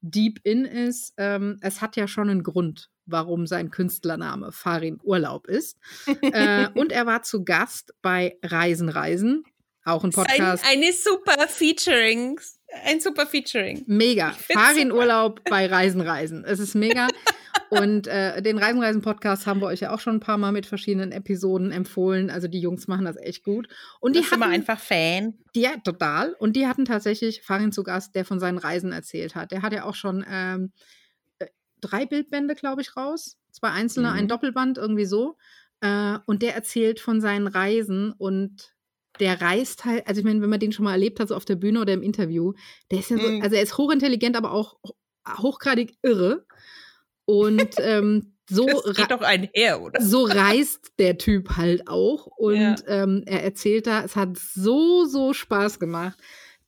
deep 0.00 0.40
in 0.44 0.64
ist. 0.64 1.12
Ähm, 1.18 1.58
es 1.60 1.82
hat 1.82 1.96
ja 1.96 2.08
schon 2.08 2.30
einen 2.30 2.42
Grund, 2.42 2.88
warum 3.04 3.46
sein 3.46 3.70
Künstlername 3.70 4.50
Farin 4.50 4.98
Urlaub 5.02 5.46
ist. 5.46 5.76
äh, 6.06 6.68
und 6.74 6.90
er 6.90 7.04
war 7.04 7.20
zu 7.22 7.44
Gast 7.44 7.92
bei 8.00 8.38
Reisen, 8.42 8.88
Reisen, 8.88 9.44
auch 9.88 10.04
ein 10.04 10.10
Podcast. 10.10 10.64
Ein, 10.64 10.78
eine 10.78 10.92
super 10.92 11.48
Featuring. 11.48 12.40
Ein 12.84 13.00
super 13.00 13.26
Featuring. 13.26 13.84
Mega. 13.86 14.32
Farin 14.32 14.92
Urlaub 14.92 15.42
bei 15.48 15.66
Reisen, 15.66 16.00
Reisen. 16.00 16.44
Es 16.44 16.58
ist 16.58 16.74
mega. 16.74 17.08
Und 17.70 18.06
äh, 18.06 18.40
den 18.42 18.58
Reisen, 18.58 18.80
Reisen 18.80 19.02
Podcast 19.02 19.46
haben 19.46 19.60
wir 19.60 19.66
euch 19.66 19.80
ja 19.80 19.92
auch 19.92 20.00
schon 20.00 20.16
ein 20.16 20.20
paar 20.20 20.38
Mal 20.38 20.52
mit 20.52 20.66
verschiedenen 20.66 21.12
Episoden 21.12 21.70
empfohlen. 21.70 22.30
Also 22.30 22.48
die 22.48 22.60
Jungs 22.60 22.88
machen 22.88 23.04
das 23.04 23.16
echt 23.16 23.44
gut. 23.44 23.68
Und 24.00 24.16
die 24.16 24.24
hatten 24.24 24.42
einfach 24.42 24.78
Fan. 24.78 25.34
Die, 25.54 25.62
ja, 25.62 25.76
total. 25.84 26.34
Und 26.38 26.56
die 26.56 26.66
hatten 26.66 26.84
tatsächlich 26.84 27.42
Farin 27.42 27.72
zu 27.72 27.82
Gast, 27.82 28.14
der 28.14 28.24
von 28.24 28.40
seinen 28.40 28.58
Reisen 28.58 28.92
erzählt 28.92 29.34
hat. 29.34 29.50
Der 29.50 29.62
hat 29.62 29.72
ja 29.72 29.84
auch 29.84 29.94
schon 29.94 30.24
ähm, 30.30 30.72
äh, 31.38 31.46
drei 31.80 32.06
Bildbände, 32.06 32.54
glaube 32.54 32.82
ich, 32.82 32.96
raus. 32.96 33.36
Zwei 33.50 33.70
einzelne, 33.70 34.10
mhm. 34.10 34.14
ein 34.14 34.28
Doppelband, 34.28 34.78
irgendwie 34.78 35.06
so. 35.06 35.36
Äh, 35.80 36.18
und 36.26 36.42
der 36.42 36.54
erzählt 36.54 37.00
von 37.00 37.20
seinen 37.20 37.46
Reisen 37.46 38.12
und 38.12 38.74
der 39.20 39.40
reist 39.40 39.84
halt, 39.84 40.06
also 40.06 40.20
ich 40.20 40.24
meine, 40.24 40.40
wenn 40.40 40.50
man 40.50 40.60
den 40.60 40.72
schon 40.72 40.84
mal 40.84 40.92
erlebt 40.92 41.20
hat, 41.20 41.28
so 41.28 41.36
auf 41.36 41.44
der 41.44 41.56
Bühne 41.56 41.80
oder 41.80 41.92
im 41.92 42.02
Interview, 42.02 42.52
der 42.90 43.00
ist 43.00 43.10
ja 43.10 43.18
so, 43.18 43.28
mhm. 43.28 43.42
also 43.42 43.56
er 43.56 43.62
ist 43.62 43.78
hochintelligent, 43.78 44.36
aber 44.36 44.52
auch 44.52 44.76
hochgradig 45.36 45.94
irre. 46.02 46.46
Und 47.24 47.68
ähm, 47.78 48.34
so, 48.48 48.66
das 48.66 48.96
geht 48.96 49.10
doch 49.10 49.20
einher, 49.20 49.82
oder? 49.82 50.00
so 50.00 50.24
reist 50.24 50.92
der 50.98 51.18
Typ 51.18 51.56
halt 51.56 51.86
auch. 51.86 52.26
Und 52.26 52.56
ja. 52.56 52.76
ähm, 52.86 53.22
er 53.26 53.42
erzählt 53.42 53.86
da, 53.86 54.02
es 54.04 54.16
hat 54.16 54.38
so, 54.38 55.04
so 55.04 55.34
Spaß 55.34 55.78
gemacht, 55.78 56.18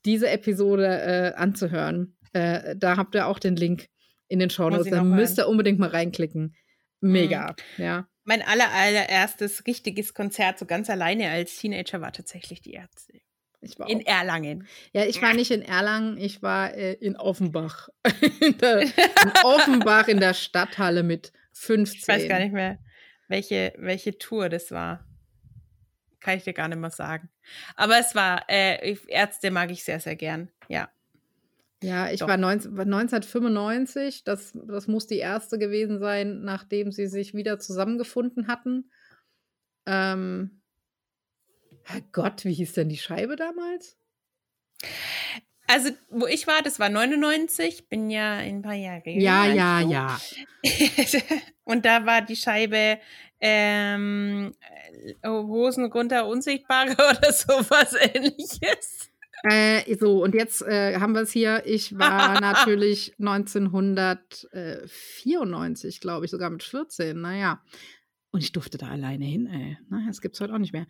diese 0.05 0.29
Episode 0.29 0.85
äh, 0.85 1.33
anzuhören. 1.35 2.15
Äh, 2.33 2.75
da 2.77 2.97
habt 2.97 3.15
ihr 3.15 3.27
auch 3.27 3.39
den 3.39 3.55
Link 3.55 3.87
in 4.27 4.39
den 4.39 4.49
Show 4.49 4.69
Notes. 4.69 4.89
Da 4.89 5.03
müsst 5.03 5.39
ihr 5.39 5.47
unbedingt 5.47 5.79
mal 5.79 5.89
reinklicken. 5.89 6.55
Mega, 7.01 7.55
mhm. 7.77 7.83
ja. 7.83 8.07
Mein 8.23 8.41
aller, 8.41 8.71
allererstes 8.71 9.65
richtiges 9.65 10.13
Konzert, 10.13 10.59
so 10.59 10.65
ganz 10.65 10.89
alleine 10.89 11.29
als 11.29 11.57
Teenager, 11.57 12.01
war 12.01 12.11
tatsächlich 12.11 12.61
die 12.61 12.73
Ärzte. 12.73 13.21
Ich 13.61 13.77
war 13.77 13.89
in 13.89 14.01
Erlangen. 14.01 14.67
Ja, 14.91 15.05
ich 15.05 15.21
war 15.21 15.33
nicht 15.33 15.51
in 15.51 15.61
Erlangen, 15.61 16.17
ich 16.17 16.41
war 16.41 16.73
äh, 16.73 16.93
in 16.93 17.15
Offenbach. 17.15 17.89
in, 18.41 18.57
der, 18.57 18.81
in 18.81 18.91
Offenbach 19.43 20.07
in 20.07 20.19
der 20.19 20.33
Stadthalle 20.33 21.03
mit 21.03 21.31
15. 21.53 21.99
Ich 21.99 22.07
weiß 22.07 22.27
gar 22.27 22.39
nicht 22.39 22.53
mehr, 22.53 22.79
welche, 23.27 23.73
welche 23.77 24.17
Tour 24.17 24.49
das 24.49 24.71
war. 24.71 25.05
Kann 26.19 26.37
ich 26.37 26.43
dir 26.43 26.53
gar 26.53 26.67
nicht 26.67 26.79
mehr 26.79 26.91
sagen. 26.91 27.29
Aber 27.75 27.99
es 27.99 28.15
war, 28.15 28.45
äh, 28.49 28.95
Ärzte 29.07 29.51
mag 29.51 29.71
ich 29.71 29.83
sehr, 29.83 29.99
sehr 29.99 30.15
gern. 30.15 30.49
Ja. 30.67 30.89
Ja, 31.83 32.11
ich 32.11 32.19
Doch. 32.19 32.27
war 32.27 32.37
19, 32.37 32.71
1995. 32.79 34.23
Das, 34.23 34.51
das 34.53 34.87
muss 34.87 35.07
die 35.07 35.17
erste 35.17 35.57
gewesen 35.57 35.99
sein, 35.99 36.41
nachdem 36.41 36.91
sie 36.91 37.07
sich 37.07 37.33
wieder 37.33 37.59
zusammengefunden 37.59 38.47
hatten. 38.47 38.91
Ähm, 39.87 40.61
Gott, 42.11 42.45
wie 42.45 42.53
hieß 42.53 42.73
denn 42.73 42.89
die 42.89 42.97
Scheibe 42.97 43.35
damals? 43.35 43.97
Also, 45.67 45.91
wo 46.09 46.27
ich 46.27 46.47
war, 46.47 46.61
das 46.61 46.79
war 46.79 46.89
99, 46.89 47.87
bin 47.87 48.09
ja 48.09 48.33
ein 48.33 48.61
paar 48.61 48.73
Jahre 48.73 49.09
Ja, 49.09 49.45
ja, 49.45 49.81
so. 49.81 49.91
ja. 49.91 50.19
und 51.63 51.85
da 51.85 52.05
war 52.05 52.21
die 52.21 52.35
Scheibe 52.35 52.99
ähm, 53.39 54.53
äh, 55.21 55.27
Hosen 55.27 55.85
runter 55.85 56.27
unsichtbare 56.27 56.91
oder 56.93 57.31
sowas 57.31 57.95
ähnliches. 57.99 59.10
Äh, 59.43 59.95
so, 59.95 60.23
und 60.23 60.35
jetzt 60.35 60.61
äh, 60.61 60.99
haben 60.99 61.13
wir 61.13 61.21
es 61.21 61.31
hier. 61.31 61.63
Ich 61.65 61.97
war 61.97 62.39
natürlich 62.41 63.15
1994, 63.19 65.99
glaube 65.99 66.25
ich, 66.25 66.31
sogar 66.31 66.49
mit 66.49 66.63
14. 66.63 67.19
Naja. 67.19 67.63
Und 68.31 68.43
ich 68.43 68.51
durfte 68.51 68.77
da 68.77 68.89
alleine 68.89 69.25
hin, 69.25 69.47
ey. 69.47 69.77
Na, 69.89 70.03
das 70.07 70.21
gibt's 70.21 70.39
heute 70.39 70.53
auch 70.53 70.59
nicht 70.59 70.73
mehr. 70.73 70.85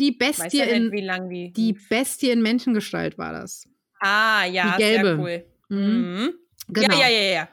Die 0.00 0.12
Bestie, 0.12 0.58
ja 0.58 0.64
in, 0.64 0.90
die, 0.90 1.52
die 1.52 1.74
Bestie 1.74 2.30
in 2.30 2.40
Menschengestalt 2.42 3.18
war 3.18 3.32
das. 3.32 3.68
Ah, 4.00 4.46
ja, 4.46 4.72
die 4.72 4.78
gelbe. 4.82 5.06
sehr 5.06 5.18
cool. 5.18 5.44
Mhm. 5.68 6.14
Mhm. 6.14 6.34
Genau. 6.68 6.98
Ja, 6.98 7.08
ja, 7.08 7.20
ja, 7.20 7.32
ja. 7.32 7.48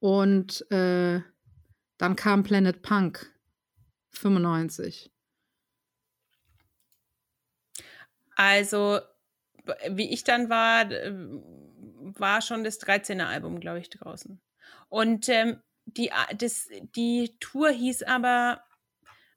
Und 0.00 0.64
äh, 0.70 1.20
dann 1.98 2.16
kam 2.16 2.42
Planet 2.42 2.80
Punk 2.82 3.30
95. 4.10 5.10
Also, 8.34 8.98
wie 9.90 10.10
ich 10.12 10.24
dann 10.24 10.48
war, 10.48 10.88
war 12.18 12.42
schon 12.42 12.64
das 12.64 12.80
13er 12.80 13.26
Album, 13.26 13.60
glaube 13.60 13.80
ich, 13.80 13.90
draußen. 13.90 14.40
Und 14.88 15.28
ähm, 15.28 15.58
die, 15.86 16.10
das, 16.36 16.68
die 16.94 17.36
Tour 17.40 17.70
hieß 17.70 18.02
aber 18.04 18.62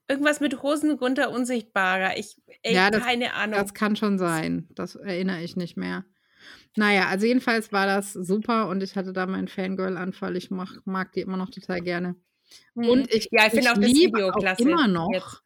Irgendwas 0.07 0.39
mit 0.39 0.61
Hosen 0.61 0.91
runter 0.91 1.31
unsichtbarer. 1.31 2.17
Ich, 2.17 2.35
ey, 2.61 2.75
ja, 2.75 2.91
das, 2.91 3.01
keine 3.01 3.33
Ahnung. 3.33 3.59
Das 3.59 3.73
kann 3.73 3.95
schon 3.95 4.19
sein. 4.19 4.67
Das 4.75 4.95
erinnere 4.95 5.41
ich 5.41 5.55
nicht 5.55 5.77
mehr. 5.77 6.05
Naja, 6.75 7.07
also 7.07 7.25
jedenfalls 7.25 7.71
war 7.71 7.87
das 7.87 8.13
super 8.13 8.67
und 8.67 8.83
ich 8.83 8.95
hatte 8.95 9.13
da 9.13 9.25
meinen 9.25 9.47
Fangirl-Anfall. 9.47 10.35
Ich 10.35 10.51
mag, 10.51 10.69
mag 10.85 11.11
die 11.13 11.21
immer 11.21 11.37
noch 11.37 11.49
total 11.49 11.81
gerne. 11.81 12.15
Mhm. 12.75 12.89
Und 12.89 13.13
ich, 13.13 13.29
ja, 13.31 13.47
ich, 13.47 13.53
ich 13.53 13.67
auch 13.67 13.73
das 13.73 13.85
Video 13.85 14.31
klasse. 14.31 14.61
immer 14.61 14.87
noch 14.87 15.41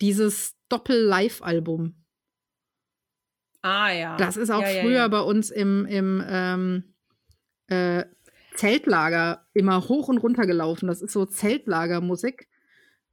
dieses 0.00 0.54
Doppel-Live-Album. 0.68 1.96
Ah 3.66 3.90
ja. 3.90 4.16
Das 4.16 4.36
ist 4.36 4.50
auch 4.50 4.62
ja, 4.62 4.80
früher 4.80 4.98
ja, 4.98 5.08
bei 5.08 5.18
uns 5.18 5.50
im, 5.50 5.86
im 5.86 6.22
ähm, 6.24 6.94
äh, 7.66 8.04
Zeltlager 8.54 9.44
immer 9.54 9.88
hoch 9.88 10.06
und 10.06 10.18
runter 10.18 10.46
gelaufen. 10.46 10.86
Das 10.86 11.02
ist 11.02 11.12
so 11.12 11.26
Zeltlagermusik. 11.26 12.48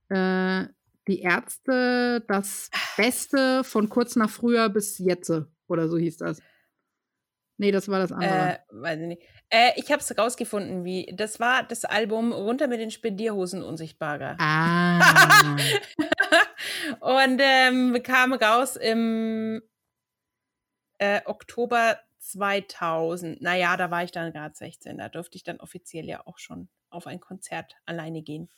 Äh, 0.09 0.65
die 1.07 1.21
Ärzte 1.21 2.23
das 2.27 2.69
Beste 2.95 3.63
von 3.63 3.89
kurz 3.89 4.15
nach 4.15 4.29
früher 4.29 4.69
bis 4.69 4.99
jetzt 4.99 5.33
oder 5.67 5.89
so 5.89 5.97
hieß 5.97 6.17
das. 6.17 6.39
Nee, 7.57 7.71
das 7.71 7.89
war 7.89 7.97
das 7.97 8.11
andere. 8.11 8.29
Äh, 8.29 8.57
weiß 8.69 8.99
ich 8.99 9.07
nicht. 9.07 9.21
Äh, 9.49 9.71
ich 9.75 9.91
habe 9.91 10.01
es 10.01 10.17
rausgefunden, 10.17 10.85
wie. 10.85 11.11
Das 11.15 11.39
war 11.39 11.63
das 11.63 11.83
Album 11.83 12.31
Runter 12.31 12.67
mit 12.67 12.79
den 12.79 12.91
Spendierhosen 12.91 13.63
Unsichtbarer. 13.63 14.35
Ah. 14.39 15.55
Und 16.99 17.41
ähm, 17.41 17.97
kam 18.03 18.33
raus 18.33 18.75
im 18.75 19.61
äh, 20.97 21.21
Oktober 21.25 21.99
2000. 22.19 23.41
Naja, 23.41 23.77
da 23.77 23.91
war 23.91 24.03
ich 24.03 24.11
dann 24.11 24.31
gerade 24.33 24.55
16. 24.55 24.97
Da 24.97 25.09
durfte 25.09 25.37
ich 25.37 25.43
dann 25.43 25.59
offiziell 25.59 26.05
ja 26.05 26.25
auch 26.25 26.37
schon 26.37 26.69
auf 26.89 27.07
ein 27.07 27.19
Konzert 27.19 27.75
alleine 27.85 28.21
gehen. 28.21 28.49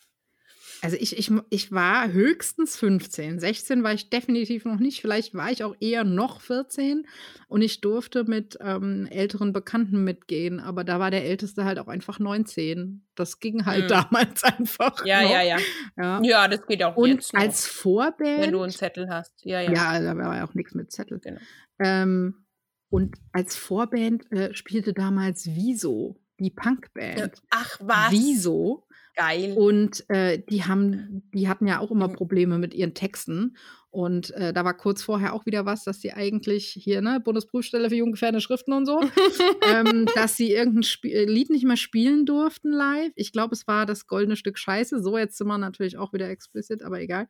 Also 0.82 0.98
ich, 1.00 1.18
ich, 1.18 1.32
ich 1.50 1.72
war 1.72 2.12
höchstens 2.12 2.78
15. 2.78 3.40
16 3.40 3.84
war 3.84 3.94
ich 3.94 4.10
definitiv 4.10 4.66
noch 4.66 4.80
nicht. 4.80 5.02
Vielleicht 5.02 5.34
war 5.34 5.50
ich 5.50 5.64
auch 5.64 5.76
eher 5.80 6.04
noch 6.04 6.42
14 6.42 7.08
und 7.48 7.62
ich 7.62 7.82
durfte 7.82 8.24
mit 8.26 8.58
ähm, 8.62 9.08
älteren 9.10 9.54
Bekannten 9.54 10.04
mitgehen, 10.04 10.60
aber 10.60 10.84
da 10.84 11.00
war 11.00 11.12
der 11.12 11.26
Älteste 11.26 11.66
halt 11.66 11.80
auch 11.80 11.88
einfach 11.88 12.20
19. 12.20 13.06
Das 13.16 13.40
ging 13.40 13.66
halt 13.66 13.86
mhm. 13.86 13.88
damals 13.88 14.44
einfach. 14.60 15.06
Ja, 15.06 15.24
noch. 15.24 15.32
ja, 15.32 15.42
ja, 15.42 15.58
ja. 15.98 16.22
Ja, 16.22 16.48
das 16.48 16.66
geht 16.68 16.84
auch 16.84 16.96
und 16.96 17.10
jetzt 17.10 17.34
noch, 17.34 17.42
als 17.42 17.66
Vorband. 17.66 18.42
Wenn 18.42 18.52
du 18.52 18.62
einen 18.62 18.72
Zettel 18.72 19.10
hast. 19.10 19.34
Ja, 19.44 19.62
ja. 19.62 19.72
Ja, 19.72 20.00
da 20.00 20.18
war 20.18 20.36
ja 20.36 20.48
auch 20.48 20.54
nichts 20.54 20.76
mit 20.76 20.92
Zettel. 20.92 21.20
Genau. 21.20 21.40
Ähm, 21.80 22.46
und 22.90 23.16
als 23.32 23.56
Vorband 23.56 24.32
äh, 24.32 24.54
spielte 24.54 24.94
damals 24.94 25.48
Wieso, 25.48 26.22
die 26.40 26.52
Punkband. 26.52 27.42
Ach 27.50 27.80
was. 27.82 28.12
Wieso. 28.12 28.86
Geil. 29.16 29.54
Und 29.56 30.10
äh, 30.10 30.40
die 30.50 30.66
haben, 30.66 31.24
die 31.34 31.48
hatten 31.48 31.68
ja 31.68 31.80
auch 31.80 31.92
immer 31.92 32.10
mhm. 32.10 32.14
Probleme 32.14 32.58
mit 32.58 32.74
ihren 32.74 32.94
Texten. 32.94 33.56
Und 33.90 34.32
äh, 34.32 34.52
da 34.52 34.66
war 34.66 34.74
kurz 34.74 35.02
vorher 35.04 35.34
auch 35.34 35.46
wieder 35.46 35.66
was, 35.66 35.86
dass 35.86 36.02
sie 36.02 36.12
eigentlich 36.12 36.68
hier, 36.68 37.02
ne, 37.02 37.22
Bundesprüfstelle 37.22 37.88
für 37.88 37.96
jugendgefährdende 37.96 38.42
Schriften 38.42 38.74
und 38.74 38.86
so, 38.86 39.00
ähm, 39.72 40.06
dass 40.16 40.36
sie 40.36 40.52
irgendein 40.52 40.84
Sp 40.84 41.08
äh, 41.08 41.24
Lied 41.24 41.50
nicht 41.50 41.64
mehr 41.64 41.78
spielen 41.78 42.26
durften 42.26 42.74
live. 42.74 43.14
Ich 43.16 43.32
glaube, 43.32 43.56
es 43.56 43.68
war 43.68 43.86
das 43.86 44.06
goldene 44.06 44.36
Stück 44.36 44.58
Scheiße. 44.58 45.02
So, 45.02 45.18
jetzt 45.18 45.38
sind 45.38 45.48
wir 45.48 45.58
natürlich 45.58 45.98
auch 45.98 46.12
wieder 46.12 46.30
explicit, 46.30 46.84
aber 46.84 47.00
egal. 47.00 47.30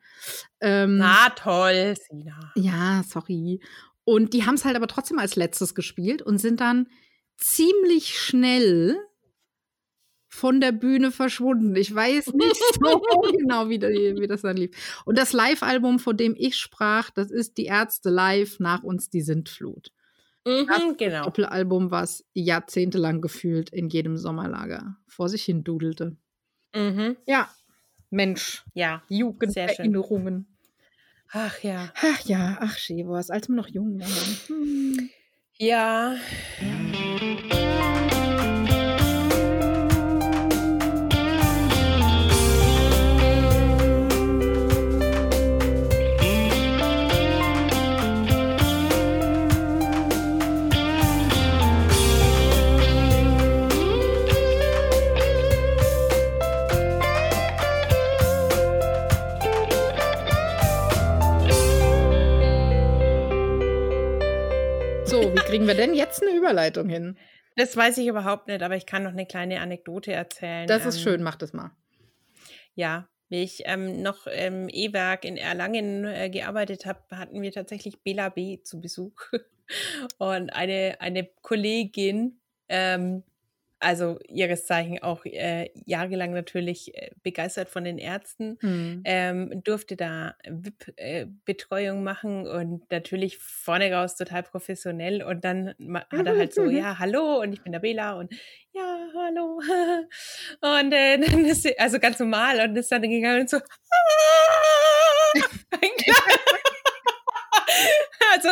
Ähm, 0.59 0.97
Na 0.97 1.29
toll, 1.35 1.93
Sina. 2.09 2.51
Ja, 2.55 3.03
sorry. 3.07 3.59
Und 4.03 4.33
die 4.33 4.47
haben 4.47 4.55
es 4.55 4.65
halt 4.65 4.75
aber 4.75 4.87
trotzdem 4.87 5.19
als 5.19 5.35
letztes 5.35 5.75
gespielt 5.75 6.23
und 6.23 6.39
sind 6.39 6.61
dann 6.61 6.87
ziemlich 7.37 8.17
schnell 8.17 8.97
von 10.35 10.59
der 10.59 10.71
Bühne 10.71 11.11
verschwunden. 11.11 11.75
Ich 11.75 11.93
weiß 11.93 12.33
nicht 12.33 12.55
so 12.83 12.99
genau, 13.31 13.69
wie, 13.69 13.81
wie, 13.81 14.27
das 14.27 14.41
dann 14.41 14.57
lief. 14.57 15.01
Und 15.05 15.17
das 15.17 15.33
Live-Album, 15.33 15.99
von 15.99 16.17
dem 16.17 16.35
ich 16.37 16.57
sprach, 16.57 17.09
das 17.09 17.31
ist 17.31 17.57
Die 17.57 17.65
Ärzte 17.65 18.09
live 18.09 18.59
nach 18.59 18.83
uns 18.83 19.09
die 19.09 19.21
Sintflut. 19.21 19.91
Mhm, 20.45 20.67
das 20.67 20.97
genau. 20.97 21.23
Doppelalbum, 21.23 21.89
was 21.89 22.23
jahrzehntelang 22.33 23.21
gefühlt 23.21 23.71
in 23.71 23.89
jedem 23.89 24.17
Sommerlager 24.17 24.97
vor 25.07 25.29
sich 25.29 25.43
hin 25.43 25.63
dudelte. 25.63 26.17
Mhm. 26.75 27.15
Ja, 27.25 27.49
Mensch. 28.09 28.63
Ja, 28.73 29.01
Jugenderinnerungen. 29.09 30.47
Ach 31.31 31.63
ja. 31.63 31.91
Ach 31.95 32.19
ja, 32.21 32.57
ach 32.59 32.77
Schewors, 32.77 33.29
als 33.29 33.49
wir 33.49 33.55
noch 33.55 33.67
jung 33.67 33.99
waren. 33.99 34.37
Hm. 34.47 35.09
Ja. 35.57 36.15
So, 36.59 36.84
kriegen 65.55 65.67
wir 65.67 65.75
denn 65.75 65.93
jetzt 65.93 66.21
eine 66.21 66.35
Überleitung 66.35 66.89
hin? 66.89 67.17
Das 67.55 67.77
weiß 67.77 67.97
ich 67.99 68.07
überhaupt 68.07 68.47
nicht, 68.47 68.61
aber 68.61 68.75
ich 68.75 68.85
kann 68.85 69.03
noch 69.03 69.11
eine 69.11 69.25
kleine 69.25 69.61
Anekdote 69.61 70.11
erzählen. 70.11 70.67
Das 70.67 70.85
ist 70.85 70.97
Ähm, 70.97 71.03
schön, 71.03 71.23
mach 71.23 71.35
das 71.35 71.53
mal. 71.53 71.71
Ja, 72.73 73.07
wie 73.29 73.41
ich 73.41 73.61
ähm, 73.63 74.01
noch 74.01 74.27
im 74.27 74.67
E-Werk 74.67 75.23
in 75.23 75.37
Erlangen 75.37 76.03
äh, 76.03 76.29
gearbeitet 76.29 76.85
habe, 76.85 76.99
hatten 77.11 77.41
wir 77.41 77.53
tatsächlich 77.53 78.01
Bela 78.01 78.27
B. 78.27 78.61
zu 78.63 78.81
Besuch. 78.81 79.15
Und 80.17 80.49
eine, 80.49 80.97
eine 80.99 81.23
Kollegin, 81.41 82.41
ähm, 82.67 83.23
also 83.79 84.19
ihres 84.27 84.65
Zeichen 84.65 85.01
auch 85.03 85.25
äh, 85.25 85.69
jahrelang 85.85 86.31
natürlich 86.33 86.95
äh, 86.95 87.11
begeistert 87.23 87.69
von 87.69 87.83
den 87.83 87.97
Ärzten, 87.97 88.57
Hm. 88.61 89.01
ähm, 89.05 89.61
durfte 89.63 89.95
da 89.95 90.35
VIP-Betreuung 90.47 92.03
machen 92.03 92.47
und 92.47 92.89
natürlich 92.91 93.37
vorne 93.37 93.91
raus 93.93 94.15
total 94.15 94.43
professionell. 94.43 95.21
Und 95.23 95.43
dann 95.43 95.73
ma- 95.77 96.05
hat 96.11 96.25
er 96.27 96.37
halt 96.37 96.53
so, 96.53 96.65
ja, 96.69 96.97
hallo, 96.99 97.41
und 97.41 97.53
ich 97.53 97.61
bin 97.61 97.71
der 97.73 97.79
Bela 97.79 98.13
und 98.13 98.33
ja, 98.73 99.07
hallo. 99.15 99.61
Und 100.61 100.91
äh, 100.91 101.17
dann 101.17 101.45
ist 101.45 101.63
sie, 101.63 101.77
also 101.79 101.97
ganz 101.99 102.19
normal 102.19 102.59
und 102.59 102.75
ist 102.75 102.91
dann 102.91 103.01
gegangen 103.03 103.41
und 103.41 103.49
so, 103.49 103.57
also 108.33 108.49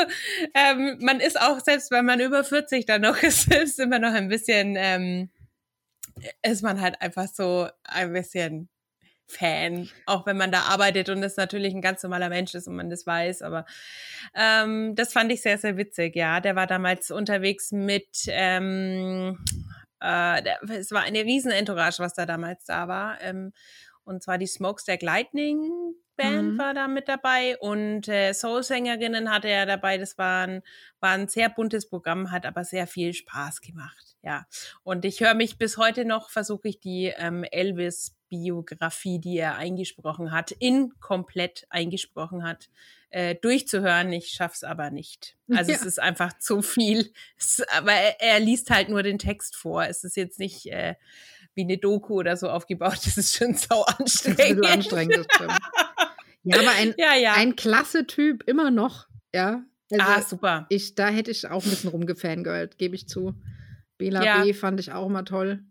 ähm, 0.54 0.97
man 1.02 1.19
ist 1.19 1.39
auch, 1.39 1.60
selbst 1.60 1.91
wenn 1.91 2.06
man 2.06 2.19
über 2.19 2.43
40 2.43 2.86
dann 2.86 3.02
noch 3.02 3.17
ist, 3.23 3.54
ist 3.54 3.80
immer 3.80 3.99
noch 3.99 4.13
ein 4.13 4.30
bisschen, 4.30 4.76
ähm, 4.78 5.30
ist 6.41 6.63
man 6.63 6.82
halt 6.82 7.02
einfach 7.02 7.28
so 7.28 7.67
ein 7.84 8.13
bisschen 8.13 8.69
Fan, 9.28 9.89
auch 10.06 10.26
wenn 10.26 10.38
man 10.38 10.52
da 10.52 10.63
arbeitet 10.63 11.10
und 11.10 11.21
das 11.21 11.38
natürlich 11.38 11.73
ein 11.73 11.82
ganz 11.82 12.04
normaler 12.04 12.30
Mensch 12.30 12.54
ist 12.54 12.67
und 12.67 12.76
man 12.76 12.89
das 12.89 13.08
weiß, 13.08 13.41
aber 13.41 13.65
ähm, 14.36 14.95
das 14.95 15.13
fand 15.13 15.32
ich 15.32 15.41
sehr, 15.41 15.58
sehr 15.58 15.78
witzig, 15.78 16.15
ja. 16.15 16.39
Der 16.41 16.56
war 16.56 16.67
damals 16.67 17.10
unterwegs 17.10 17.71
mit, 17.71 18.10
ähm, 18.28 19.43
äh, 20.02 20.43
der, 20.43 20.60
es 20.69 20.91
war 20.91 21.04
eine 21.04 21.23
riesen 21.23 21.52
Entourage, 21.52 21.99
was 21.99 22.13
da 22.13 22.26
damals 22.26 22.65
da 22.65 22.88
war, 22.88 23.21
ähm, 23.21 23.54
und 24.04 24.21
zwar 24.21 24.38
die 24.38 24.47
Smokestack 24.47 25.02
Lightning 25.02 25.95
Band 26.15 26.54
Mhm. 26.54 26.58
war 26.58 26.73
da 26.73 26.88
mit 26.88 27.08
dabei 27.08 27.58
und 27.60 28.08
äh, 28.08 28.34
Soul-Sängerinnen 28.34 29.32
hatte 29.32 29.47
er 29.47 29.65
dabei. 29.65 29.97
Das 29.97 30.17
war 30.17 30.47
ein, 30.47 30.62
war 30.99 31.12
ein 31.12 31.28
sehr 31.28 31.49
buntes 31.49 31.88
Programm, 31.89 32.32
hat 32.32 32.45
aber 32.45 32.63
sehr 32.63 32.88
viel 32.88 33.13
Spaß 33.13 33.62
gemacht. 33.62 34.15
Ja, 34.21 34.45
und 34.84 35.04
ich 35.06 35.19
höre 35.19 35.34
mich 35.34 35.58
bis 35.58 35.78
heute 35.78 36.06
noch, 36.06 36.30
versuche 36.30 36.69
ich 36.69 36.80
die 36.80 37.08
ähm, 37.17 37.43
Elvis-Biografie, 37.43 39.19
die 39.19 39.38
er 39.38 39.56
eingesprochen 39.58 40.32
hat, 40.32 40.52
in 40.52 40.93
komplett 40.99 41.65
eingesprochen 41.69 42.43
hat, 42.47 42.69
äh, 43.10 43.36
durchzuhören. 43.36 44.12
Ich 44.13 44.30
schaff's 44.30 44.63
aber 44.63 44.91
nicht. 44.91 45.36
Also 45.56 45.71
Ja. 45.71 45.78
es 45.78 45.86
ist 45.86 45.99
einfach 45.99 46.34
zu 46.39 46.62
viel. 46.62 47.12
Es, 47.38 47.62
aber 47.76 47.91
er, 47.91 48.21
er 48.21 48.39
liest 48.39 48.69
halt 48.69 48.89
nur 48.89 49.04
den 49.04 49.19
Text 49.19 49.56
vor. 49.56 49.84
Es 49.86 50.04
ist 50.04 50.15
jetzt 50.15 50.39
nicht 50.39 50.67
äh, 50.71 50.95
wie 51.54 51.62
eine 51.63 51.78
Doku 51.78 52.15
oder 52.15 52.38
so 52.38 52.49
aufgebaut. 52.49 52.99
Das 53.06 53.17
ist 53.17 53.36
schon 53.36 53.54
sau 53.56 53.84
Das 53.99 54.15
ist 54.15 54.26
anstrengend. 54.28 54.65
anstrengend, 54.65 55.28
das. 55.38 55.58
Ja, 56.43 56.60
aber 56.60 56.71
ein, 56.71 56.93
Ja, 56.97 57.15
ja. 57.15 57.34
ein 57.34 57.56
klasse 57.56 58.06
Typ, 58.08 58.43
immer 58.47 58.71
noch. 58.71 59.08
Ja. 59.34 59.63
Also 59.91 60.06
ah, 60.06 60.21
super. 60.21 60.65
ich, 60.69 60.95
da 60.95 61.08
hätte 61.10 61.32
ich 61.32 61.47
auch 61.47 61.63
ein 61.63 61.69
bisschen 61.69 61.89
rumgefangirlt, 61.91 62.77
gebe 62.77 62.95
ich 62.95 63.08
zu. 63.08 63.36
Bela 63.97 64.23
Ja. 64.23 64.43
B. 64.43 64.53
fand 64.53 64.79
ich 64.79 64.91
auch 64.91 65.08
immer 65.08 65.23
toll. 65.25 65.63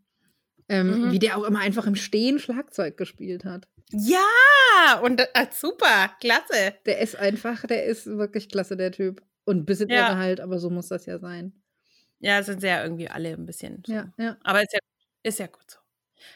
Ähm, 0.68 1.06
Mhm. 1.08 1.12
Wie 1.12 1.18
der 1.18 1.36
auch 1.36 1.44
immer 1.44 1.58
einfach 1.60 1.86
im 1.86 1.96
Stehen 1.96 2.38
Schlagzeug 2.38 2.96
gespielt 2.96 3.44
hat. 3.44 3.66
Ja, 3.90 5.00
und 5.02 5.20
äh, 5.20 5.46
super, 5.52 6.10
klasse. 6.20 6.74
Der 6.86 7.00
ist 7.00 7.16
einfach, 7.16 7.66
der 7.66 7.84
ist 7.84 8.06
wirklich 8.06 8.48
klasse, 8.48 8.76
der 8.76 8.92
Typ. 8.92 9.22
Und 9.44 9.58
ein 9.58 9.64
bisschen 9.66 9.90
Ja. 9.90 10.16
halt, 10.16 10.40
aber 10.40 10.58
so 10.58 10.70
muss 10.70 10.88
das 10.88 11.04
ja 11.06 11.18
sein. 11.18 11.52
Ja, 12.20 12.42
sind 12.44 12.62
ja 12.62 12.82
irgendwie 12.84 13.08
alle 13.08 13.30
ein 13.32 13.44
bisschen. 13.44 13.82
So. 13.84 13.92
Ja, 13.92 14.12
ja. 14.18 14.36
Aber 14.44 14.62
ist 14.62 14.72
ja, 14.72 14.78
ist 15.24 15.38
ja 15.40 15.46
gut 15.48 15.68
so. 15.68 15.78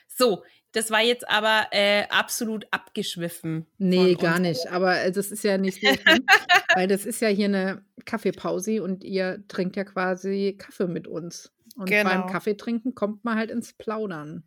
So, 0.09 0.45
das 0.77 0.91
war 0.91 1.01
jetzt 1.03 1.29
aber 1.29 1.67
äh, 1.73 2.05
absolut 2.09 2.67
abgeschwiffen. 2.71 3.67
Nee, 3.79 4.15
gar 4.15 4.39
nicht. 4.39 4.67
Aber 4.71 5.01
äh, 5.01 5.11
das 5.13 5.31
ist 5.33 5.43
ja 5.45 5.57
nicht 5.59 5.81
so 5.81 5.87
schlimm, 5.95 6.27
weil 6.75 6.87
das 6.89 7.07
ist 7.07 7.21
ja 7.21 7.29
hier 7.29 7.47
eine 7.47 7.83
Kaffeepause 8.05 8.83
und 8.83 9.03
ihr 9.05 9.43
trinkt 9.49 9.77
ja 9.77 9.85
quasi 9.85 10.57
Kaffee 10.59 10.87
mit 10.87 11.07
uns. 11.09 11.53
Und 11.77 11.91
beim 11.91 12.07
Genau. 12.07 12.27
Kaffee 12.27 12.55
trinken 12.57 12.95
kommt 12.95 13.25
man 13.25 13.37
halt 13.39 13.51
ins 13.51 13.73
Plaudern. 13.73 14.45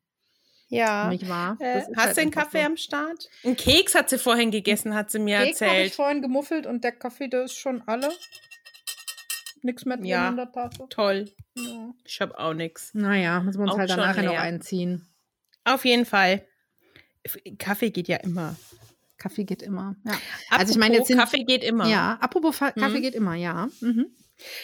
Ja. 0.68 1.10
Nicht 1.10 1.28
wahr? 1.28 1.58
Äh, 1.60 1.82
hast 1.96 1.98
halt 1.98 2.18
du 2.18 2.22
einen 2.22 2.32
Kaffee 2.32 2.60
so. 2.62 2.66
am 2.68 2.78
Start? 2.78 3.28
Einen 3.44 3.56
Keks 3.58 3.96
hat 3.96 4.10
sie 4.10 4.20
vorhin 4.20 4.52
gegessen, 4.52 4.94
hat 4.94 5.10
sie 5.10 5.18
mir 5.20 5.40
Keks 5.40 5.62
habe 5.62 5.72
ich 5.72 5.78
erzählt. 5.78 5.94
vorhin 5.96 6.22
gemuffelt 6.22 6.68
und 6.68 6.84
der 6.84 6.92
Kaffee, 6.92 7.28
der 7.28 7.46
ist 7.46 7.58
schon 7.58 7.82
alle. 7.88 8.10
Nichts 9.62 9.84
mehr 9.86 9.98
drin 9.98 10.06
Ja. 10.06 10.30
in 10.30 10.38
der 10.38 10.52
Tasse. 10.52 10.86
Toll. 10.90 11.26
Ja. 11.56 11.94
Ich 12.06 12.22
habe 12.22 12.38
auch 12.40 12.54
nichts. 12.54 12.92
Naja, 12.94 13.42
müssen 13.42 13.58
wir 13.60 13.64
uns 13.64 13.74
Auch 13.74 13.78
halt 13.80 13.90
schon 13.90 14.00
danach 14.00 14.16
noch 14.16 14.32
leer. 14.32 14.42
einziehen. 14.42 15.06
Auf 15.74 15.86
jeden 15.86 16.06
Fall. 16.06 16.46
Kaffee 17.58 17.92
geht 17.92 18.08
ja 18.08 18.18
immer. 18.18 18.56
Kaffee 19.18 19.44
geht 19.44 19.62
immer. 19.62 19.96
Ja, 20.06 20.14
Also 20.52 20.72
ich 20.72 20.78
meine, 20.78 20.96
jetzt 20.98 21.08
sind- 21.08 21.18
Kaffee 21.20 21.44
geht 21.44 21.64
immer. 21.64 21.88
ja 21.88 22.18
apropos 22.22 22.56
Fa 22.58 22.72
Kaffee 22.72 23.00
Mhm. 23.00 23.02
geht 23.02 23.16
immer, 23.16 23.36
ja. 23.36 23.68
Mhm. 23.82 24.08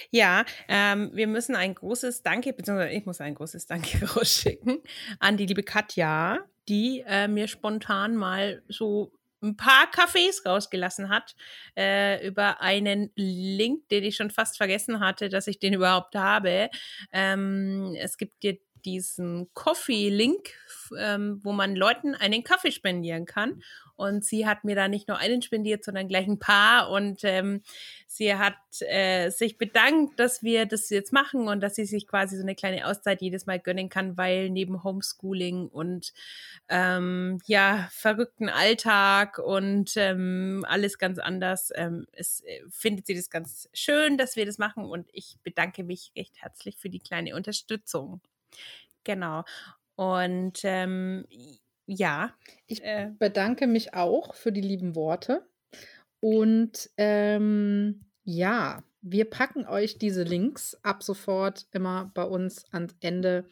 Ja, 0.09 0.45
ähm, 0.69 1.11
wir 1.13 1.27
müssen 1.27 1.53
ein 1.55 1.75
großes 1.75 2.23
Danke, 2.23 2.53
beziehungsweise 2.53 2.93
ich 2.93 3.05
muss 3.05 3.19
ein 3.19 3.35
großes 3.35 3.67
Danke 3.67 4.05
rausschicken 4.15 4.81
an 5.19 5.35
die 5.35 5.45
liebe 5.45 5.63
Katja, 5.63 6.39
die 6.69 7.03
äh, 7.05 7.27
mir 7.27 7.49
spontan 7.49 8.15
mal 8.15 8.63
so 8.69 9.11
ein 9.43 9.57
paar 9.57 9.91
Cafés 9.91 10.45
rausgelassen 10.47 11.09
hat 11.09 11.35
äh, 11.77 12.25
über 12.25 12.61
einen 12.61 13.11
Link, 13.15 13.89
den 13.89 14.05
ich 14.05 14.15
schon 14.15 14.31
fast 14.31 14.55
vergessen 14.55 15.01
hatte, 15.01 15.27
dass 15.27 15.45
ich 15.47 15.59
den 15.59 15.73
überhaupt 15.73 16.15
habe. 16.15 16.69
Ähm, 17.11 17.93
es 17.99 18.17
gibt 18.17 18.41
dir 18.43 18.57
diesen 18.85 19.51
Coffee-Link, 19.53 20.53
ähm, 20.99 21.39
wo 21.43 21.51
man 21.51 21.75
Leuten 21.75 22.15
einen 22.15 22.43
Kaffee 22.43 22.71
spendieren 22.71 23.25
kann. 23.25 23.62
Und 23.97 24.25
sie 24.25 24.45
hat 24.45 24.65
mir 24.65 24.75
da 24.75 24.89
nicht 24.89 25.08
nur 25.08 25.17
einen 25.17 25.41
spendiert, 25.41 25.86
sondern 25.86 26.10
gleich 26.10 26.27
ein 26.27 26.39
paar. 26.39 26.89
Und 26.89 27.23
ähm, 27.23 27.62
sie 28.08 28.36
hat 28.36 28.55
äh, 28.81 29.29
sich 29.29 29.58
bedankt, 29.58 30.19
dass 30.19 30.43
wir 30.43 30.65
das 30.65 30.89
jetzt 30.89 31.13
machen 31.13 31.47
und 31.47 31.62
dass 31.62 31.75
sie 31.75 31.86
sich 31.86 32.05
quasi 32.05 32.36
so 32.36 32.43
eine 32.43 32.55
kleine 32.55 32.88
Auszeit 32.88 33.21
jedes 33.21 33.45
Mal 33.45 33.60
gönnen 33.60 33.88
kann, 33.88 34.17
weil 34.17 34.49
neben 34.49 34.84
Homeschooling 34.84 35.67
und 35.69 36.13
ähm, 36.67 37.39
ja, 37.45 37.88
verrückten 37.91 38.49
Alltag 38.49 39.39
und 39.39 39.93
ähm, 39.95 40.65
alles 40.67 40.97
ganz 40.97 41.19
anders, 41.19 41.71
ähm, 41.75 42.05
es, 42.12 42.41
äh, 42.41 42.62
findet 42.69 43.08
sie 43.08 43.15
das 43.15 43.29
ganz 43.29 43.69
schön, 43.73 44.17
dass 44.17 44.36
wir 44.36 44.45
das 44.45 44.58
machen. 44.58 44.84
Und 44.84 45.08
ich 45.13 45.38
bedanke 45.43 45.84
mich 45.84 46.12
recht 46.17 46.41
herzlich 46.41 46.75
für 46.77 46.89
die 46.89 46.99
kleine 46.99 47.34
Unterstützung. 47.36 48.19
Genau. 49.05 49.43
Und 49.95 50.62
ähm, 50.63 51.25
ja. 51.86 52.34
Ich 52.67 52.84
äh, 52.84 53.12
bedanke 53.17 53.67
mich 53.67 53.93
auch 53.93 54.36
für 54.36 54.51
die 54.51 54.62
lieben 54.62 54.95
Worte. 54.95 55.47
Und 56.19 56.89
ähm, 56.97 58.05
ja, 58.23 58.84
wir 59.07 59.29
packen 59.29 59.67
euch 59.67 59.99
diese 59.99 60.23
Links 60.23 60.75
ab 60.81 61.03
sofort 61.03 61.67
immer 61.71 62.09
bei 62.15 62.23
uns 62.23 62.65
ans 62.71 62.95
Ende 63.01 63.45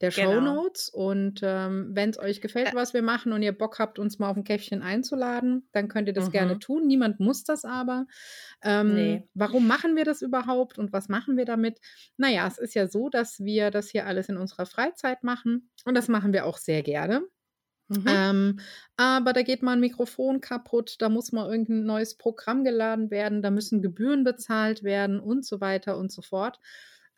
der 0.00 0.10
Genau. 0.10 0.32
Show 0.34 0.40
Notes. 0.40 0.88
Und 0.88 1.40
ähm, 1.42 1.90
wenn 1.94 2.10
es 2.10 2.18
euch 2.18 2.40
gefällt, 2.40 2.74
was 2.74 2.94
wir 2.94 3.02
machen 3.02 3.32
und 3.32 3.42
ihr 3.42 3.50
Bock 3.56 3.80
habt, 3.80 3.98
uns 3.98 4.20
mal 4.20 4.30
auf 4.30 4.36
ein 4.36 4.44
Käffchen 4.44 4.82
einzuladen, 4.82 5.68
dann 5.72 5.88
könnt 5.88 6.06
ihr 6.06 6.14
das 6.14 6.28
Mhm. 6.28 6.32
gerne 6.32 6.58
tun. 6.60 6.86
Niemand 6.86 7.18
muss 7.18 7.42
das 7.42 7.64
aber. 7.64 8.06
Ähm, 8.62 8.94
Nee. 8.94 9.28
Warum 9.34 9.66
machen 9.66 9.96
wir 9.96 10.04
das 10.04 10.22
überhaupt 10.22 10.78
und 10.78 10.92
was 10.92 11.08
machen 11.08 11.36
wir 11.36 11.44
damit? 11.44 11.80
Naja, 12.16 12.46
es 12.46 12.58
ist 12.58 12.74
ja 12.74 12.86
so, 12.86 13.08
dass 13.08 13.40
wir 13.40 13.70
das 13.72 13.90
hier 13.90 14.06
alles 14.06 14.28
in 14.28 14.36
unserer 14.36 14.66
Freizeit 14.66 15.24
machen. 15.24 15.70
Und 15.84 15.94
das 15.96 16.06
machen 16.08 16.32
wir 16.32 16.46
auch 16.46 16.58
sehr 16.58 16.82
gerne. 16.82 17.22
Mhm. 17.90 18.04
Ähm, 18.06 18.60
aber 18.96 19.32
da 19.32 19.42
geht 19.42 19.62
mal 19.62 19.72
ein 19.74 19.80
Mikrofon 19.80 20.40
kaputt, 20.40 20.96
da 21.00 21.08
muss 21.08 21.32
mal 21.32 21.50
irgendein 21.50 21.84
neues 21.84 22.16
Programm 22.16 22.64
geladen 22.64 23.10
werden, 23.10 23.42
da 23.42 23.50
müssen 23.50 23.82
Gebühren 23.82 24.24
bezahlt 24.24 24.82
werden 24.84 25.20
und 25.20 25.44
so 25.44 25.60
weiter 25.60 25.98
und 25.98 26.12
so 26.12 26.22
fort. 26.22 26.58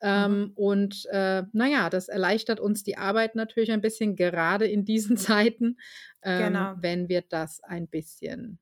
Ähm, 0.01 0.53
Und 0.57 1.07
äh, 1.13 1.45
naja, 1.53 1.89
das 1.91 2.09
erleichtert 2.09 2.59
uns 2.61 2.83
die 2.83 2.99
Arbeit 2.99 3.37
natürlich 3.37 3.71
ein 3.71 3.81
bisschen, 3.81 4.17
gerade 4.17 4.67
in 4.67 4.85
diesen 4.85 5.17
Zeiten, 5.57 5.79
ähm, 6.23 6.55
Genau. 6.55 6.75
wenn 6.81 7.09
wir 7.09 7.23
das 7.23 7.61
ein 7.63 7.87
bisschen 7.89 8.59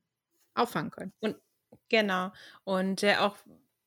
auffangen 0.53 0.91
können. 0.91 1.13
Genau. 1.89 2.31
Und 2.63 3.03
äh, 3.03 3.15
auch 3.17 3.37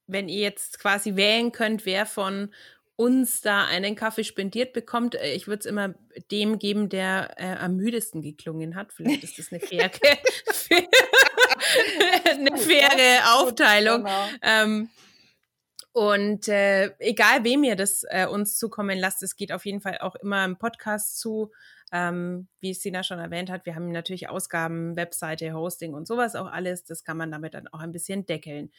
wenn 0.06 0.28
ihr 0.28 0.40
jetzt 0.40 0.78
quasi 0.78 1.16
wählen 1.16 1.52
könnt, 1.52 1.86
wer 1.86 2.06
von 2.06 2.52
uns 2.96 3.40
da 3.40 3.64
einen 3.64 3.96
Kaffee 3.96 4.24
spendiert 4.24 4.72
bekommt, 4.72 5.16
äh, 5.16 5.32
ich 5.32 5.46
würde 5.46 5.60
es 5.60 5.66
immer 5.66 5.94
dem 6.30 6.58
geben, 6.58 6.88
der 6.88 7.34
äh, 7.36 7.56
am 7.56 7.76
müdesten 7.76 8.22
geklungen 8.22 8.76
hat. 8.76 8.92
Vielleicht 8.92 9.24
ist 9.24 9.38
das 9.38 9.52
eine 9.52 9.60
faire, 9.60 9.90
eine 12.30 12.56
faire 12.56 13.36
Aufteilung. 13.36 14.04
Genau. 14.04 14.28
Ähm, 14.42 14.90
und 15.92 16.48
äh, 16.48 16.90
egal, 16.98 17.44
wem 17.44 17.62
ihr 17.62 17.76
das 17.76 18.04
äh, 18.08 18.26
uns 18.26 18.58
zukommen 18.58 18.98
lasst, 18.98 19.22
es 19.22 19.36
geht 19.36 19.52
auf 19.52 19.64
jeden 19.64 19.80
Fall 19.80 19.98
auch 19.98 20.16
immer 20.16 20.44
im 20.44 20.56
Podcast 20.56 21.18
zu. 21.18 21.52
Ähm, 21.92 22.48
wie 22.58 22.74
Sina 22.74 23.04
schon 23.04 23.20
erwähnt 23.20 23.50
hat, 23.50 23.66
wir 23.66 23.76
haben 23.76 23.92
natürlich 23.92 24.28
Ausgaben, 24.28 24.96
Webseite, 24.96 25.52
Hosting 25.52 25.94
und 25.94 26.08
sowas 26.08 26.34
auch 26.34 26.50
alles. 26.50 26.82
Das 26.82 27.04
kann 27.04 27.16
man 27.16 27.30
damit 27.30 27.54
dann 27.54 27.68
auch 27.68 27.78
ein 27.78 27.92
bisschen 27.92 28.26
deckeln. 28.26 28.72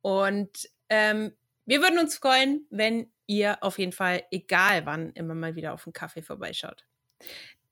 Und 0.00 0.70
ähm, 0.88 1.34
wir 1.66 1.80
würden 1.80 1.98
uns 1.98 2.16
freuen, 2.16 2.66
wenn 2.70 3.10
ihr 3.26 3.62
auf 3.62 3.78
jeden 3.78 3.92
Fall, 3.92 4.22
egal 4.30 4.86
wann, 4.86 5.10
immer 5.12 5.34
mal 5.34 5.56
wieder 5.56 5.72
auf 5.72 5.84
den 5.84 5.92
Kaffee 5.92 6.22
vorbeischaut. 6.22 6.84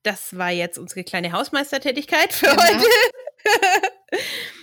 Das 0.02 0.36
war 0.36 0.50
jetzt 0.50 0.78
unsere 0.78 1.04
kleine 1.04 1.32
Hausmeistertätigkeit 1.32 2.32
für 2.32 2.46
genau. 2.46 2.62
heute. 2.62 2.86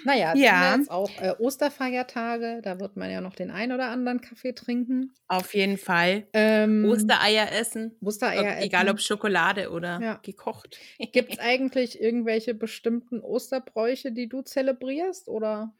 naja, 0.05 0.33
ja. 0.35 0.75
jetzt 0.75 0.91
auch 0.91 1.09
äh, 1.21 1.33
Osterfeiertage, 1.37 2.61
da 2.61 2.79
wird 2.79 2.97
man 2.97 3.09
ja 3.09 3.21
noch 3.21 3.35
den 3.35 3.51
ein 3.51 3.71
oder 3.71 3.87
anderen 3.87 4.21
Kaffee 4.21 4.53
trinken. 4.53 5.13
Auf 5.27 5.53
jeden 5.53 5.77
Fall. 5.77 6.27
Ähm, 6.33 6.85
Ostereier 6.85 7.51
essen. 7.51 7.95
Ostereier 8.01 8.41
ob, 8.41 8.47
essen. 8.47 8.63
Egal 8.63 8.89
ob 8.89 8.99
Schokolade 8.99 9.69
oder 9.69 9.99
ja. 10.01 10.19
gekocht. 10.23 10.77
Gibt 11.11 11.33
es 11.33 11.39
eigentlich 11.39 12.01
irgendwelche 12.01 12.53
bestimmten 12.53 13.21
Osterbräuche, 13.21 14.11
die 14.11 14.27
du 14.27 14.41
zelebrierst 14.41 15.27
oder? 15.29 15.73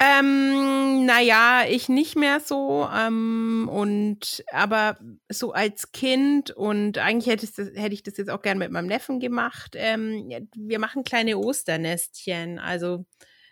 Ähm, 0.00 1.06
naja, 1.06 1.62
ich 1.68 1.88
nicht 1.88 2.14
mehr 2.14 2.38
so. 2.40 2.88
Ähm, 2.94 3.68
und 3.70 4.44
aber 4.52 4.96
so 5.28 5.52
als 5.52 5.90
Kind 5.92 6.50
und 6.52 6.98
eigentlich 6.98 7.26
hätte, 7.26 7.44
ich 7.44 7.54
das, 7.54 7.68
hätte 7.74 7.94
ich 7.94 8.04
das 8.04 8.16
jetzt 8.16 8.30
auch 8.30 8.42
gerne 8.42 8.60
mit 8.60 8.70
meinem 8.70 8.86
Neffen 8.86 9.18
gemacht. 9.18 9.72
Ähm, 9.76 10.30
wir 10.54 10.78
machen 10.78 11.02
kleine 11.02 11.36
Osternestchen. 11.38 12.60
Also 12.60 13.06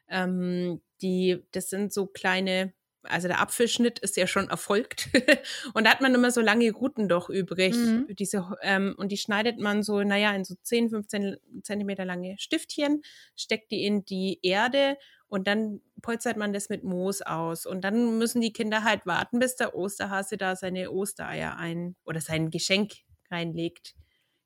ähm, 0.08 0.80
die, 1.02 1.42
das 1.52 1.68
sind 1.70 1.92
so 1.92 2.06
kleine, 2.06 2.72
also 3.08 3.28
der 3.28 3.40
Apfelschnitt 3.40 3.98
ist 3.98 4.16
ja 4.16 4.26
schon 4.26 4.48
erfolgt. 4.48 5.08
und 5.74 5.84
da 5.84 5.90
hat 5.90 6.00
man 6.00 6.14
immer 6.14 6.30
so 6.30 6.40
lange 6.40 6.70
Ruten 6.72 7.08
doch 7.08 7.28
übrig. 7.28 7.74
Mhm. 7.74 8.06
Diese, 8.10 8.56
ähm, 8.62 8.94
und 8.98 9.12
die 9.12 9.16
schneidet 9.16 9.58
man 9.58 9.82
so, 9.82 10.02
naja, 10.02 10.32
in 10.32 10.44
so 10.44 10.54
10, 10.60 10.90
15 10.90 11.36
Zentimeter 11.62 12.04
lange 12.04 12.36
Stiftchen, 12.38 13.02
steckt 13.34 13.70
die 13.70 13.84
in 13.84 14.04
die 14.04 14.38
Erde 14.42 14.96
und 15.28 15.46
dann 15.46 15.80
polstert 16.02 16.36
man 16.36 16.52
das 16.52 16.68
mit 16.68 16.84
Moos 16.84 17.22
aus. 17.22 17.66
Und 17.66 17.82
dann 17.82 18.18
müssen 18.18 18.40
die 18.40 18.52
Kinder 18.52 18.84
halt 18.84 19.06
warten, 19.06 19.38
bis 19.38 19.56
der 19.56 19.74
Osterhase 19.74 20.36
da 20.36 20.54
seine 20.56 20.90
Ostereier 20.90 21.56
ein 21.56 21.96
oder 22.04 22.20
sein 22.20 22.50
Geschenk 22.50 22.92
reinlegt. 23.30 23.94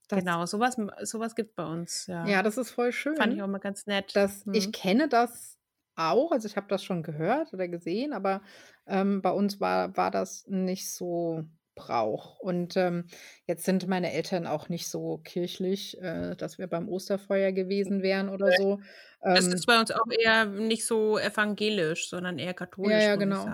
Das 0.09 0.19
genau, 0.19 0.45
sowas, 0.47 0.77
sowas 1.03 1.35
gibt 1.37 1.51
es 1.51 1.55
bei 1.55 1.65
uns. 1.65 2.07
Ja. 2.07 2.27
ja, 2.27 2.43
das 2.43 2.57
ist 2.57 2.71
voll 2.71 2.93
schön. 2.93 3.17
Fand 3.17 3.35
ich 3.35 3.43
auch 3.43 3.47
mal 3.47 3.59
ganz 3.59 3.87
nett. 3.87 4.11
Das, 4.15 4.45
hm. 4.45 4.55
Ich 4.55 4.73
kenne 4.73 5.09
das 5.09 5.60
auch, 6.09 6.33
also 6.33 6.47
ich 6.47 6.57
habe 6.57 6.67
das 6.69 6.83
schon 6.83 7.03
gehört 7.03 7.53
oder 7.53 7.69
gesehen, 7.69 8.13
aber 8.13 8.43
ähm, 8.87 9.23
bei 9.23 9.31
uns 9.31 9.61
war, 9.61 9.97
war 9.97 10.11
das 10.11 10.47
nicht 10.47 10.91
so 10.91 11.45
Brauch. 11.75 12.39
Und 12.41 12.77
ähm, 12.77 13.07
jetzt 13.47 13.65
sind 13.65 13.89
meine 13.89 14.13
Eltern 14.13 14.47
auch 14.47 14.69
nicht 14.69 14.89
so 14.89 15.19
kirchlich, 15.25 16.01
äh, 16.03 16.37
dass 16.37 16.59
wir 16.59 16.67
beim 16.67 16.89
Osterfeuer 16.89 17.53
gewesen 17.53 18.03
wären 18.03 18.29
oder 18.29 18.53
so. 18.53 18.81
Ähm, 19.23 19.35
das 19.35 19.47
ist 19.47 19.67
bei 19.67 19.81
uns 19.81 19.91
auch 19.91 20.11
eher 20.11 20.45
nicht 20.45 20.87
so 20.87 21.19
evangelisch, 21.19 22.09
sondern 22.11 22.39
eher 22.39 22.55
katholisch. 22.55 22.93
Ja, 22.93 23.01
ja, 23.01 23.17
genau. 23.17 23.47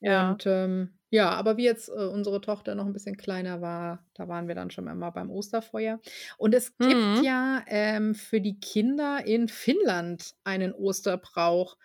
Ja. 0.00 0.30
Und 0.30 0.46
ähm, 0.46 0.94
ja, 1.12 1.28
aber 1.28 1.58
wie 1.58 1.64
jetzt 1.64 1.90
äh, 1.90 1.92
unsere 1.92 2.40
Tochter 2.40 2.74
noch 2.74 2.86
ein 2.86 2.94
bisschen 2.94 3.18
kleiner 3.18 3.60
war, 3.60 4.02
da 4.14 4.28
waren 4.28 4.48
wir 4.48 4.54
dann 4.54 4.70
schon 4.70 4.88
einmal 4.88 5.12
beim 5.12 5.30
Osterfeuer. 5.30 6.00
Und 6.38 6.54
es 6.54 6.74
gibt 6.78 6.94
mhm. 6.94 7.22
ja 7.22 7.62
ähm, 7.66 8.14
für 8.14 8.40
die 8.40 8.58
Kinder 8.60 9.26
in 9.26 9.48
Finnland 9.48 10.32
einen 10.42 10.72
Osterbrauch, 10.72 11.76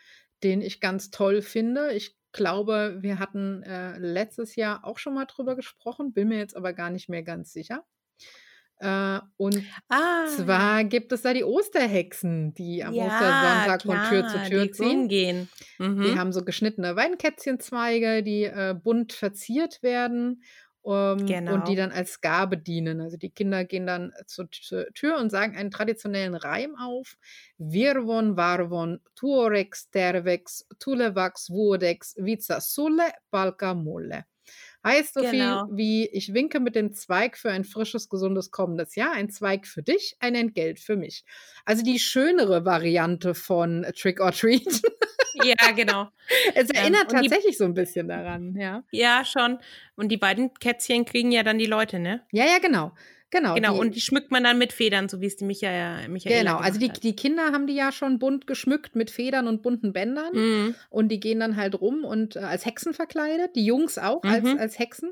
den 0.43 0.61
ich 0.61 0.79
ganz 0.79 1.11
toll 1.11 1.41
finde. 1.41 1.91
Ich 1.91 2.15
glaube, 2.31 2.99
wir 3.01 3.19
hatten 3.19 3.63
äh, 3.63 3.97
letztes 3.97 4.55
Jahr 4.55 4.85
auch 4.85 4.97
schon 4.97 5.15
mal 5.15 5.25
drüber 5.25 5.57
gesprochen, 5.57 6.13
bin 6.13 6.29
mir 6.29 6.37
jetzt 6.37 6.55
aber 6.55 6.71
gar 6.71 6.89
nicht 6.89 7.09
mehr 7.09 7.23
ganz 7.23 7.51
sicher. 7.51 7.83
Äh, 8.79 9.19
und 9.37 9.63
ah, 9.89 10.27
zwar 10.27 10.83
gibt 10.83 11.11
es 11.11 11.23
da 11.23 11.33
die 11.33 11.43
Osterhexen, 11.43 12.53
die 12.53 12.83
am 12.83 12.93
ja, 12.93 13.05
Ostersonntag 13.05 13.81
klar, 13.81 14.05
von 14.05 14.09
Tür 14.09 14.27
zu 14.27 14.49
Tür 14.49 14.71
ziehen. 14.71 15.07
Gehen. 15.07 15.49
Mhm. 15.79 16.03
Die 16.03 16.17
haben 16.17 16.31
so 16.31 16.43
geschnittene 16.43 16.95
Weinkätzchenzweige, 16.95 18.23
die 18.23 18.43
äh, 18.43 18.75
bunt 18.81 19.13
verziert 19.13 19.81
werden 19.81 20.43
um, 20.87 21.25
genau. 21.25 21.55
und 21.55 21.67
die 21.67 21.75
genau. 21.75 21.89
dann 21.89 21.97
als 21.97 22.21
Gabe 22.21 22.57
dienen. 22.57 23.01
Also 23.01 23.17
die 23.17 23.29
Kinder 23.29 23.65
gehen 23.65 23.85
dann 23.85 24.13
zur, 24.25 24.49
zur 24.49 24.85
Tür 24.93 25.17
und 25.17 25.29
sagen 25.29 25.57
einen 25.57 25.69
traditionellen 25.69 26.33
Reim 26.33 26.77
auf. 26.77 27.17
Virvon, 27.57 28.37
Varvon, 28.37 29.01
Tuorex, 29.15 29.89
Tervex, 29.89 30.65
Tulevax, 30.79 31.49
Vuodex, 31.49 32.15
Viza 32.17 32.61
Sulle, 32.61 33.11
Balka 33.31 33.73
Mulle. 33.73 34.23
Heißt 34.85 35.15
so 35.15 35.21
genau. 35.21 35.65
viel 35.65 35.77
wie, 35.77 36.07
ich 36.07 36.33
winke 36.33 36.59
mit 36.59 36.75
dem 36.75 36.93
Zweig 36.93 37.37
für 37.37 37.51
ein 37.51 37.63
frisches, 37.63 38.09
gesundes 38.09 38.51
kommendes 38.51 38.95
Jahr. 38.95 39.11
Ein 39.13 39.29
Zweig 39.29 39.67
für 39.67 39.83
dich, 39.83 40.15
ein 40.19 40.35
Entgelt 40.35 40.79
für 40.79 40.95
mich. 40.95 41.25
Also 41.65 41.83
die 41.83 41.99
schönere 41.99 42.65
Variante 42.65 43.33
von 43.33 43.85
Trick 43.95 44.19
or 44.21 44.31
Treat. 44.31 44.81
Ja, 45.43 45.71
genau. 45.75 46.09
es 46.55 46.69
ähm, 46.69 46.75
erinnert 46.75 47.13
ähm, 47.13 47.21
tatsächlich 47.21 47.51
die, 47.51 47.57
so 47.57 47.65
ein 47.65 47.73
bisschen 47.73 48.07
daran, 48.07 48.55
ja. 48.55 48.83
Ja, 48.91 49.23
schon. 49.25 49.59
Und 49.95 50.09
die 50.09 50.17
beiden 50.17 50.53
Kätzchen 50.55 51.05
kriegen 51.05 51.31
ja 51.31 51.43
dann 51.43 51.57
die 51.57 51.65
Leute, 51.65 51.99
ne? 51.99 52.23
Ja, 52.31 52.45
ja, 52.45 52.59
genau. 52.59 52.91
Genau. 53.29 53.55
Genau, 53.55 53.73
die, 53.73 53.79
und 53.79 53.95
die 53.95 54.01
schmückt 54.01 54.31
man 54.31 54.43
dann 54.43 54.57
mit 54.57 54.71
Federn, 54.71 55.09
so 55.09 55.19
wie 55.19 55.25
es 55.25 55.35
die 55.35 55.43
Michael, 55.43 56.07
Michaela 56.07 56.39
Genau, 56.39 56.57
also 56.57 56.79
die, 56.79 56.89
die 56.89 57.15
Kinder 57.15 57.51
haben 57.51 57.67
die 57.67 57.75
ja 57.75 57.91
schon 57.91 58.19
bunt 58.19 58.47
geschmückt 58.47 58.95
mit 58.95 59.11
Federn 59.11 59.47
und 59.47 59.61
bunten 59.61 59.91
Bändern. 59.91 60.31
Mhm. 60.33 60.75
Und 60.89 61.09
die 61.09 61.19
gehen 61.19 61.39
dann 61.39 61.57
halt 61.57 61.79
rum 61.79 62.05
und 62.05 62.37
äh, 62.37 62.39
als 62.39 62.65
Hexen 62.65 62.93
verkleidet, 62.93 63.55
die 63.55 63.65
Jungs 63.65 63.97
auch 63.97 64.23
mhm. 64.23 64.29
als, 64.29 64.59
als 64.59 64.79
Hexen. 64.79 65.11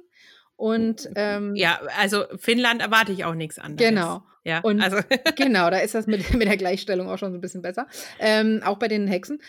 Und 0.56 1.10
ähm, 1.16 1.56
ja, 1.56 1.82
also 2.00 2.24
Finnland 2.38 2.82
erwarte 2.82 3.12
ich 3.12 3.26
auch 3.26 3.36
nichts 3.36 3.60
anderes. 3.60 3.90
Genau. 3.90 4.24
Ja, 4.46 4.60
und 4.62 4.80
also. 4.80 4.98
genau, 5.36 5.70
da 5.70 5.80
ist 5.80 5.96
das 5.96 6.08
mit, 6.08 6.34
mit 6.34 6.48
der 6.48 6.58
Gleichstellung 6.58 7.10
auch 7.10 7.18
schon 7.18 7.32
so 7.32 7.38
ein 7.38 7.42
bisschen 7.42 7.62
besser. 7.62 7.88
Ähm, 8.20 8.62
auch 8.64 8.78
bei 8.78 8.88
den 8.88 9.08
Hexen. 9.08 9.42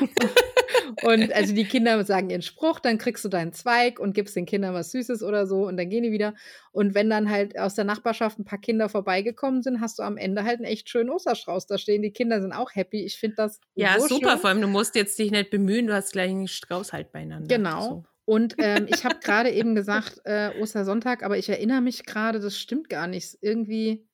und 1.02 1.32
also 1.32 1.54
die 1.54 1.64
Kinder 1.64 2.02
sagen 2.04 2.30
ihren 2.30 2.42
Spruch, 2.42 2.80
dann 2.80 2.98
kriegst 2.98 3.24
du 3.24 3.28
deinen 3.28 3.52
Zweig 3.52 3.98
und 3.98 4.14
gibst 4.14 4.36
den 4.36 4.46
Kindern 4.46 4.74
was 4.74 4.90
Süßes 4.92 5.22
oder 5.22 5.46
so 5.46 5.66
und 5.66 5.76
dann 5.76 5.88
gehen 5.88 6.02
die 6.02 6.12
wieder. 6.12 6.34
Und 6.72 6.94
wenn 6.94 7.10
dann 7.10 7.30
halt 7.30 7.58
aus 7.58 7.74
der 7.74 7.84
Nachbarschaft 7.84 8.38
ein 8.38 8.44
paar 8.44 8.60
Kinder 8.60 8.88
vorbeigekommen 8.88 9.62
sind, 9.62 9.80
hast 9.80 9.98
du 9.98 10.02
am 10.02 10.16
Ende 10.16 10.44
halt 10.44 10.56
einen 10.56 10.64
echt 10.64 10.88
schönen 10.88 11.10
Osterstrauß 11.10 11.66
da 11.66 11.78
stehen. 11.78 12.02
Die 12.02 12.12
Kinder 12.12 12.40
sind 12.40 12.52
auch 12.52 12.74
happy. 12.74 13.04
Ich 13.04 13.18
finde 13.18 13.36
das 13.36 13.60
ja 13.74 13.98
so 13.98 14.08
super. 14.08 14.30
Schön. 14.30 14.38
Vor 14.38 14.50
allem 14.50 14.60
du 14.60 14.68
musst 14.68 14.94
jetzt 14.94 15.18
dich 15.18 15.30
nicht 15.30 15.50
bemühen, 15.50 15.86
du 15.86 15.94
hast 15.94 16.12
gleich 16.12 16.30
einen 16.30 16.48
Strauß 16.48 16.92
halt 16.92 17.12
beieinander. 17.12 17.54
Genau. 17.54 17.82
So. 17.82 18.04
Und 18.24 18.54
ähm, 18.58 18.86
ich 18.88 19.04
habe 19.04 19.16
gerade 19.22 19.50
eben 19.50 19.74
gesagt 19.74 20.20
äh, 20.24 20.50
Ostersonntag, 20.60 21.22
aber 21.22 21.38
ich 21.38 21.48
erinnere 21.48 21.80
mich 21.80 22.04
gerade, 22.06 22.40
das 22.40 22.58
stimmt 22.58 22.88
gar 22.88 23.06
nicht. 23.06 23.38
Irgendwie 23.40 24.06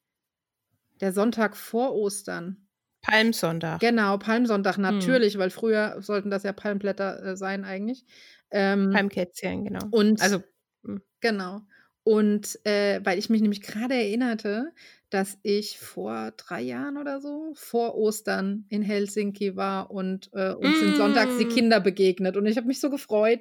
der 1.00 1.12
Sonntag 1.12 1.56
vor 1.56 1.94
Ostern. 1.94 2.67
Palmsonntag. 3.02 3.80
Genau, 3.80 4.18
Palmsonntag, 4.18 4.76
hm. 4.76 4.82
natürlich, 4.82 5.34
hm. 5.34 5.40
weil 5.40 5.50
früher 5.50 5.96
sollten 6.00 6.30
das 6.30 6.42
ja 6.42 6.52
Palmblätter 6.52 7.22
äh, 7.24 7.36
sein 7.36 7.64
eigentlich. 7.64 8.04
Ähm, 8.50 8.90
Palmkätzchen, 8.92 9.64
genau. 9.64 9.86
Und 9.90 10.20
also 10.22 10.42
hm. 10.84 11.02
genau. 11.20 11.62
Und 12.02 12.58
äh, 12.64 13.00
weil 13.04 13.18
ich 13.18 13.28
mich 13.28 13.42
nämlich 13.42 13.60
gerade 13.60 13.94
erinnerte, 13.94 14.72
dass 15.10 15.38
ich 15.42 15.78
vor 15.78 16.32
drei 16.36 16.62
Jahren 16.62 16.96
oder 16.96 17.20
so, 17.20 17.52
vor 17.54 17.96
Ostern 17.96 18.64
in 18.68 18.82
Helsinki 18.82 19.56
war 19.56 19.90
und 19.90 20.30
äh, 20.32 20.52
uns 20.52 20.76
mm. 20.76 20.80
sind 20.80 20.96
sonntags 20.96 21.38
die 21.38 21.46
mm. 21.46 21.50
Kinder 21.50 21.80
begegnet. 21.80 22.36
Und 22.36 22.46
ich 22.46 22.56
habe 22.56 22.66
mich 22.66 22.80
so 22.80 22.90
gefreut, 22.90 23.40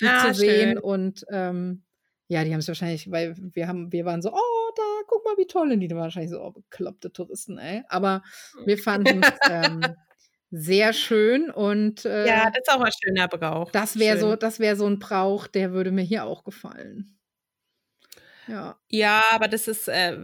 die 0.00 0.06
ah, 0.06 0.28
zu 0.28 0.34
sehen. 0.34 0.72
Schön. 0.72 0.78
Und 0.78 1.24
ähm, 1.30 1.82
ja, 2.28 2.42
die 2.44 2.52
haben 2.52 2.60
es 2.60 2.68
wahrscheinlich, 2.68 3.10
weil 3.10 3.36
wir 3.36 3.68
haben, 3.68 3.92
wir 3.92 4.04
waren 4.04 4.22
so, 4.22 4.32
oh, 4.32 4.53
da, 4.76 5.02
guck 5.06 5.24
mal, 5.24 5.36
wie 5.36 5.46
toll. 5.46 5.72
Und 5.72 5.80
die 5.80 5.90
waren 5.90 5.98
wahrscheinlich 5.98 6.30
so, 6.30 6.40
oh, 6.40 6.50
bekloppte 6.50 7.12
Touristen, 7.12 7.58
ey. 7.58 7.82
Aber 7.88 8.22
wir 8.64 8.78
fanden 8.78 9.22
es 9.22 9.50
ähm, 9.50 9.84
sehr 10.50 10.92
schön 10.92 11.50
und 11.50 12.04
äh, 12.04 12.26
ja, 12.26 12.50
das 12.50 12.62
ist 12.66 12.70
auch 12.70 12.80
ein 12.80 12.92
schöner 13.02 13.28
Brauch. 13.28 13.70
Das 13.72 13.98
wäre 13.98 14.18
so, 14.18 14.36
das 14.36 14.60
wäre 14.60 14.76
so 14.76 14.86
ein 14.86 14.98
Brauch, 14.98 15.46
der 15.46 15.72
würde 15.72 15.90
mir 15.90 16.04
hier 16.04 16.24
auch 16.24 16.44
gefallen. 16.44 17.18
Ja. 18.46 18.78
Ja, 18.88 19.22
aber 19.32 19.48
das 19.48 19.68
ist, 19.68 19.88
äh, 19.88 20.16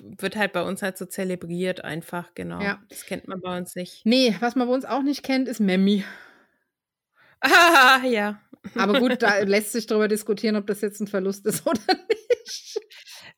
wird 0.00 0.36
halt 0.36 0.52
bei 0.52 0.62
uns 0.62 0.82
halt 0.82 0.96
so 0.96 1.06
zelebriert 1.06 1.84
einfach, 1.84 2.34
genau. 2.34 2.60
Ja. 2.60 2.80
Das 2.88 3.04
kennt 3.04 3.28
man 3.28 3.40
bei 3.40 3.56
uns 3.56 3.74
nicht. 3.74 4.06
Nee, 4.06 4.36
was 4.40 4.54
man 4.54 4.68
bei 4.68 4.74
uns 4.74 4.84
auch 4.84 5.02
nicht 5.02 5.22
kennt, 5.22 5.48
ist 5.48 5.60
Memmi. 5.60 6.04
Ah, 7.40 8.00
ja. 8.04 8.40
Aber 8.74 9.00
gut, 9.00 9.22
da 9.22 9.38
lässt 9.40 9.72
sich 9.72 9.86
darüber 9.86 10.08
diskutieren, 10.08 10.56
ob 10.56 10.66
das 10.66 10.80
jetzt 10.80 11.00
ein 11.00 11.06
Verlust 11.06 11.46
ist 11.46 11.66
oder 11.66 11.80
nicht. 12.08 12.80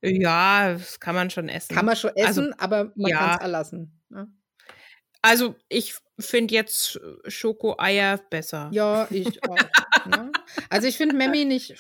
Ja, 0.03 0.73
das 0.73 0.99
kann 0.99 1.15
man 1.15 1.31
schon 1.31 1.49
essen. 1.49 1.75
Kann 1.75 1.87
man 1.87 1.97
schon 1.97 2.11
also, 2.11 2.43
essen, 2.43 2.53
also, 2.53 2.59
aber 2.59 2.93
man 2.97 3.11
ja. 3.11 3.19
kann 3.19 3.35
es 3.37 3.41
erlassen. 3.43 4.01
Ne? 4.09 4.29
Also 5.23 5.55
ich 5.69 5.95
finde 6.19 6.55
jetzt 6.55 6.99
Schokoeier 7.27 8.19
besser. 8.31 8.71
Ja, 8.73 9.07
ich 9.11 9.43
auch. 9.49 9.57
ne? 10.07 10.33
Also 10.71 10.89
ich 10.89 10.97
finde 10.97 11.17
Memmi 11.17 11.45
nicht 11.45 11.75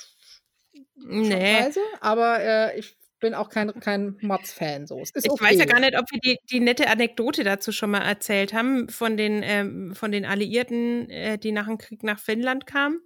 Nee. 1.06 1.70
Aber 2.00 2.40
äh, 2.40 2.78
ich 2.78 2.96
bin 3.20 3.34
auch 3.34 3.50
kein, 3.50 3.72
kein 3.80 4.16
Mods-Fan. 4.20 4.86
So. 4.86 5.00
Ist 5.00 5.16
Ich 5.16 5.30
okay. 5.30 5.44
weiß 5.44 5.58
ja 5.58 5.64
gar 5.66 5.80
nicht, 5.80 5.98
ob 5.98 6.10
wir 6.10 6.20
die, 6.20 6.38
die 6.50 6.60
nette 6.60 6.88
Anekdote 6.88 7.44
dazu 7.44 7.72
schon 7.72 7.90
mal 7.90 8.02
erzählt 8.02 8.52
haben, 8.52 8.88
von 8.88 9.16
den, 9.16 9.42
ähm, 9.44 9.94
von 9.94 10.10
den 10.10 10.24
Alliierten, 10.24 11.10
äh, 11.10 11.38
die 11.38 11.52
nach 11.52 11.66
dem 11.66 11.78
Krieg 11.78 12.02
nach 12.02 12.18
Finnland 12.18 12.66
kamen. 12.66 13.00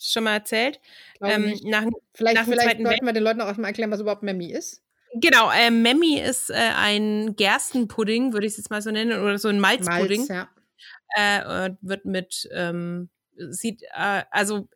Schon 0.00 0.24
mal 0.24 0.34
erzählt? 0.34 0.80
Ähm, 1.20 1.58
nach, 1.64 1.84
Vielleicht, 2.14 2.36
nach 2.36 2.44
vielleicht 2.44 2.80
sollten 2.82 3.06
wir 3.06 3.12
den 3.12 3.22
Leuten 3.22 3.40
auch 3.40 3.46
erstmal 3.46 3.70
erklären, 3.70 3.90
was 3.90 4.00
überhaupt 4.00 4.22
Memmi 4.22 4.52
ist. 4.52 4.82
genau, 5.14 5.50
äh, 5.50 5.70
Memmi 5.70 6.18
ist 6.20 6.50
äh, 6.50 6.54
ein 6.54 7.34
Gerstenpudding, 7.36 8.32
würde 8.32 8.46
ich 8.46 8.52
es 8.52 8.58
jetzt 8.58 8.70
mal 8.70 8.82
so 8.82 8.90
nennen, 8.90 9.20
oder 9.20 9.38
so 9.38 9.48
ein 9.48 9.60
Malzpudding. 9.60 10.26
Malz, 10.26 10.28
ja. 10.28 10.48
äh, 11.16 11.66
äh, 11.66 11.74
wird 11.80 12.04
mit, 12.04 12.48
ähm, 12.52 13.08
sieht, 13.36 13.82
äh, 13.94 14.22
also 14.30 14.68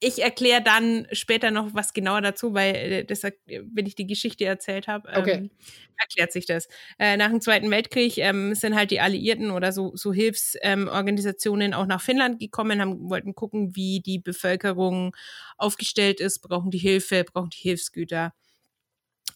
ich 0.00 0.22
erkläre 0.22 0.62
dann 0.62 1.06
später 1.12 1.50
noch 1.50 1.74
was 1.74 1.92
genauer 1.92 2.22
dazu, 2.22 2.54
weil 2.54 2.74
äh, 2.74 3.04
das, 3.04 3.22
wenn 3.24 3.86
ich 3.86 3.94
die 3.94 4.06
Geschichte 4.06 4.44
erzählt 4.46 4.88
habe, 4.88 5.08
ähm, 5.12 5.20
Okay. 5.20 5.50
erklärt 5.98 6.32
sich 6.32 6.46
das. 6.46 6.68
Äh, 6.98 7.16
nach 7.18 7.28
dem 7.28 7.40
Zweiten 7.42 7.70
Weltkrieg 7.70 8.16
ähm, 8.18 8.54
sind 8.54 8.74
halt 8.74 8.90
die 8.90 9.00
Alliierten 9.00 9.50
oder 9.50 9.72
so, 9.72 9.92
so 9.96 10.12
Hilfsorganisationen 10.12 11.72
ähm, 11.72 11.74
auch 11.78 11.86
nach 11.86 12.00
Finnland 12.00 12.38
gekommen, 12.40 12.80
haben, 12.80 13.10
wollten 13.10 13.34
gucken, 13.34 13.76
wie 13.76 14.00
die 14.00 14.18
Bevölkerung 14.18 15.14
aufgestellt 15.58 16.20
ist, 16.20 16.40
brauchen 16.40 16.70
die 16.70 16.78
Hilfe, 16.78 17.24
brauchen 17.24 17.50
die 17.50 17.58
Hilfsgüter. 17.58 18.32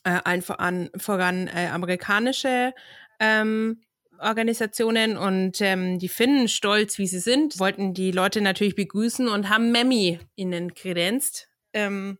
Äh, 0.03 0.19
allen 0.23 0.41
voran, 0.41 0.89
voran 0.97 1.47
äh, 1.47 1.67
amerikanische 1.71 2.73
ähm, 3.19 3.81
Organisationen 4.19 5.17
und 5.17 5.61
ähm, 5.61 5.99
die 5.99 6.09
Finnen, 6.09 6.47
stolz 6.47 6.97
wie 6.97 7.07
sie 7.07 7.19
sind, 7.19 7.59
wollten 7.59 7.93
die 7.93 8.11
Leute 8.11 8.41
natürlich 8.41 8.75
begrüßen 8.75 9.27
und 9.27 9.49
haben 9.49 9.71
Memmi 9.71 10.19
ihnen 10.35 10.73
kredenzt. 10.73 11.49
Ähm, 11.73 12.17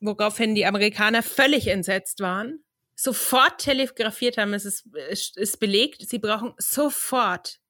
woraufhin 0.00 0.54
die 0.54 0.66
Amerikaner 0.66 1.22
völlig 1.22 1.68
entsetzt 1.68 2.20
waren, 2.20 2.64
sofort 2.94 3.58
telegrafiert 3.58 4.38
haben, 4.38 4.54
es 4.54 4.64
ist, 4.64 4.86
es 5.08 5.32
ist 5.36 5.58
belegt, 5.58 6.08
sie 6.08 6.18
brauchen 6.18 6.54
sofort, 6.58 7.60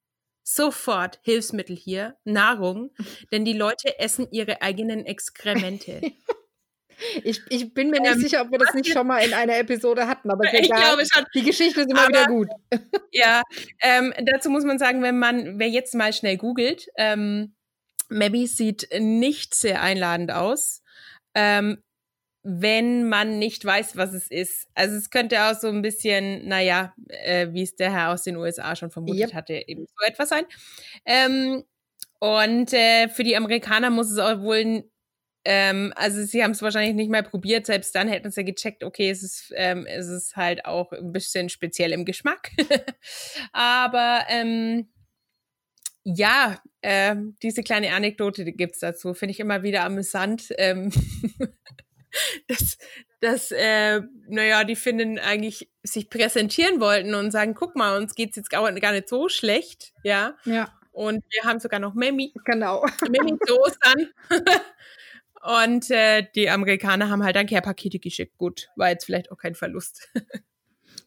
sofort 0.43 1.21
Hilfsmittel 1.23 1.77
hier, 1.77 2.17
Nahrung, 2.25 2.91
denn 3.33 3.45
die 3.45 3.53
Leute 3.53 3.99
essen 3.99 4.29
ihre 4.31 4.63
eigenen 4.63 5.07
Exkremente. 5.07 6.01
Ich, 7.23 7.41
ich 7.51 7.75
bin 7.75 7.91
mir 7.91 8.01
nicht 8.01 8.15
Ähm, 8.15 8.21
sicher, 8.21 8.43
ob 8.43 8.51
wir 8.51 8.59
das 8.59 8.75
nicht 8.75 8.93
schon 8.93 9.07
mal 9.07 9.19
in 9.25 9.35
einer 9.35 9.59
Episode 9.59 10.07
hatten, 10.09 10.31
aber 10.31 10.45
Ich 10.55 10.65
egal. 10.67 10.81
glaube 10.81 11.03
schon. 11.13 11.25
Die 11.35 11.43
Geschichte 11.43 11.81
ist 11.83 11.91
immer 11.91 12.01
Aber- 12.03 12.09
wieder 12.09 12.27
gut. 12.27 12.49
Ja, 13.13 13.43
ähm, 13.81 14.13
dazu 14.33 14.51
muss 14.51 14.65
man 14.65 14.79
sagen, 14.79 15.03
wenn 15.03 15.19
man, 15.19 15.59
wer 15.59 15.69
jetzt 15.69 15.95
mal 15.95 16.13
schnell 16.13 16.37
googelt, 16.37 16.89
ähm, 16.97 17.55
Mabby 18.09 18.47
sieht 18.47 18.89
nicht 18.99 19.55
sehr 19.55 19.81
einladend 19.83 20.33
aus, 20.33 20.83
ähm, 21.35 21.81
wenn 22.43 23.09
man 23.09 23.39
nicht 23.39 23.65
weiß, 23.65 23.97
was 23.97 24.13
es 24.13 24.31
ist. 24.31 24.67
Also 24.75 24.97
es 24.97 25.09
könnte 25.11 25.41
auch 25.45 25.55
so 25.55 25.69
ein 25.69 25.81
bisschen, 25.81 26.47
naja, 26.47 26.93
äh, 27.09 27.49
wie 27.53 27.63
es 27.63 27.77
der 27.77 27.93
Herr 27.93 28.11
aus 28.13 28.23
den 28.25 28.37
USA 28.37 28.77
schon 28.77 28.91
vermutet 28.91 29.29
Yep. 29.29 29.35
hatte, 29.35 29.55
eben 29.67 29.87
so 29.87 30.07
etwas 30.07 30.29
sein. 30.29 30.45
Ähm, 31.07 31.65
und 32.21 32.73
äh, 32.73 33.09
für 33.09 33.23
die 33.25 33.37
Amerikaner 33.37 33.91
muss 33.91 34.11
es 34.11 34.19
auch 34.19 34.41
wohl 34.41 34.85
ähm, 35.45 35.93
also 35.97 36.23
sie 36.25 36.43
haben 36.43 36.53
es 36.53 36.63
wahrscheinlich 36.63 36.95
nicht 36.95 37.11
mal 37.11 37.23
probiert, 37.23 37.67
selbst 37.67 37.95
dann 37.95 38.09
hätten 38.09 38.31
sie 38.31 38.45
gecheckt, 38.45 38.85
okay, 38.85 39.11
es 39.11 39.23
ist, 39.23 39.53
ähm, 39.57 39.87
es 39.87 40.09
ist 40.09 40.37
halt 40.37 40.65
auch 40.65 40.93
ein 40.93 41.13
bisschen 41.13 41.49
speziell 41.49 41.93
im 41.93 42.05
Geschmack. 42.05 42.51
Aber 43.53 44.25
ähm, 44.29 44.89
ja, 46.05 46.59
ähm, 46.83 47.37
diese 47.43 47.63
kleine 47.63 47.95
Anekdote 47.95 48.45
die 48.45 48.53
gibt's 48.53 48.79
dazu, 48.81 49.15
finde 49.15 49.33
ich 49.33 49.41
immer 49.41 49.63
wieder 49.63 49.85
amüsant. 49.85 50.49
Ähm, 50.59 50.91
dass, 52.49 52.79
dass 53.21 53.51
äh, 53.53 54.03
naja, 54.29 54.65
die 54.65 54.77
Finnen 54.77 55.19
eigentlich 55.19 55.71
sich 55.83 56.11
präsentieren 56.11 56.81
wollten 56.81 57.15
und 57.15 57.31
sagen, 57.31 57.55
guck 57.55 57.77
mal, 57.77 57.97
uns 57.97 58.15
geht's 58.15 58.37
jetzt 58.37 58.51
gar 58.51 58.71
gar 58.73 58.93
nicht 58.93 59.09
so 59.09 59.29
schlecht, 59.29 59.93
ja. 60.03 60.37
Ja, 60.45 60.73
Und 60.93 61.25
wir 61.31 61.43
haben 61.49 61.59
sogar 61.59 61.81
noch 61.81 61.95
Memmi 61.95 62.33
genau. 62.45 62.85
Ostern. 63.51 64.13
Und 65.45 65.91
äh, 65.91 66.27
die 66.35 66.49
Amerikaner 66.49 67.11
haben 67.11 67.23
halt 67.23 67.37
dann 67.37 67.47
Care-Pakete 67.47 67.99
geschickt. 67.99 68.39
Gut, 68.39 68.69
war 68.77 68.89
jetzt 68.89 69.05
vielleicht 69.05 69.31
auch 69.31 69.39
kein 69.39 69.55
Verlust. 69.55 70.09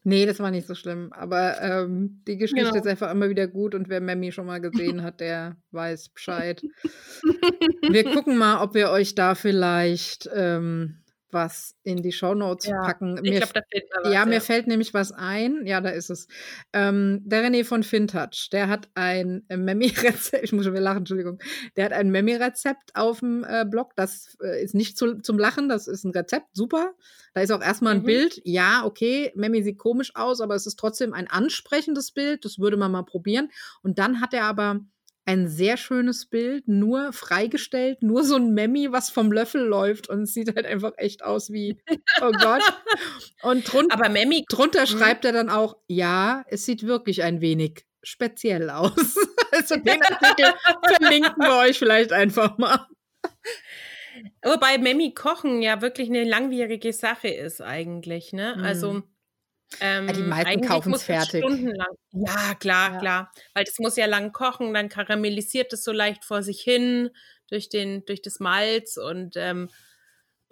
Nee, 0.04 0.24
das 0.24 0.38
war 0.38 0.50
nicht 0.50 0.66
so 0.66 0.74
schlimm. 0.74 1.12
Aber 1.12 1.60
ähm, 1.60 2.22
die 2.26 2.38
Geschichte 2.38 2.64
Genau. 2.64 2.76
ist 2.76 2.86
einfach 2.86 3.10
immer 3.10 3.28
wieder 3.28 3.46
gut 3.46 3.74
und 3.74 3.88
wer 3.90 4.00
Memmi 4.00 4.32
schon 4.32 4.46
mal 4.46 4.60
gesehen 4.60 5.02
hat, 5.02 5.20
der 5.20 5.56
weiß 5.72 6.10
Bescheid. 6.10 6.62
wir 7.90 8.04
gucken 8.04 8.38
mal, 8.38 8.62
ob 8.62 8.74
wir 8.74 8.90
euch 8.90 9.14
da 9.14 9.34
vielleicht 9.34 10.28
ähm, 10.34 11.02
was 11.30 11.74
in 11.82 12.02
die 12.02 12.12
Shownotes 12.12 12.66
Ja, 12.66 12.82
packen. 12.82 13.14
Mir 13.14 13.32
mir 13.32 13.40
was. 13.42 14.12
Ja, 14.12 14.26
mir 14.26 14.40
fällt 14.40 14.66
nämlich 14.66 14.94
was 14.94 15.12
ein. 15.12 15.66
Ja, 15.66 15.80
da 15.80 15.90
ist 15.90 16.10
es. 16.10 16.28
Ähm, 16.72 17.20
der 17.24 17.44
René 17.44 17.64
von 17.64 17.82
Fintouch, 17.82 18.48
der 18.52 18.68
hat 18.68 18.88
ein 18.94 19.44
äh, 19.48 19.56
Memmi-Rezept, 19.56 20.42
ich 20.44 20.52
muss 20.52 20.64
schon 20.64 20.72
wieder 20.74 20.82
lachen, 20.82 20.98
Entschuldigung. 20.98 21.38
Der 21.76 21.86
hat 21.86 21.92
ein 21.92 22.10
Memmi-Rezept 22.10 22.94
auf 22.94 23.20
dem 23.20 23.44
äh, 23.44 23.64
Blog. 23.68 23.92
Das 23.96 24.36
äh, 24.42 24.62
ist 24.62 24.74
nicht 24.74 24.96
zu, 24.98 25.20
zum 25.20 25.38
Lachen, 25.38 25.68
das 25.68 25.88
ist 25.88 26.04
ein 26.04 26.12
Rezept, 26.12 26.48
super. 26.52 26.92
Da 27.34 27.40
ist 27.42 27.50
auch 27.52 27.62
erstmal 27.62 27.94
ein 27.94 28.02
Mhm. 28.02 28.06
Bild. 28.06 28.40
Ja, 28.44 28.84
okay, 28.84 29.32
Memmi 29.34 29.62
sieht 29.62 29.78
komisch 29.78 30.12
aus, 30.14 30.40
aber 30.40 30.54
es 30.54 30.66
ist 30.66 30.78
trotzdem 30.78 31.12
ein 31.14 31.28
ansprechendes 31.28 32.12
Bild. 32.12 32.44
Das 32.44 32.58
würde 32.58 32.76
man 32.76 32.90
mal 32.92 33.04
probieren. 33.04 33.50
Und 33.82 33.98
dann 33.98 34.20
hat 34.20 34.34
er 34.34 34.44
aber 34.44 34.80
ein 35.28 35.46
sehr 35.46 35.76
schönes 35.76 36.24
Bild, 36.24 36.68
nur 36.68 37.12
freigestellt, 37.12 38.02
nur 38.02 38.24
so 38.24 38.36
ein 38.36 38.54
Memmi, 38.54 38.92
was 38.92 39.10
vom 39.10 39.30
Löffel 39.30 39.60
läuft 39.62 40.08
und 40.08 40.22
es 40.22 40.32
sieht 40.32 40.56
halt 40.56 40.64
einfach 40.64 40.92
echt 40.96 41.22
aus 41.22 41.52
wie, 41.52 41.76
oh 42.22 42.32
Gott. 42.32 42.62
Und 43.42 43.70
drunter, 43.70 43.94
Aber 43.94 44.08
Memmi, 44.08 44.46
drunter 44.48 44.80
Mhm. 44.80 44.86
schreibt 44.86 45.26
er 45.26 45.32
dann 45.32 45.50
auch, 45.50 45.76
ja, 45.86 46.46
es 46.48 46.64
sieht 46.64 46.86
wirklich 46.86 47.22
ein 47.22 47.42
wenig 47.42 47.84
speziell 48.02 48.70
aus. 48.70 48.94
Also 49.50 49.76
den 49.80 50.02
Artikel 50.02 50.52
verlinken 50.98 51.42
wir 51.42 51.56
euch 51.56 51.78
vielleicht 51.78 52.12
einfach 52.12 52.58
mal. 52.58 52.86
wobei 54.44 54.76
Memmi 54.76 55.14
kochen 55.14 55.62
ja 55.62 55.80
wirklich 55.80 56.10
eine 56.10 56.24
langwierige 56.24 56.92
Sache 56.92 57.28
ist 57.28 57.62
eigentlich, 57.62 58.34
ne? 58.34 58.56
Mhm. 58.58 58.64
Also 58.64 59.02
ähm, 59.80 60.06
Ja, 60.08 60.12
die 60.14 60.22
meisten 60.22 60.72
muss 60.88 60.88
das 60.88 61.02
fertig. 61.02 61.44
Stundenlang. 61.44 61.96
Ja, 62.12 62.54
klar, 62.54 62.94
Ja. 62.94 62.98
klar. 62.98 63.32
Weil 63.54 63.64
das 63.64 63.78
muss 63.78 63.96
ja 63.96 64.06
lang 64.06 64.32
kochen, 64.32 64.72
dann 64.74 64.88
karamellisiert 64.88 65.72
es 65.72 65.84
so 65.84 65.92
leicht 65.92 66.24
vor 66.24 66.42
sich 66.42 66.60
hin 66.62 67.10
durch, 67.48 67.68
den, 67.68 68.04
durch 68.06 68.22
das 68.22 68.40
Malz 68.40 68.96
und 68.96 69.36
ähm, 69.36 69.70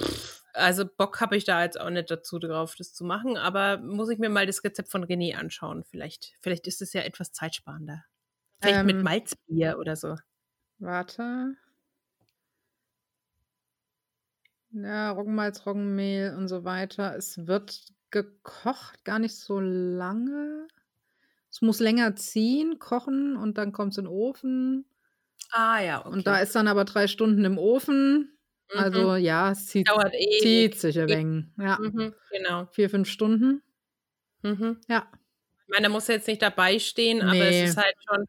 pff, 0.02 0.44
also 0.54 0.84
Bock 0.86 1.20
habe 1.20 1.36
ich 1.36 1.44
da 1.44 1.62
jetzt 1.64 1.80
auch 1.80 1.90
nicht 1.90 2.10
dazu 2.10 2.38
drauf, 2.38 2.74
das 2.76 2.94
zu 2.94 3.04
machen, 3.04 3.36
aber 3.38 3.78
muss 3.78 4.10
ich 4.10 4.18
mir 4.18 4.30
mal 4.30 4.46
das 4.46 4.64
Rezept 4.64 4.90
von 4.90 5.04
René 5.04 5.36
anschauen. 5.36 5.84
Vielleicht, 5.84 6.34
vielleicht 6.42 6.66
ist 6.66 6.82
es 6.82 6.92
ja 6.94 7.02
etwas 7.02 7.32
zeitsparender. 7.32 8.04
Vielleicht 8.62 8.84
mit 8.84 8.96
Ähm, 8.96 9.02
Malzbier 9.02 9.78
oder 9.80 9.96
so. 9.96 10.16
Warte. 10.78 11.56
Ja, 14.72 15.10
Roggenmalz, 15.10 15.64
Roggenmehl 15.66 16.34
und 16.36 16.48
so 16.48 16.64
weiter. 16.64 17.16
Es 17.16 17.46
wird 17.46 17.86
gekocht, 18.22 19.04
gar 19.04 19.18
nicht 19.18 19.36
so 19.36 19.60
lange. 19.60 20.66
Es 21.50 21.62
muss 21.62 21.80
länger 21.80 22.16
ziehen, 22.16 22.78
kochen 22.78 23.36
und 23.36 23.58
dann 23.58 23.72
kommt 23.72 23.92
es 23.92 23.98
in 23.98 24.04
den 24.04 24.12
Ofen. 24.12 24.84
Ah 25.50 25.80
ja, 25.80 26.00
okay. 26.00 26.08
Und 26.08 26.26
da 26.26 26.38
ist 26.40 26.54
dann 26.54 26.68
aber 26.68 26.84
drei 26.84 27.06
Stunden 27.06 27.44
im 27.44 27.58
Ofen. 27.58 28.36
Mhm. 28.72 28.78
Also 28.80 29.16
ja, 29.16 29.52
es 29.52 29.66
zieht, 29.66 29.88
dauert 29.88 30.12
ewig. 30.14 30.40
zieht 30.42 30.78
sich 30.80 30.98
ein 30.98 31.08
wenig. 31.08 31.44
Ja, 31.58 31.78
Mhm, 31.80 32.14
genau. 32.30 32.66
vier, 32.72 32.90
fünf 32.90 33.08
Stunden. 33.08 33.62
Mhm. 34.42 34.80
Ja. 34.88 35.06
Ich 35.62 35.68
meine, 35.68 35.84
da 35.84 35.88
muss 35.88 36.08
jetzt 36.08 36.28
nicht 36.28 36.42
dabei 36.42 36.78
stehen, 36.78 37.22
aber 37.22 37.32
Nee. 37.32 37.62
es 37.64 37.70
ist 37.70 37.76
halt 37.76 37.94
schon. 38.08 38.26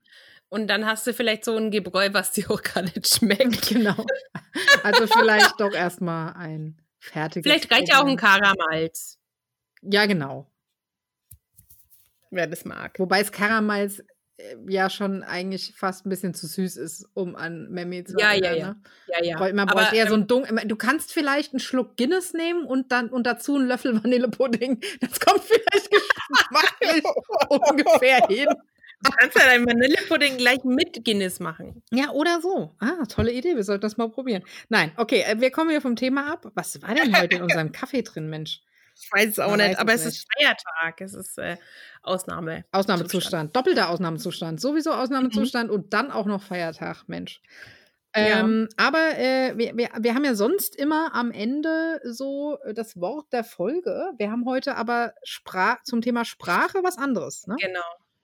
Und 0.49 0.67
dann 0.67 0.85
hast 0.85 1.05
du 1.05 1.13
vielleicht 1.13 1.43
so 1.43 1.57
ein 1.57 1.71
Gebräu, 1.71 2.09
was 2.13 2.31
dir 2.31 2.49
auch 2.51 2.61
gar 2.63 2.83
nicht 2.83 3.07
schmeckt. 3.07 3.67
Genau. 3.69 4.05
Also 4.83 5.07
vielleicht 5.07 5.59
doch 5.59 5.73
erstmal 5.73 6.33
ein 6.33 6.77
fertiges. 6.99 7.43
Vielleicht 7.51 7.71
reicht 7.71 7.89
ja 7.89 8.01
auch 8.01 8.05
ein. 8.07 8.15
Karamalz, 8.17 9.17
Ja, 9.81 10.05
genau. 10.05 10.49
wer 12.31 12.47
das 12.47 12.65
mag. 12.65 12.99
Wobei 12.99 13.21
es 13.21 13.31
Karamalz 13.31 13.99
äh, 14.37 14.55
ja 14.67 14.89
schon 14.89 15.23
eigentlich 15.23 15.73
fast 15.75 16.05
ein 16.05 16.09
bisschen 16.09 16.33
zu 16.33 16.45
süß 16.47 16.77
ist, 16.77 17.07
um 17.13 17.35
an 17.35 17.69
Memmi 17.69 18.03
zu 18.03 18.15
Ja, 18.19 18.33
ja, 18.33 18.47
erinnern, 18.49 18.57
ja. 18.59 18.67
ne? 18.73 18.81
Ja, 19.07 19.23
ja. 19.23 19.37
Bräu- 19.37 19.53
Man 19.53 19.69
Aber, 19.69 19.81
bräuchte 19.81 19.95
eher 19.95 20.07
so 20.07 20.15
ähm, 20.15 20.21
ein 20.23 20.27
dunkel. 20.27 20.67
Du 20.67 20.75
kannst 20.75 21.13
vielleicht 21.13 21.53
einen 21.53 21.59
Schluck 21.59 21.95
Guinness 21.97 22.33
nehmen 22.33 22.65
und 22.65 22.91
dann 22.91 23.09
und 23.09 23.25
dazu 23.25 23.55
einen 23.55 23.67
Löffel 23.67 23.95
Vanillepudding. 24.03 24.81
Das 24.99 25.19
kommt 25.19 25.41
vielleicht 25.43 25.89
geschmacklich 25.89 27.03
ungefähr 27.49 28.27
hin. 28.27 28.47
Du 29.03 29.11
kannst 29.11 29.37
ja 29.37 29.45
deinen 29.45 29.67
Vanillepudding 29.67 30.37
gleich 30.37 30.63
mit 30.63 31.05
Guinness 31.05 31.39
machen. 31.39 31.83
Ja, 31.93 32.09
oder 32.11 32.41
so. 32.41 32.75
Ah, 32.79 33.05
tolle 33.07 33.31
Idee. 33.31 33.55
Wir 33.55 33.63
sollten 33.63 33.81
das 33.83 33.95
mal 33.97 34.09
probieren. 34.09 34.43
Nein, 34.69 34.91
okay, 34.97 35.21
äh, 35.21 35.39
wir 35.39 35.51
kommen 35.51 35.69
hier 35.69 35.81
vom 35.81 35.95
Thema 35.95 36.33
ab. 36.33 36.51
Was 36.55 36.81
war 36.81 36.95
denn 36.95 37.15
heute 37.15 37.35
in 37.37 37.43
unserem 37.43 37.71
Kaffee 37.71 38.01
drin, 38.01 38.27
Mensch? 38.27 38.61
Ich 38.99 39.11
weiß 39.11 39.29
es 39.29 39.39
auch 39.39 39.51
Man 39.51 39.59
nicht, 39.59 39.79
aber 39.79 39.93
es 39.93 40.05
ist 40.05 40.25
Feiertag. 40.33 41.01
Es 41.01 41.13
ist 41.13 41.37
äh, 41.37 41.57
Ausnahme. 42.01 42.65
Ausnahmezustand, 42.71 43.55
doppelter 43.55 43.89
Ausnahmezustand, 43.89 44.59
sowieso 44.59 44.91
Ausnahmezustand 44.91 45.69
und 45.69 45.93
dann 45.93 46.11
auch 46.11 46.25
noch 46.25 46.41
Feiertag, 46.41 47.03
Mensch. 47.07 47.41
Ja. 48.15 48.39
Ähm, 48.39 48.67
aber 48.77 49.17
äh, 49.17 49.57
wir, 49.57 49.77
wir, 49.77 49.89
wir 49.99 50.15
haben 50.15 50.25
ja 50.25 50.33
sonst 50.33 50.75
immer 50.75 51.13
am 51.13 51.31
Ende 51.31 52.01
so 52.03 52.57
äh, 52.63 52.73
das 52.73 52.99
Wort 52.99 53.31
der 53.31 53.43
Folge. 53.43 54.11
Wir 54.17 54.31
haben 54.31 54.45
heute 54.45 54.75
aber 54.75 55.13
Spra 55.23 55.77
zum 55.83 56.01
Thema 56.01 56.25
Sprache 56.25 56.79
was 56.83 56.97
anderes. 56.97 57.45
Ne? 57.45 57.55
Genau. 57.59 57.81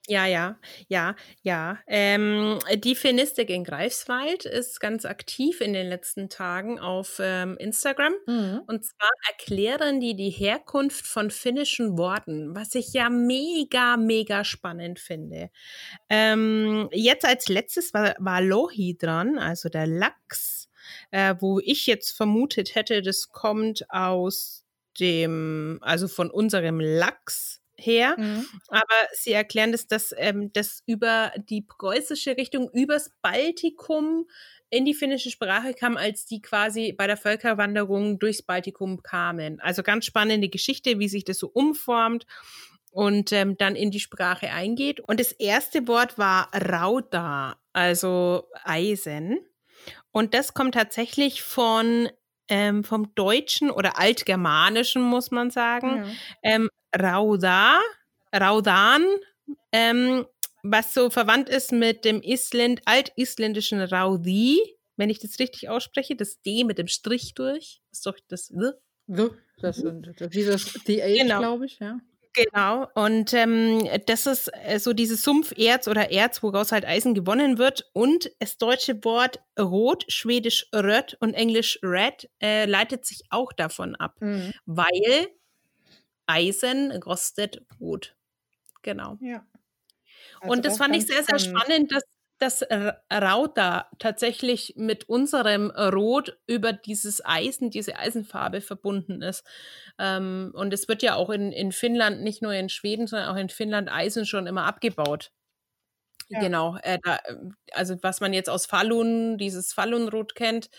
Ja, 0.09 0.25
ja, 0.25 0.57
ja, 0.89 1.15
ja. 1.43 1.79
Ähm, 1.87 2.59
die 2.75 2.93
Fenistik 2.93 3.49
in 3.49 3.63
Greifswald 3.63 4.43
ist 4.43 4.81
ganz 4.81 5.05
aktiv 5.05 5.61
in 5.61 5.71
den 5.71 5.87
letzten 5.87 6.27
Tagen 6.27 6.77
auf 6.77 7.19
ähm, 7.21 7.55
Instagram. 7.57 8.13
Mhm. 8.27 8.63
Und 8.67 8.83
zwar 8.83 9.09
erklären 9.29 10.01
die 10.01 10.13
die 10.17 10.29
Herkunft 10.29 11.07
von 11.07 11.31
finnischen 11.31 11.97
Worten, 11.97 12.53
was 12.53 12.75
ich 12.75 12.91
ja 12.91 13.09
mega, 13.09 13.95
mega 13.95 14.43
spannend 14.43 14.99
finde. 14.99 15.49
Ähm, 16.09 16.89
jetzt 16.91 17.25
als 17.25 17.47
letztes 17.47 17.93
war, 17.93 18.13
war 18.19 18.41
Lohi 18.41 18.97
dran, 18.99 19.39
also 19.39 19.69
der 19.69 19.87
Lachs, 19.87 20.69
äh, 21.11 21.35
wo 21.39 21.61
ich 21.61 21.87
jetzt 21.87 22.11
vermutet 22.11 22.75
hätte, 22.75 23.01
das 23.01 23.29
kommt 23.29 23.89
aus 23.89 24.65
dem, 24.99 25.79
also 25.81 26.09
von 26.09 26.29
unserem 26.29 26.81
Lachs 26.81 27.62
her. 27.85 28.15
Mhm. 28.17 28.45
Aber 28.67 29.07
sie 29.13 29.31
erklären, 29.31 29.71
dass 29.71 29.87
das, 29.87 30.13
ähm, 30.17 30.51
das 30.53 30.83
über 30.85 31.31
die 31.49 31.61
preußische 31.61 32.37
Richtung, 32.37 32.69
übers 32.73 33.11
Baltikum 33.21 34.25
in 34.69 34.85
die 34.85 34.93
finnische 34.95 35.29
Sprache 35.29 35.73
kam, 35.73 35.97
als 35.97 36.25
die 36.25 36.41
quasi 36.41 36.93
bei 36.93 37.05
der 37.05 37.17
Völkerwanderung 37.17 38.17
durchs 38.17 38.41
Baltikum 38.41 39.03
kamen. 39.03 39.59
Also 39.59 39.83
ganz 39.83 40.05
spannende 40.05 40.49
Geschichte, 40.49 40.97
wie 40.97 41.07
sich 41.07 41.25
das 41.25 41.37
so 41.37 41.47
umformt 41.47 42.25
und 42.89 43.31
ähm, 43.31 43.57
dann 43.57 43.75
in 43.75 43.91
die 43.91 43.99
Sprache 43.99 44.49
eingeht. 44.49 44.99
Und 44.99 45.19
das 45.19 45.31
erste 45.31 45.87
Wort 45.87 46.17
war 46.17 46.49
Rauda, 46.55 47.57
also 47.71 48.49
Eisen. 48.63 49.39
Und 50.11 50.33
das 50.33 50.53
kommt 50.53 50.75
tatsächlich 50.75 51.43
von 51.43 52.09
ähm, 52.49 52.83
vom 52.83 53.13
Deutschen 53.15 53.71
oder 53.71 53.97
Altgermanischen, 53.99 55.01
muss 55.01 55.31
man 55.31 55.49
sagen. 55.49 56.03
Ja. 56.03 56.11
Ähm, 56.43 56.69
Rauda, 56.99 57.79
Raudan, 58.35 59.05
ähm, 59.71 60.25
was 60.63 60.93
so 60.93 61.09
verwandt 61.09 61.49
ist 61.49 61.71
mit 61.71 62.05
dem 62.05 62.21
Island, 62.21 62.81
altisländischen 62.85 63.81
Raudi, 63.81 64.59
wenn 64.95 65.09
ich 65.09 65.19
das 65.19 65.39
richtig 65.39 65.69
ausspreche, 65.69 66.15
das 66.15 66.41
D 66.41 66.63
mit 66.63 66.77
dem 66.77 66.87
Strich 66.87 67.33
durch, 67.33 67.81
ist 67.91 68.05
doch 68.05 68.17
das 68.27 68.51
W. 68.51 68.71
The, 69.07 69.29
das 69.59 69.77
sind 69.77 70.09
das, 70.19 70.29
dieses 70.29 70.73
The 70.85 71.03
Age, 71.03 71.17
Genau. 71.23 71.39
glaube 71.39 71.65
ich, 71.65 71.79
ja. 71.79 71.97
Genau, 72.35 72.87
und 72.95 73.31
ähm, 73.35 73.87
das 74.07 74.25
ist 74.25 74.49
äh, 74.63 74.79
so 74.79 74.93
dieses 74.93 75.21
Sumpferz 75.21 75.87
oder 75.87 76.09
Erz, 76.09 76.41
woraus 76.41 76.71
halt 76.71 76.83
Eisen 76.83 77.13
gewonnen 77.13 77.59
wird. 77.59 77.85
Und 77.93 78.31
das 78.39 78.57
deutsche 78.57 79.03
Wort 79.03 79.39
Rot, 79.59 80.05
Schwedisch 80.07 80.65
Rött 80.73 81.15
und 81.19 81.35
Englisch 81.35 81.77
Red 81.83 82.27
äh, 82.41 82.65
leitet 82.65 83.05
sich 83.05 83.21
auch 83.29 83.53
davon 83.53 83.95
ab, 83.95 84.15
Mhm. 84.19 84.51
weil 84.65 85.27
Eisen 86.27 86.91
rostet 87.03 87.61
rot. 87.79 88.15
Genau. 88.83 89.17
Ja. 89.21 89.45
und 90.41 90.65
das 90.65 90.77
fand 90.77 90.95
ich 90.95 91.05
sehr, 91.07 91.23
sehr 91.23 91.39
spannend, 91.39 91.91
dass 91.91 92.03
das 92.39 92.61
R- 92.63 93.01
Rauta 93.11 93.89
tatsächlich 93.99 94.73
mit 94.75 95.07
unserem 95.07 95.71
Rot 95.71 96.37
über 96.47 96.73
dieses 96.73 97.23
Eisen, 97.23 97.69
diese 97.69 97.95
Eisenfarbe 97.97 98.59
verbunden 98.61 99.21
ist. 99.21 99.45
Ähm, 99.99 100.51
und 100.55 100.73
es 100.73 100.87
wird 100.87 101.03
ja 101.03 101.15
auch 101.15 101.29
in, 101.29 101.51
in 101.51 101.71
Finnland, 101.71 102.21
nicht 102.21 102.41
nur 102.41 102.53
in 102.53 102.69
Schweden, 102.69 103.07
sondern 103.07 103.29
auch 103.29 103.39
in 103.39 103.49
Finnland 103.49 103.89
Eisen 103.91 104.25
schon 104.25 104.47
immer 104.47 104.65
abgebaut. 104.65 105.31
Ja. 106.33 106.39
Genau, 106.39 106.77
äh, 106.83 106.97
da, 107.03 107.17
äh, 107.25 107.35
also 107.73 107.95
was 108.01 108.19
man 108.21 108.33
jetzt 108.33 108.49
aus 108.49 108.65
Falun, 108.65 109.37
dieses 109.37 109.73
Falunrot 109.73 110.35
kennt, 110.35 110.69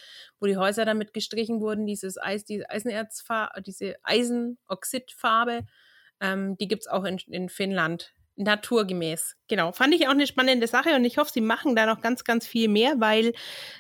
wo 0.41 0.47
die 0.47 0.57
Häuser 0.57 0.85
damit 0.85 1.13
gestrichen 1.15 1.61
wurden, 1.61 1.87
dieses 1.87 2.19
Eis, 2.21 2.45
diese 2.45 2.69
Eisenerzfarbe, 2.71 3.63
diese 3.63 3.95
Eisenoxidfarbe, 4.03 5.63
ähm, 6.21 6.57
die 6.59 6.69
gibt 6.69 6.83
es 6.83 6.89
auch 6.89 7.05
in, 7.05 7.19
in 7.29 7.49
Finnland 7.49 8.13
naturgemäß. 8.37 9.37
Genau, 9.49 9.73
fand 9.73 9.95
ich 9.95 10.07
auch 10.09 10.13
eine 10.13 10.27
spannende 10.27 10.67
Sache 10.67 10.95
und 10.97 11.05
ich 11.05 11.19
hoffe, 11.19 11.31
sie 11.33 11.41
machen 11.41 11.77
da 11.77 11.87
noch 11.87 12.01
ganz, 12.01 12.25
ganz 12.25 12.47
viel 12.47 12.69
mehr, 12.69 12.95
weil 12.99 13.33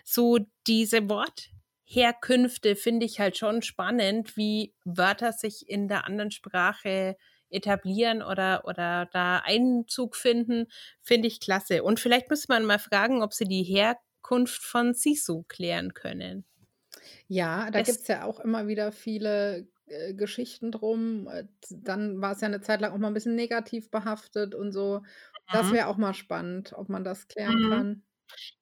so 0.05 0.39
diese 0.69 1.09
Wortherkünfte 1.09 2.77
finde 2.77 3.05
ich 3.07 3.19
halt 3.19 3.37
schon 3.37 3.63
spannend, 3.63 4.37
wie 4.37 4.75
Wörter 4.85 5.33
sich 5.33 5.69
in 5.69 5.89
der 5.89 6.05
anderen 6.07 6.31
Sprache 6.31 7.17
etablieren 7.51 8.23
oder, 8.23 8.65
oder 8.67 9.09
da 9.13 9.39
Einzug 9.45 10.17
finden, 10.17 10.67
finde 11.03 11.29
ich 11.29 11.41
klasse. 11.41 11.83
Und 11.83 12.01
vielleicht 12.01 12.31
müsste 12.31 12.53
man 12.53 12.65
mal 12.65 12.79
fragen, 12.79 13.23
ob 13.23 13.33
sie 13.35 13.45
die 13.47 13.63
Herkunft 13.63 14.63
von 14.63 14.95
Sisu 14.95 15.45
klären 15.49 15.95
können. 15.95 16.45
Ja, 17.29 17.71
da 17.71 17.83
gibt 17.83 18.01
es 18.03 18.09
ja 18.09 18.25
auch 18.25 18.41
immer 18.41 18.67
wieder 18.67 18.93
viele 18.93 19.69
äh, 19.87 20.15
Geschichten 20.15 20.73
drum. 20.73 21.27
Äh, 21.29 21.47
Dann 21.71 22.21
war 22.21 22.33
es 22.33 22.41
ja 22.41 22.49
eine 22.49 22.61
Zeit 22.61 22.81
lang 22.81 22.93
auch 22.93 22.99
mal 22.99 23.09
ein 23.09 23.15
bisschen 23.15 23.35
negativ 23.35 23.91
behaftet 23.91 24.55
und 24.55 24.73
so. 24.73 25.03
Das 25.51 25.71
Mhm. 25.71 25.73
wäre 25.73 25.87
auch 25.89 25.97
mal 25.97 26.15
spannend, 26.15 26.73
ob 26.75 26.89
man 26.89 27.05
das 27.05 27.29
klären 27.29 27.61
Mhm. 27.61 27.61
kann. 27.61 28.05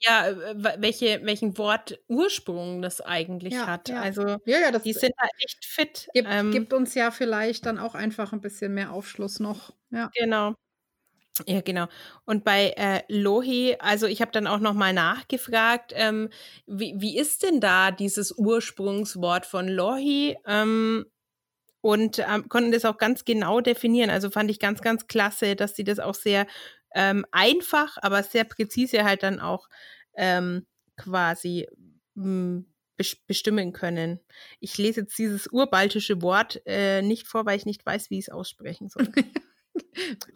Ja, 0.01 0.29
äh, 0.29 0.57
w- 0.57 0.77
welche, 0.79 1.21
welchen 1.25 1.57
Wortursprung 1.59 2.83
das 2.83 3.01
eigentlich 3.01 3.55
Ja, 3.55 3.67
hat. 3.67 3.91
ja. 3.91 3.97
Also 3.97 4.39
Ja, 4.45 4.59
ja, 4.59 4.71
das 4.71 4.85
die 4.85 4.93
sind 4.93 5.13
da 5.19 5.27
echt 5.39 5.65
fit. 5.65 6.11
gibt, 6.13 6.31
Ähm, 6.31 6.51
gibt 6.51 6.73
uns 6.73 6.95
ja 6.95 7.11
vielleicht 7.11 7.67
dann 7.67 7.79
auch 7.79 7.95
einfach 7.95 8.33
ein 8.33 8.41
bisschen 8.41 8.73
mehr 8.75 8.93
Aufschluss 8.93 9.41
noch. 9.41 9.75
Ja. 9.91 10.13
Genau. 10.15 10.55
Ja, 11.47 11.63
genau. 11.63 11.89
Und 12.27 12.45
bei 12.45 12.71
äh, 12.77 13.03
Lohi, 13.09 13.77
also 13.81 14.07
ich 14.07 14.21
habe 14.23 14.33
dann 14.33 14.47
auch 14.47 14.61
noch 14.61 14.75
mal 14.75 14.93
nachgefragt, 14.93 15.93
ähm, 15.97 16.31
wie, 16.67 16.95
wie 16.99 17.19
ist 17.19 17.43
denn 17.43 17.61
da 17.61 17.91
dieses 17.93 18.33
Ursprungswort 18.39 19.47
von 19.47 19.69
Lohi? 19.69 20.37
Ähm, 20.47 21.07
und 21.83 22.19
ähm, 22.21 22.49
konnten 22.49 22.73
das 22.73 22.85
auch 22.85 22.99
ganz 22.99 23.25
genau 23.25 23.61
definieren. 23.61 24.11
Also 24.11 24.31
fand 24.31 24.51
ich 24.51 24.61
ganz, 24.61 24.83
ganz 24.83 25.09
klasse, 25.09 25.57
dass 25.57 25.77
sie 25.77 25.85
das 25.85 25.99
auch 26.01 26.15
sehr 26.15 26.47
ähm, 26.95 27.27
einfach, 27.33 27.97
aber 28.03 28.23
sehr 28.23 28.45
präzise 28.45 29.05
halt 29.05 29.23
dann 29.23 29.41
auch 29.41 29.69
ähm, 30.15 30.67
quasi 30.97 31.69
mh, 32.15 32.65
bes- 32.99 33.19
bestimmen 33.27 33.73
können. 33.73 34.21
Ich 34.61 34.79
lese 34.79 35.01
jetzt 35.03 35.19
dieses 35.19 35.47
urbaltische 35.49 36.23
Wort 36.23 36.61
äh, 36.67 37.03
nicht 37.03 37.27
vor, 37.27 37.47
weil 37.47 37.57
ich 37.57 37.67
nicht 37.67 37.85
weiß, 37.85 38.11
wie 38.11 38.19
ich 38.19 38.27
es 38.29 38.33
aussprechen 38.33 38.89
soll. 38.89 39.09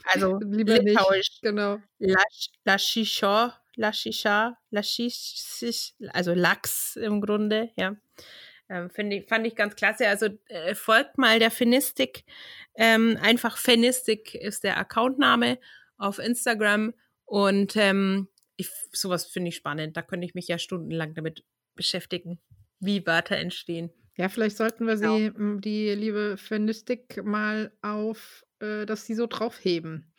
Also 0.04 0.38
Lieber 0.40 0.74
nicht. 0.78 0.98
Litauisch, 0.98 1.40
Genau. 1.42 1.78
Lasch- 1.98 2.48
Lashisha, 2.64 3.60
Lashisha, 3.74 4.56
Lashish, 4.70 5.92
also 6.12 6.32
Lachs 6.32 6.96
im 6.96 7.20
Grunde, 7.20 7.70
ja. 7.76 7.96
Ähm, 8.68 8.90
ich, 9.12 9.28
fand 9.28 9.46
ich 9.46 9.54
ganz 9.54 9.76
klasse. 9.76 10.08
Also 10.08 10.28
äh, 10.46 10.74
folgt 10.74 11.18
mal 11.18 11.38
der 11.38 11.50
Finistik. 11.50 12.24
Ähm, 12.74 13.18
einfach 13.20 13.56
Finistik 13.58 14.34
ist 14.34 14.64
der 14.64 14.78
Accountname 14.78 15.58
auf 15.98 16.18
Instagram. 16.18 16.92
Und 17.24 17.76
ähm, 17.76 18.28
ich, 18.56 18.70
sowas 18.92 19.26
finde 19.26 19.48
ich 19.48 19.56
spannend. 19.56 19.96
Da 19.96 20.02
könnte 20.02 20.26
ich 20.26 20.34
mich 20.34 20.48
ja 20.48 20.58
stundenlang 20.58 21.14
damit 21.14 21.44
beschäftigen, 21.74 22.40
wie 22.80 23.06
Wörter 23.06 23.36
entstehen. 23.36 23.90
Ja, 24.16 24.28
vielleicht 24.28 24.56
sollten 24.56 24.86
wir 24.86 24.96
Genau. 24.96 25.18
sie, 25.18 25.26
m, 25.26 25.60
die 25.60 25.90
liebe 25.90 26.36
Fenistik, 26.38 27.22
mal 27.24 27.72
auf, 27.82 28.44
äh, 28.60 28.86
dass 28.86 29.04
sie 29.04 29.14
so 29.14 29.26
draufheben. 29.26 30.12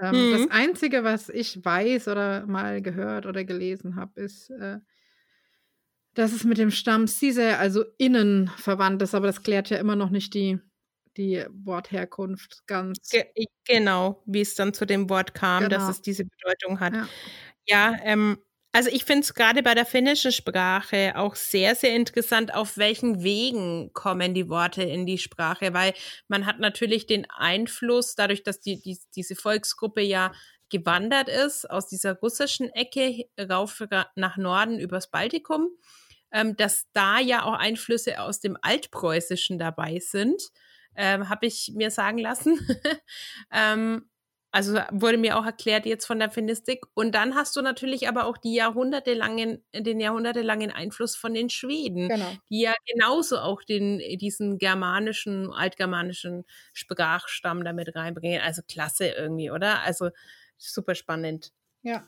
Ähm, 0.00 0.28
Das 0.30 0.42
Mhm. 0.42 0.50
Einzige, 0.50 1.02
was 1.04 1.28
ich 1.30 1.64
weiß 1.64 2.08
oder 2.08 2.46
mal 2.46 2.80
gehört 2.82 3.26
oder 3.26 3.44
gelesen 3.44 3.96
habe, 3.96 4.20
ist, 4.20 4.50
äh, 4.50 4.78
dass 6.14 6.32
es 6.32 6.44
mit 6.44 6.58
dem 6.58 6.70
Stamm 6.70 7.06
Sise, 7.08 7.58
also 7.58 7.84
innen 7.98 8.48
verwandt 8.56 9.02
ist, 9.02 9.14
aber 9.14 9.26
das 9.26 9.42
klärt 9.42 9.70
ja 9.70 9.78
immer 9.78 9.96
noch 9.96 10.10
nicht 10.10 10.34
die, 10.34 10.60
die 11.16 11.44
Wortherkunft 11.50 12.66
ganz. 12.66 13.08
Ge 13.10 13.24
genau, 13.64 14.22
wie 14.26 14.40
es 14.42 14.54
dann 14.54 14.74
zu 14.74 14.84
dem 14.86 15.08
Wort 15.10 15.34
kam, 15.34 15.68
dass 15.68 15.82
Genau. 15.82 15.90
es 15.90 16.02
diese 16.02 16.24
Bedeutung 16.24 16.80
hat. 16.80 16.94
Ja. 16.94 17.08
Ja, 17.66 17.96
ähm, 18.02 18.38
also 18.72 18.90
ich 18.90 19.04
finde 19.04 19.20
es 19.22 19.34
gerade 19.34 19.62
bei 19.62 19.74
der 19.74 19.86
finnischen 19.86 20.32
Sprache 20.32 21.12
auch 21.16 21.36
sehr, 21.36 21.74
sehr 21.76 21.94
interessant, 21.94 22.52
auf 22.54 22.76
welchen 22.76 23.22
Wegen 23.22 23.92
kommen 23.94 24.34
die 24.34 24.48
Worte 24.48 24.82
in 24.82 25.06
die 25.06 25.18
Sprache, 25.18 25.72
weil 25.74 25.94
man 26.28 26.44
hat 26.46 26.58
natürlich 26.60 27.06
den 27.06 27.26
Einfluss, 27.30 28.16
dadurch, 28.16 28.42
dass 28.42 28.60
die, 28.60 28.80
die, 28.82 28.98
diese 29.16 29.36
Volksgruppe 29.36 30.02
ja 30.02 30.32
gewandert 30.70 31.28
ist, 31.28 31.70
aus 31.70 31.86
dieser 31.88 32.14
russischen 32.18 32.68
Ecke 32.70 33.26
rauf 33.40 33.80
ra- 33.90 34.10
nach 34.16 34.36
Norden 34.36 34.78
übers 34.80 35.10
Baltikum, 35.10 35.68
ähm, 36.32 36.56
dass 36.56 36.86
da 36.92 37.20
ja 37.20 37.44
auch 37.44 37.54
Einflüsse 37.54 38.20
aus 38.20 38.40
dem 38.40 38.56
Altpreußischen 38.60 39.58
dabei 39.58 40.00
sind, 40.00 40.42
ähm, 40.96 41.28
habe 41.28 41.46
ich 41.46 41.72
mir 41.74 41.90
sagen 41.90 42.18
lassen. 42.18 42.58
ähm, 43.52 44.08
Also 44.52 44.74
wurde 44.92 45.18
mir 45.18 45.36
auch 45.36 45.44
erklärt 45.44 45.84
jetzt 45.84 46.06
von 46.06 46.20
der 46.20 46.30
Finistik. 46.30 46.84
Und 46.94 47.12
dann 47.16 47.34
hast 47.34 47.56
du 47.56 47.60
natürlich 47.62 48.06
aber 48.08 48.24
auch 48.26 48.38
die 48.38 48.54
jahrhundertelangen, 48.54 49.64
den 49.74 49.98
jahrhundertelangen 50.00 50.70
Einfluss 50.70 51.16
von 51.16 51.34
den 51.34 51.50
Schweden, 51.50 52.08
Genau. 52.08 52.38
die 52.50 52.60
ja 52.60 52.74
genauso 52.86 53.38
auch 53.38 53.62
den, 53.64 53.98
diesen 54.18 54.58
germanischen, 54.58 55.52
altgermanischen 55.52 56.44
Sprachstamm 56.72 57.64
damit 57.64 57.96
reinbringen. 57.96 58.40
Also 58.42 58.62
klasse 58.62 59.08
irgendwie, 59.08 59.50
oder? 59.50 59.82
Also 59.82 60.10
super 60.56 60.94
spannend. 60.94 61.52
Ja, 61.82 62.06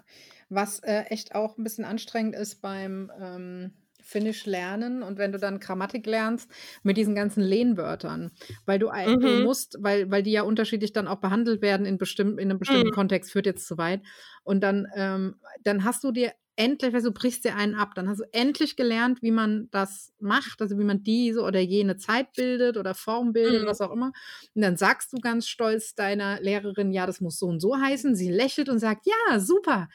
was 0.48 0.78
äh, 0.80 1.02
echt 1.10 1.34
auch 1.34 1.58
ein 1.58 1.64
bisschen 1.64 1.84
anstrengend 1.84 2.34
ist 2.36 2.62
beim 2.62 3.10
ähm, 3.20 3.74
Finnisch 4.06 4.46
lernen 4.46 5.02
und 5.02 5.18
wenn 5.18 5.32
du 5.32 5.38
dann 5.38 5.58
Grammatik 5.60 6.06
lernst 6.06 6.50
mit 6.82 6.96
diesen 6.96 7.14
ganzen 7.14 7.42
Lehnwörtern, 7.42 8.30
weil 8.64 8.78
du, 8.78 8.88
ein- 8.88 9.18
du 9.20 9.34
Mhm. 9.34 9.36
musst, 9.36 9.76
weil, 9.80 10.10
weil 10.10 10.22
die 10.22 10.32
ja 10.32 10.42
unterschiedlich 10.42 10.92
dann 10.92 11.08
auch 11.08 11.20
behandelt 11.20 11.60
werden 11.62 11.86
in, 11.86 11.98
bestimm 11.98 12.38
in 12.38 12.50
einem 12.50 12.58
bestimmten 12.58 12.90
Mhm. 12.90 12.92
Kontext, 12.92 13.32
führt 13.32 13.46
jetzt 13.46 13.66
zu 13.66 13.78
weit. 13.78 14.02
Und 14.44 14.60
dann, 14.62 14.86
ähm, 14.94 15.40
dann 15.62 15.84
hast 15.84 16.04
du 16.04 16.12
dir 16.12 16.32
endlich, 16.58 16.94
weil 16.94 17.02
du 17.02 17.12
brichst 17.12 17.44
dir 17.44 17.54
einen 17.54 17.74
ab, 17.74 17.94
dann 17.94 18.08
hast 18.08 18.20
du 18.20 18.24
endlich 18.32 18.76
gelernt, 18.76 19.20
wie 19.22 19.30
man 19.30 19.68
das 19.72 20.14
macht, 20.20 20.62
also 20.62 20.78
wie 20.78 20.84
man 20.84 21.02
diese 21.02 21.42
oder 21.42 21.60
jene 21.60 21.96
Zeit 21.98 22.32
bildet 22.34 22.78
oder 22.78 22.94
Form 22.94 23.32
bildet, 23.34 23.62
Mhm. 23.62 23.66
was 23.66 23.80
auch 23.82 23.90
immer. 23.92 24.12
Und 24.54 24.62
dann 24.62 24.76
sagst 24.78 25.12
du 25.12 25.18
ganz 25.20 25.48
stolz 25.48 25.94
deiner 25.94 26.40
Lehrerin, 26.40 26.92
ja, 26.92 27.04
das 27.06 27.20
muss 27.20 27.38
so 27.38 27.46
und 27.46 27.60
so 27.60 27.76
heißen. 27.78 28.14
Sie 28.14 28.30
lächelt 28.30 28.68
und 28.70 28.78
sagt, 28.78 29.06
ja, 29.06 29.38
super, 29.38 29.88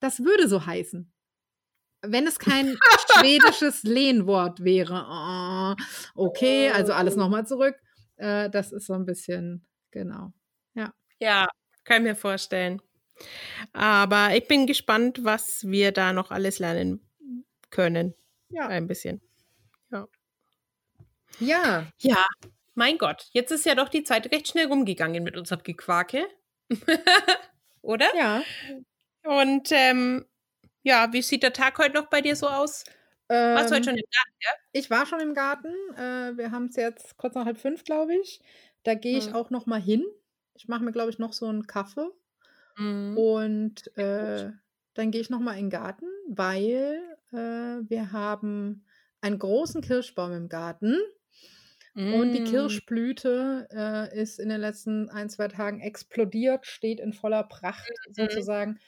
das 0.00 0.20
würde 0.20 0.48
so 0.48 0.66
heißen. 0.66 1.12
Wenn 2.02 2.26
es 2.26 2.38
kein 2.50 2.76
schwedisches 3.12 3.82
Lehnwort 3.82 4.62
wäre. 4.62 5.74
Oh, 6.16 6.24
okay, 6.28 6.70
also 6.70 6.92
alles 6.92 7.16
nochmal 7.16 7.46
zurück. 7.46 7.76
Äh, 8.16 8.50
das 8.50 8.72
ist 8.72 8.86
so 8.86 8.94
ein 8.94 9.04
bisschen, 9.04 9.66
genau. 9.90 10.32
Ja, 11.20 11.48
kann 11.84 12.02
ich 12.02 12.10
mir 12.10 12.16
vorstellen. 12.16 12.80
Aber 13.72 14.34
ich 14.34 14.46
bin 14.46 14.66
gespannt, 14.66 15.24
was 15.24 15.66
wir 15.66 15.92
da 15.92 16.12
noch 16.12 16.30
alles 16.30 16.58
lernen 16.58 17.00
können. 17.70 18.14
Ja. 18.50 18.68
Ein 18.68 18.86
bisschen. 18.86 19.20
Ja, 19.90 20.06
Ja, 21.98 22.24
mein 22.74 22.98
Gott, 22.98 23.28
jetzt 23.32 23.50
ist 23.50 23.66
ja 23.66 23.74
doch 23.74 23.88
die 23.88 24.04
Zeit 24.04 24.32
recht 24.32 24.48
schnell 24.48 24.66
rumgegangen 24.66 25.22
mit 25.22 25.36
unserem 25.36 25.62
Gequake. 25.62 26.26
Oder? 27.82 28.08
ja. 28.16 28.42
Und 29.24 29.68
ähm, 29.72 30.24
ja, 30.88 31.12
wie 31.12 31.22
sieht 31.22 31.42
der 31.42 31.52
Tag 31.52 31.78
heute 31.78 31.94
noch 31.94 32.08
bei 32.08 32.20
dir 32.20 32.36
so 32.36 32.48
aus? 32.48 32.84
Warst 33.52 33.70
du 33.70 33.74
Ähm, 33.74 33.76
heute 33.76 33.90
schon 33.90 33.98
im 33.98 34.04
Garten? 34.10 34.62
Ich 34.72 34.90
war 34.90 35.06
schon 35.06 35.20
im 35.20 35.34
Garten. 35.34 35.68
Äh, 35.96 36.36
wir 36.36 36.50
haben 36.52 36.66
es 36.66 36.76
jetzt 36.76 37.16
kurz 37.18 37.34
nach 37.34 37.44
halb 37.46 37.58
fünf, 37.58 37.84
glaube 37.84 38.16
ich. 38.16 38.40
Da 38.84 38.94
gehe 38.94 39.18
ich 39.18 39.32
Hm. 39.32 39.34
auch 39.34 39.50
noch 39.50 39.66
mal 39.66 39.80
hin. 39.80 40.04
Ich 40.54 40.68
mache 40.68 40.82
mir, 40.84 40.92
glaube 40.92 41.10
ich, 41.10 41.18
noch 41.18 41.32
so 41.32 41.46
einen 41.46 41.66
Kaffee. 41.66 42.08
Mhm. 42.78 43.28
Und 43.32 43.96
äh, 43.96 44.52
dann 44.94 45.10
gehe 45.10 45.20
ich 45.20 45.30
noch 45.30 45.40
mal 45.40 45.52
in 45.54 45.64
den 45.66 45.70
Garten, 45.70 46.06
weil 46.28 47.02
äh, 47.32 47.36
wir 47.88 48.12
haben 48.12 48.86
einen 49.20 49.38
großen 49.38 49.80
Kirschbaum 49.82 50.32
im 50.32 50.48
Garten. 50.48 50.96
Und 52.10 52.32
die 52.32 52.42
Mm. 52.42 52.44
Kirschblüte 52.44 53.68
äh, 53.70 54.18
ist 54.18 54.38
in 54.38 54.48
den 54.48 54.60
letzten 54.60 55.10
ein, 55.10 55.28
zwei 55.28 55.48
Tagen 55.48 55.80
explodiert, 55.80 56.66
steht 56.66 57.00
in 57.00 57.12
voller 57.12 57.44
Pracht 57.44 58.00
Mhm. 58.16 58.16
sozusagen. 58.16 58.78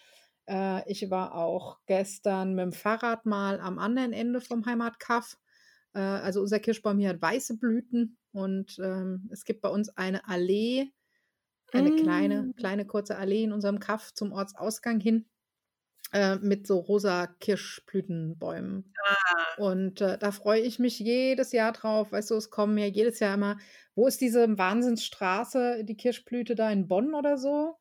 Äh, 0.51 0.90
ich 0.90 1.11
war 1.11 1.34
auch 1.36 1.80
gestern 1.86 2.55
mit 2.55 2.64
dem 2.64 2.72
Fahrrad 2.72 3.26
mal 3.26 3.61
am 3.61 3.78
anderen 3.78 4.12
Ende 4.14 4.40
vom 4.42 4.66
Heimatkaff. 4.66 5.38
Äh, 5.94 6.01
also 6.01 6.40
unser 6.42 6.61
Kirschbaum 6.61 6.98
hier 6.98 7.11
hat 7.11 7.22
weiße 7.22 7.59
Blüten 7.59 8.18
und 8.32 8.78
ähm, 8.82 9.28
es 9.32 9.44
gibt 9.44 9.62
bei 9.62 9.70
uns 9.70 9.90
eine 9.96 10.28
Allee, 10.28 10.88
eine 11.72 11.92
kleine, 11.92 12.48
Mm. 12.48 12.53
kleine 12.57 12.86
kurze 12.86 13.16
Allee 13.18 13.44
in 13.44 13.53
unserem 13.53 13.80
Kaff 13.80 14.14
zum 14.14 14.32
Ortsausgang 14.32 15.01
hin 15.01 15.26
äh, 16.12 16.36
mit 16.36 16.66
so 16.66 16.78
rosa 16.78 17.26
Kirschblütenbäumen. 17.26 18.96
Ah, 19.05 19.44
Und 19.57 20.01
äh, 20.03 20.18
da 20.18 20.32
freue 20.32 20.61
ich 20.62 20.78
mich 20.80 20.98
jedes 21.01 21.53
Jahr 21.53 21.72
drauf. 21.72 22.12
Weißt 22.12 22.30
du, 22.32 22.36
es 22.36 22.51
kommen 22.51 22.74
mir 22.76 22.90
jedes 22.90 23.20
Jahr 23.20 23.34
immer, 23.34 23.59
wo 23.96 24.09
ist 24.09 24.20
diese 24.22 24.59
Wahnsinnsstraße, 24.59 25.84
die 25.84 25.96
Kirschblüte 25.98 26.57
da 26.57 26.70
in 26.72 26.88
Bonn 26.88 27.14
oder 27.14 27.38
so? 27.38 27.76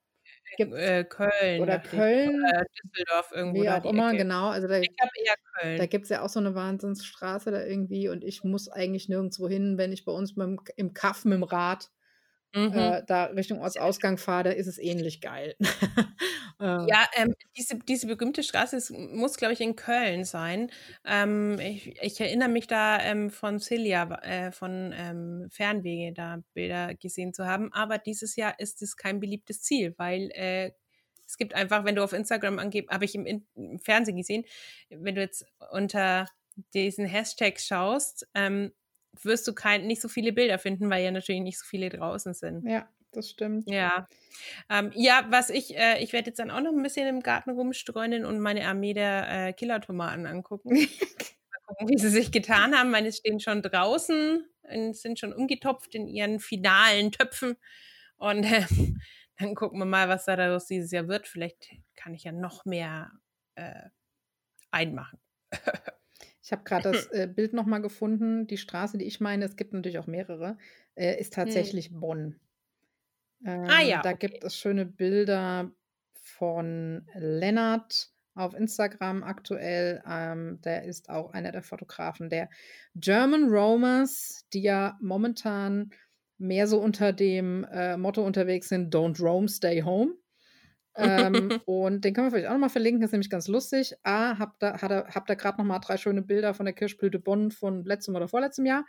Äh, 0.58 1.04
Köln. 1.06 1.62
oder 1.62 1.82
ich. 1.84 1.90
Köln, 1.90 2.44
Äh, 2.46 2.64
Düsseldorf 2.84 3.32
irgendwo 3.34 3.62
wie 3.62 3.66
da 3.66 3.80
auch 3.80 3.86
immer, 3.86 4.10
Ecke. 4.10 4.18
genau. 4.18 4.48
Also 4.50 4.68
da, 4.68 4.80
Ich 4.80 4.96
glaube 4.96 5.12
eher 5.24 5.36
da 5.62 5.62
Köln. 5.78 5.90
gibt 5.90 6.04
es 6.04 6.10
ja 6.10 6.22
auch 6.24 6.30
so 6.30 6.40
eine 6.40 6.56
Wahnsinnsstraße 6.56 7.52
da 7.52 7.64
irgendwie 7.64 8.10
und 8.10 8.24
ich 8.24 8.44
muss 8.44 8.70
eigentlich 8.70 9.10
nirgendwo 9.10 9.48
hin, 9.48 9.78
wenn 9.78 9.92
ich 9.92 10.06
bei 10.06 10.12
uns 10.12 10.36
mit 10.36 10.46
dem, 10.48 10.60
im 10.76 10.94
Kaff 10.94 11.26
mit 11.26 11.34
dem 11.36 11.44
Rad 11.44 11.90
Mhm. 12.54 12.74
äh, 12.74 13.04
da 13.06 13.26
Richtung 13.26 13.62
Ortsausgang 13.62 14.18
fahre, 14.18 14.46
da 14.46 14.50
ist 14.52 14.68
es 14.68 14.78
ähnlich 14.78 15.22
geil. 15.22 15.56
Ja, 16.62 17.08
ähm, 17.16 17.36
diese, 17.56 17.80
diese 17.80 18.08
berühmte 18.08 18.44
Straße 18.44 18.76
es 18.76 18.90
muss, 18.90 19.38
glaube 19.38 19.54
ich, 19.54 19.62
in 19.62 19.78
Köln 19.78 20.26
sein. 20.26 20.70
Ähm, 21.06 21.58
ich, 21.58 21.98
ich 22.02 22.20
erinnere 22.20 22.50
mich 22.50 22.68
da 22.68 23.00
ähm, 23.00 23.30
von 23.30 23.62
Celia, 23.62 24.04
äh, 24.24 24.52
von 24.52 24.94
ähm, 24.94 25.48
Fernwege, 25.52 26.12
da 26.14 26.44
Bilder 26.54 26.96
gesehen 26.96 27.34
zu 27.34 27.46
haben. 27.46 27.72
Aber 27.72 27.98
dieses 27.98 28.36
Jahr 28.36 28.60
ist 28.60 28.82
es 28.82 28.98
kein 28.98 29.22
beliebtes 29.22 29.62
Ziel, 29.62 29.94
weil 29.98 30.32
äh, 30.34 30.72
es 31.26 31.38
gibt 31.38 31.54
einfach, 31.54 31.86
wenn 31.86 31.96
du 31.96 32.04
auf 32.04 32.12
Instagram 32.12 32.60
angibst, 32.60 32.92
habe 32.92 33.06
ich 33.06 33.16
im, 33.16 33.26
im 33.26 33.80
Fernsehen 33.80 34.18
gesehen, 34.18 34.44
wenn 34.90 35.16
du 35.16 35.22
jetzt 35.22 35.46
unter 35.72 36.26
diesen 36.74 37.06
Hashtag 37.06 37.60
schaust, 37.60 38.28
ähm, 38.34 38.74
wirst 39.24 39.48
du 39.48 39.54
kein, 39.54 39.88
nicht 39.88 40.02
so 40.02 40.08
viele 40.08 40.34
Bilder 40.34 40.60
finden, 40.60 40.90
weil 40.90 41.04
ja 41.04 41.12
natürlich 41.12 41.42
nicht 41.42 41.60
so 41.60 41.66
viele 41.66 41.90
draußen 41.90 42.34
sind. 42.34 42.68
ja, 42.68 42.88
das 43.12 43.30
stimmt. 43.30 43.70
Ja. 43.70 44.08
Ähm, 44.70 44.92
ja, 44.96 45.26
was 45.30 45.50
ich, 45.50 45.76
äh, 45.78 46.02
ich 46.02 46.14
werde 46.14 46.28
jetzt 46.28 46.40
dann 46.40 46.52
auch 46.52 46.62
noch 46.62 46.72
ein 46.72 46.84
bisschen 46.84 47.08
im 47.08 47.22
Garten 47.22 47.50
rumstreunen 47.52 48.26
und 48.26 48.40
meine 48.40 48.68
Armee 48.68 48.94
der 48.94 49.48
äh, 49.48 49.54
Killertomaten 49.54 50.26
angucken. 50.26 50.70
Mal 50.72 51.60
gucken, 51.66 51.90
wie 51.90 51.98
sie 51.98 52.10
sich 52.10 52.32
getan 52.32 52.76
haben. 52.76 52.92
Meine 52.92 53.12
stehen 53.12 53.40
schon 53.40 53.62
draußen 53.62 54.46
und 54.64 54.96
sind 54.96 55.20
schon 55.20 55.34
umgetopft 55.34 55.96
in 55.96 56.08
ihren 56.08 56.40
finalen 56.40 57.12
Töpfen. 57.12 57.58
Und 58.18 58.44
äh, 58.44 58.66
dann 59.40 59.56
gucken 59.56 59.80
wir 59.80 59.86
mal, 59.86 60.10
was 60.10 60.26
da 60.26 60.36
daraus 60.36 60.68
dieses 60.68 60.92
Jahr 60.92 61.08
wird. 61.08 61.28
Vielleicht 61.28 61.72
kann 61.96 62.14
ich 62.14 62.24
ja 62.26 62.32
noch 62.32 62.66
mehr 62.66 63.12
äh, 63.56 63.90
einmachen. 64.72 65.20
Ich 66.50 66.52
habe 66.52 66.64
gerade 66.64 66.92
das 66.92 67.06
äh, 67.12 67.28
Bild 67.28 67.54
nochmal 67.54 67.80
gefunden. 67.80 68.48
Die 68.48 68.58
Straße, 68.58 68.98
die 68.98 69.06
ich 69.06 69.20
meine, 69.20 69.46
es 69.46 69.56
gibt 69.56 69.72
natürlich 69.72 70.00
auch 70.00 70.08
mehrere, 70.08 70.58
äh, 70.96 71.20
ist 71.22 71.34
tatsächlich 71.34 71.92
Bonn. 71.94 72.40
Ähm, 73.46 73.66
Ah 73.70 73.84
ja, 73.84 74.02
Da 74.02 74.14
okay. 74.14 74.28
gibt 74.30 74.44
es 74.44 74.56
schöne 74.56 74.88
Bilder 74.88 75.72
von 76.16 77.06
Lennart 77.14 78.10
auf 78.34 78.56
Instagram 78.56 79.22
aktuell. 79.22 80.02
Ähm, 80.10 80.60
der 80.62 80.86
ist 80.86 81.12
auch 81.12 81.34
einer 81.34 81.52
der 81.52 81.62
Fotografen 81.62 82.32
der 82.32 82.50
German 82.96 83.50
Romers, 83.50 84.44
die 84.52 84.64
ja 84.64 84.98
momentan 85.02 85.92
mehr 86.40 86.66
so 86.66 86.82
unter 86.82 87.14
dem 87.14 87.64
äh, 87.66 87.96
Motto 87.96 88.26
unterwegs 88.26 88.70
sind, 88.70 88.92
Don't 88.92 89.22
Roam, 89.22 89.48
Stay 89.48 89.84
Home. 89.84 90.16
Ähm, 90.96 91.54
und 91.66 92.04
den 92.04 92.14
können 92.14 92.28
wir 92.28 92.32
vielleicht 92.32 92.48
auch 92.48 92.54
nochmal 92.54 92.70
verlinken, 92.70 93.02
das 93.02 93.10
ist 93.10 93.14
nämlich 93.14 93.30
ganz 93.30 93.48
lustig. 93.48 93.96
A, 94.04 94.38
habt 94.40 94.62
da, 94.62 94.82
hat 94.82 94.92
er, 94.92 95.08
habt 95.14 95.30
da 95.30 95.36
gerade 95.36 95.58
nochmal 95.60 95.80
drei 95.80 95.98
schöne 95.98 96.22
Bilder 96.22 96.54
von 96.54 96.66
der 96.66 96.74
Kirschblüte 96.74 97.20
Bonn 97.20 97.52
von 97.52 97.84
letztem 97.86 98.16
oder 98.16 98.28
vorletztem 98.28 98.66
Jahr. 98.66 98.86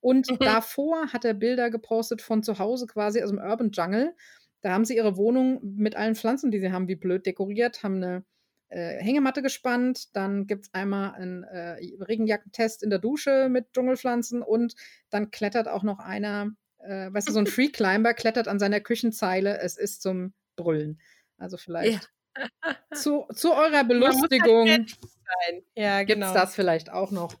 Und 0.00 0.30
Mhm. 0.30 0.38
davor 0.42 1.12
hat 1.12 1.24
er 1.24 1.34
Bilder 1.34 1.70
gepostet 1.70 2.22
von 2.22 2.42
zu 2.42 2.58
Hause 2.58 2.86
quasi 2.86 3.22
aus 3.22 3.30
dem 3.30 3.38
Urban 3.38 3.70
Jungle. 3.72 4.14
Da 4.60 4.72
haben 4.72 4.84
sie 4.84 4.96
ihre 4.96 5.16
Wohnung 5.16 5.60
mit 5.62 5.96
allen 5.96 6.14
Pflanzen, 6.14 6.50
die 6.50 6.58
sie 6.60 6.72
haben, 6.72 6.88
wie 6.88 6.96
blöd 6.96 7.26
dekoriert, 7.26 7.82
haben 7.82 7.96
eine 7.96 8.24
äh, 8.68 8.98
Hängematte 9.02 9.42
gespannt. 9.42 10.14
Dann 10.16 10.46
gibt 10.46 10.66
es 10.66 10.74
einmal 10.74 11.12
einen 11.14 11.44
äh, 11.44 11.76
Regenjackentest 12.02 12.82
in 12.82 12.90
der 12.90 12.98
Dusche 12.98 13.48
mit 13.50 13.72
Dschungelpflanzen 13.72 14.42
und 14.42 14.74
dann 15.10 15.30
klettert 15.30 15.68
auch 15.68 15.82
noch 15.82 15.98
einer, 15.98 16.50
äh, 16.78 17.12
weißt 17.12 17.28
du, 17.28 17.32
so 17.32 17.40
ein 17.40 17.46
Free 17.46 17.68
Climber 17.68 18.14
klettert 18.14 18.48
an 18.48 18.58
seiner 18.58 18.80
Küchenzeile. 18.80 19.58
Es 19.60 19.76
ist 19.76 20.02
zum 20.02 20.32
Brüllen. 20.56 20.98
Also 21.38 21.56
vielleicht 21.56 22.10
zu, 22.94 23.26
zu 23.32 23.52
eurer 23.52 23.78
halt 23.78 23.88
Belustigung 23.88 24.66
sein. 24.66 25.62
Ja, 25.74 26.02
gibt 26.02 26.22
es 26.22 26.28
genau. 26.28 26.34
das 26.34 26.54
vielleicht 26.54 26.90
auch 26.90 27.10
noch. 27.10 27.34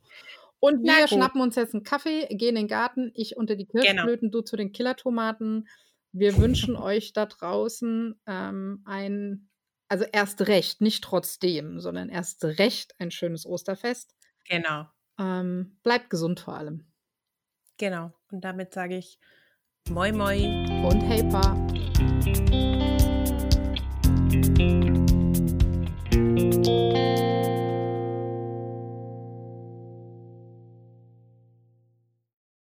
Und 0.60 0.82
Na 0.82 0.94
wir 0.94 1.00
gut. 1.02 1.10
schnappen 1.10 1.40
uns 1.40 1.56
jetzt 1.56 1.74
einen 1.74 1.82
Kaffee, 1.82 2.26
gehen 2.30 2.50
in 2.50 2.62
den 2.62 2.68
Garten, 2.68 3.10
ich 3.14 3.36
unter 3.36 3.54
die 3.54 3.66
Genau. 3.66 3.82
Kirschblüten, 3.82 4.30
du 4.30 4.40
zu 4.40 4.56
den 4.56 4.72
Killertomaten. 4.72 5.68
Wir 6.12 6.38
wünschen 6.38 6.76
euch 6.76 7.12
da 7.12 7.26
draußen 7.26 8.18
ähm, 8.26 8.82
ein, 8.86 9.50
also 9.88 10.04
erst 10.10 10.46
recht, 10.46 10.80
nicht 10.80 11.04
trotzdem, 11.04 11.80
sondern 11.80 12.08
erst 12.08 12.44
recht 12.44 12.94
ein 12.98 13.10
schönes 13.10 13.44
Osterfest. 13.44 14.14
Genau. 14.48 14.86
Ähm, 15.18 15.78
bleibt 15.82 16.08
gesund 16.08 16.40
vor 16.40 16.54
allem. 16.56 16.86
Genau. 17.76 18.12
Und 18.30 18.42
damit 18.42 18.72
sage 18.72 18.96
ich 18.96 19.18
Moi 19.90 20.12
Moi. 20.12 20.46
Und 20.88 21.02
hey, 21.02 21.22
Pa. 21.28 21.54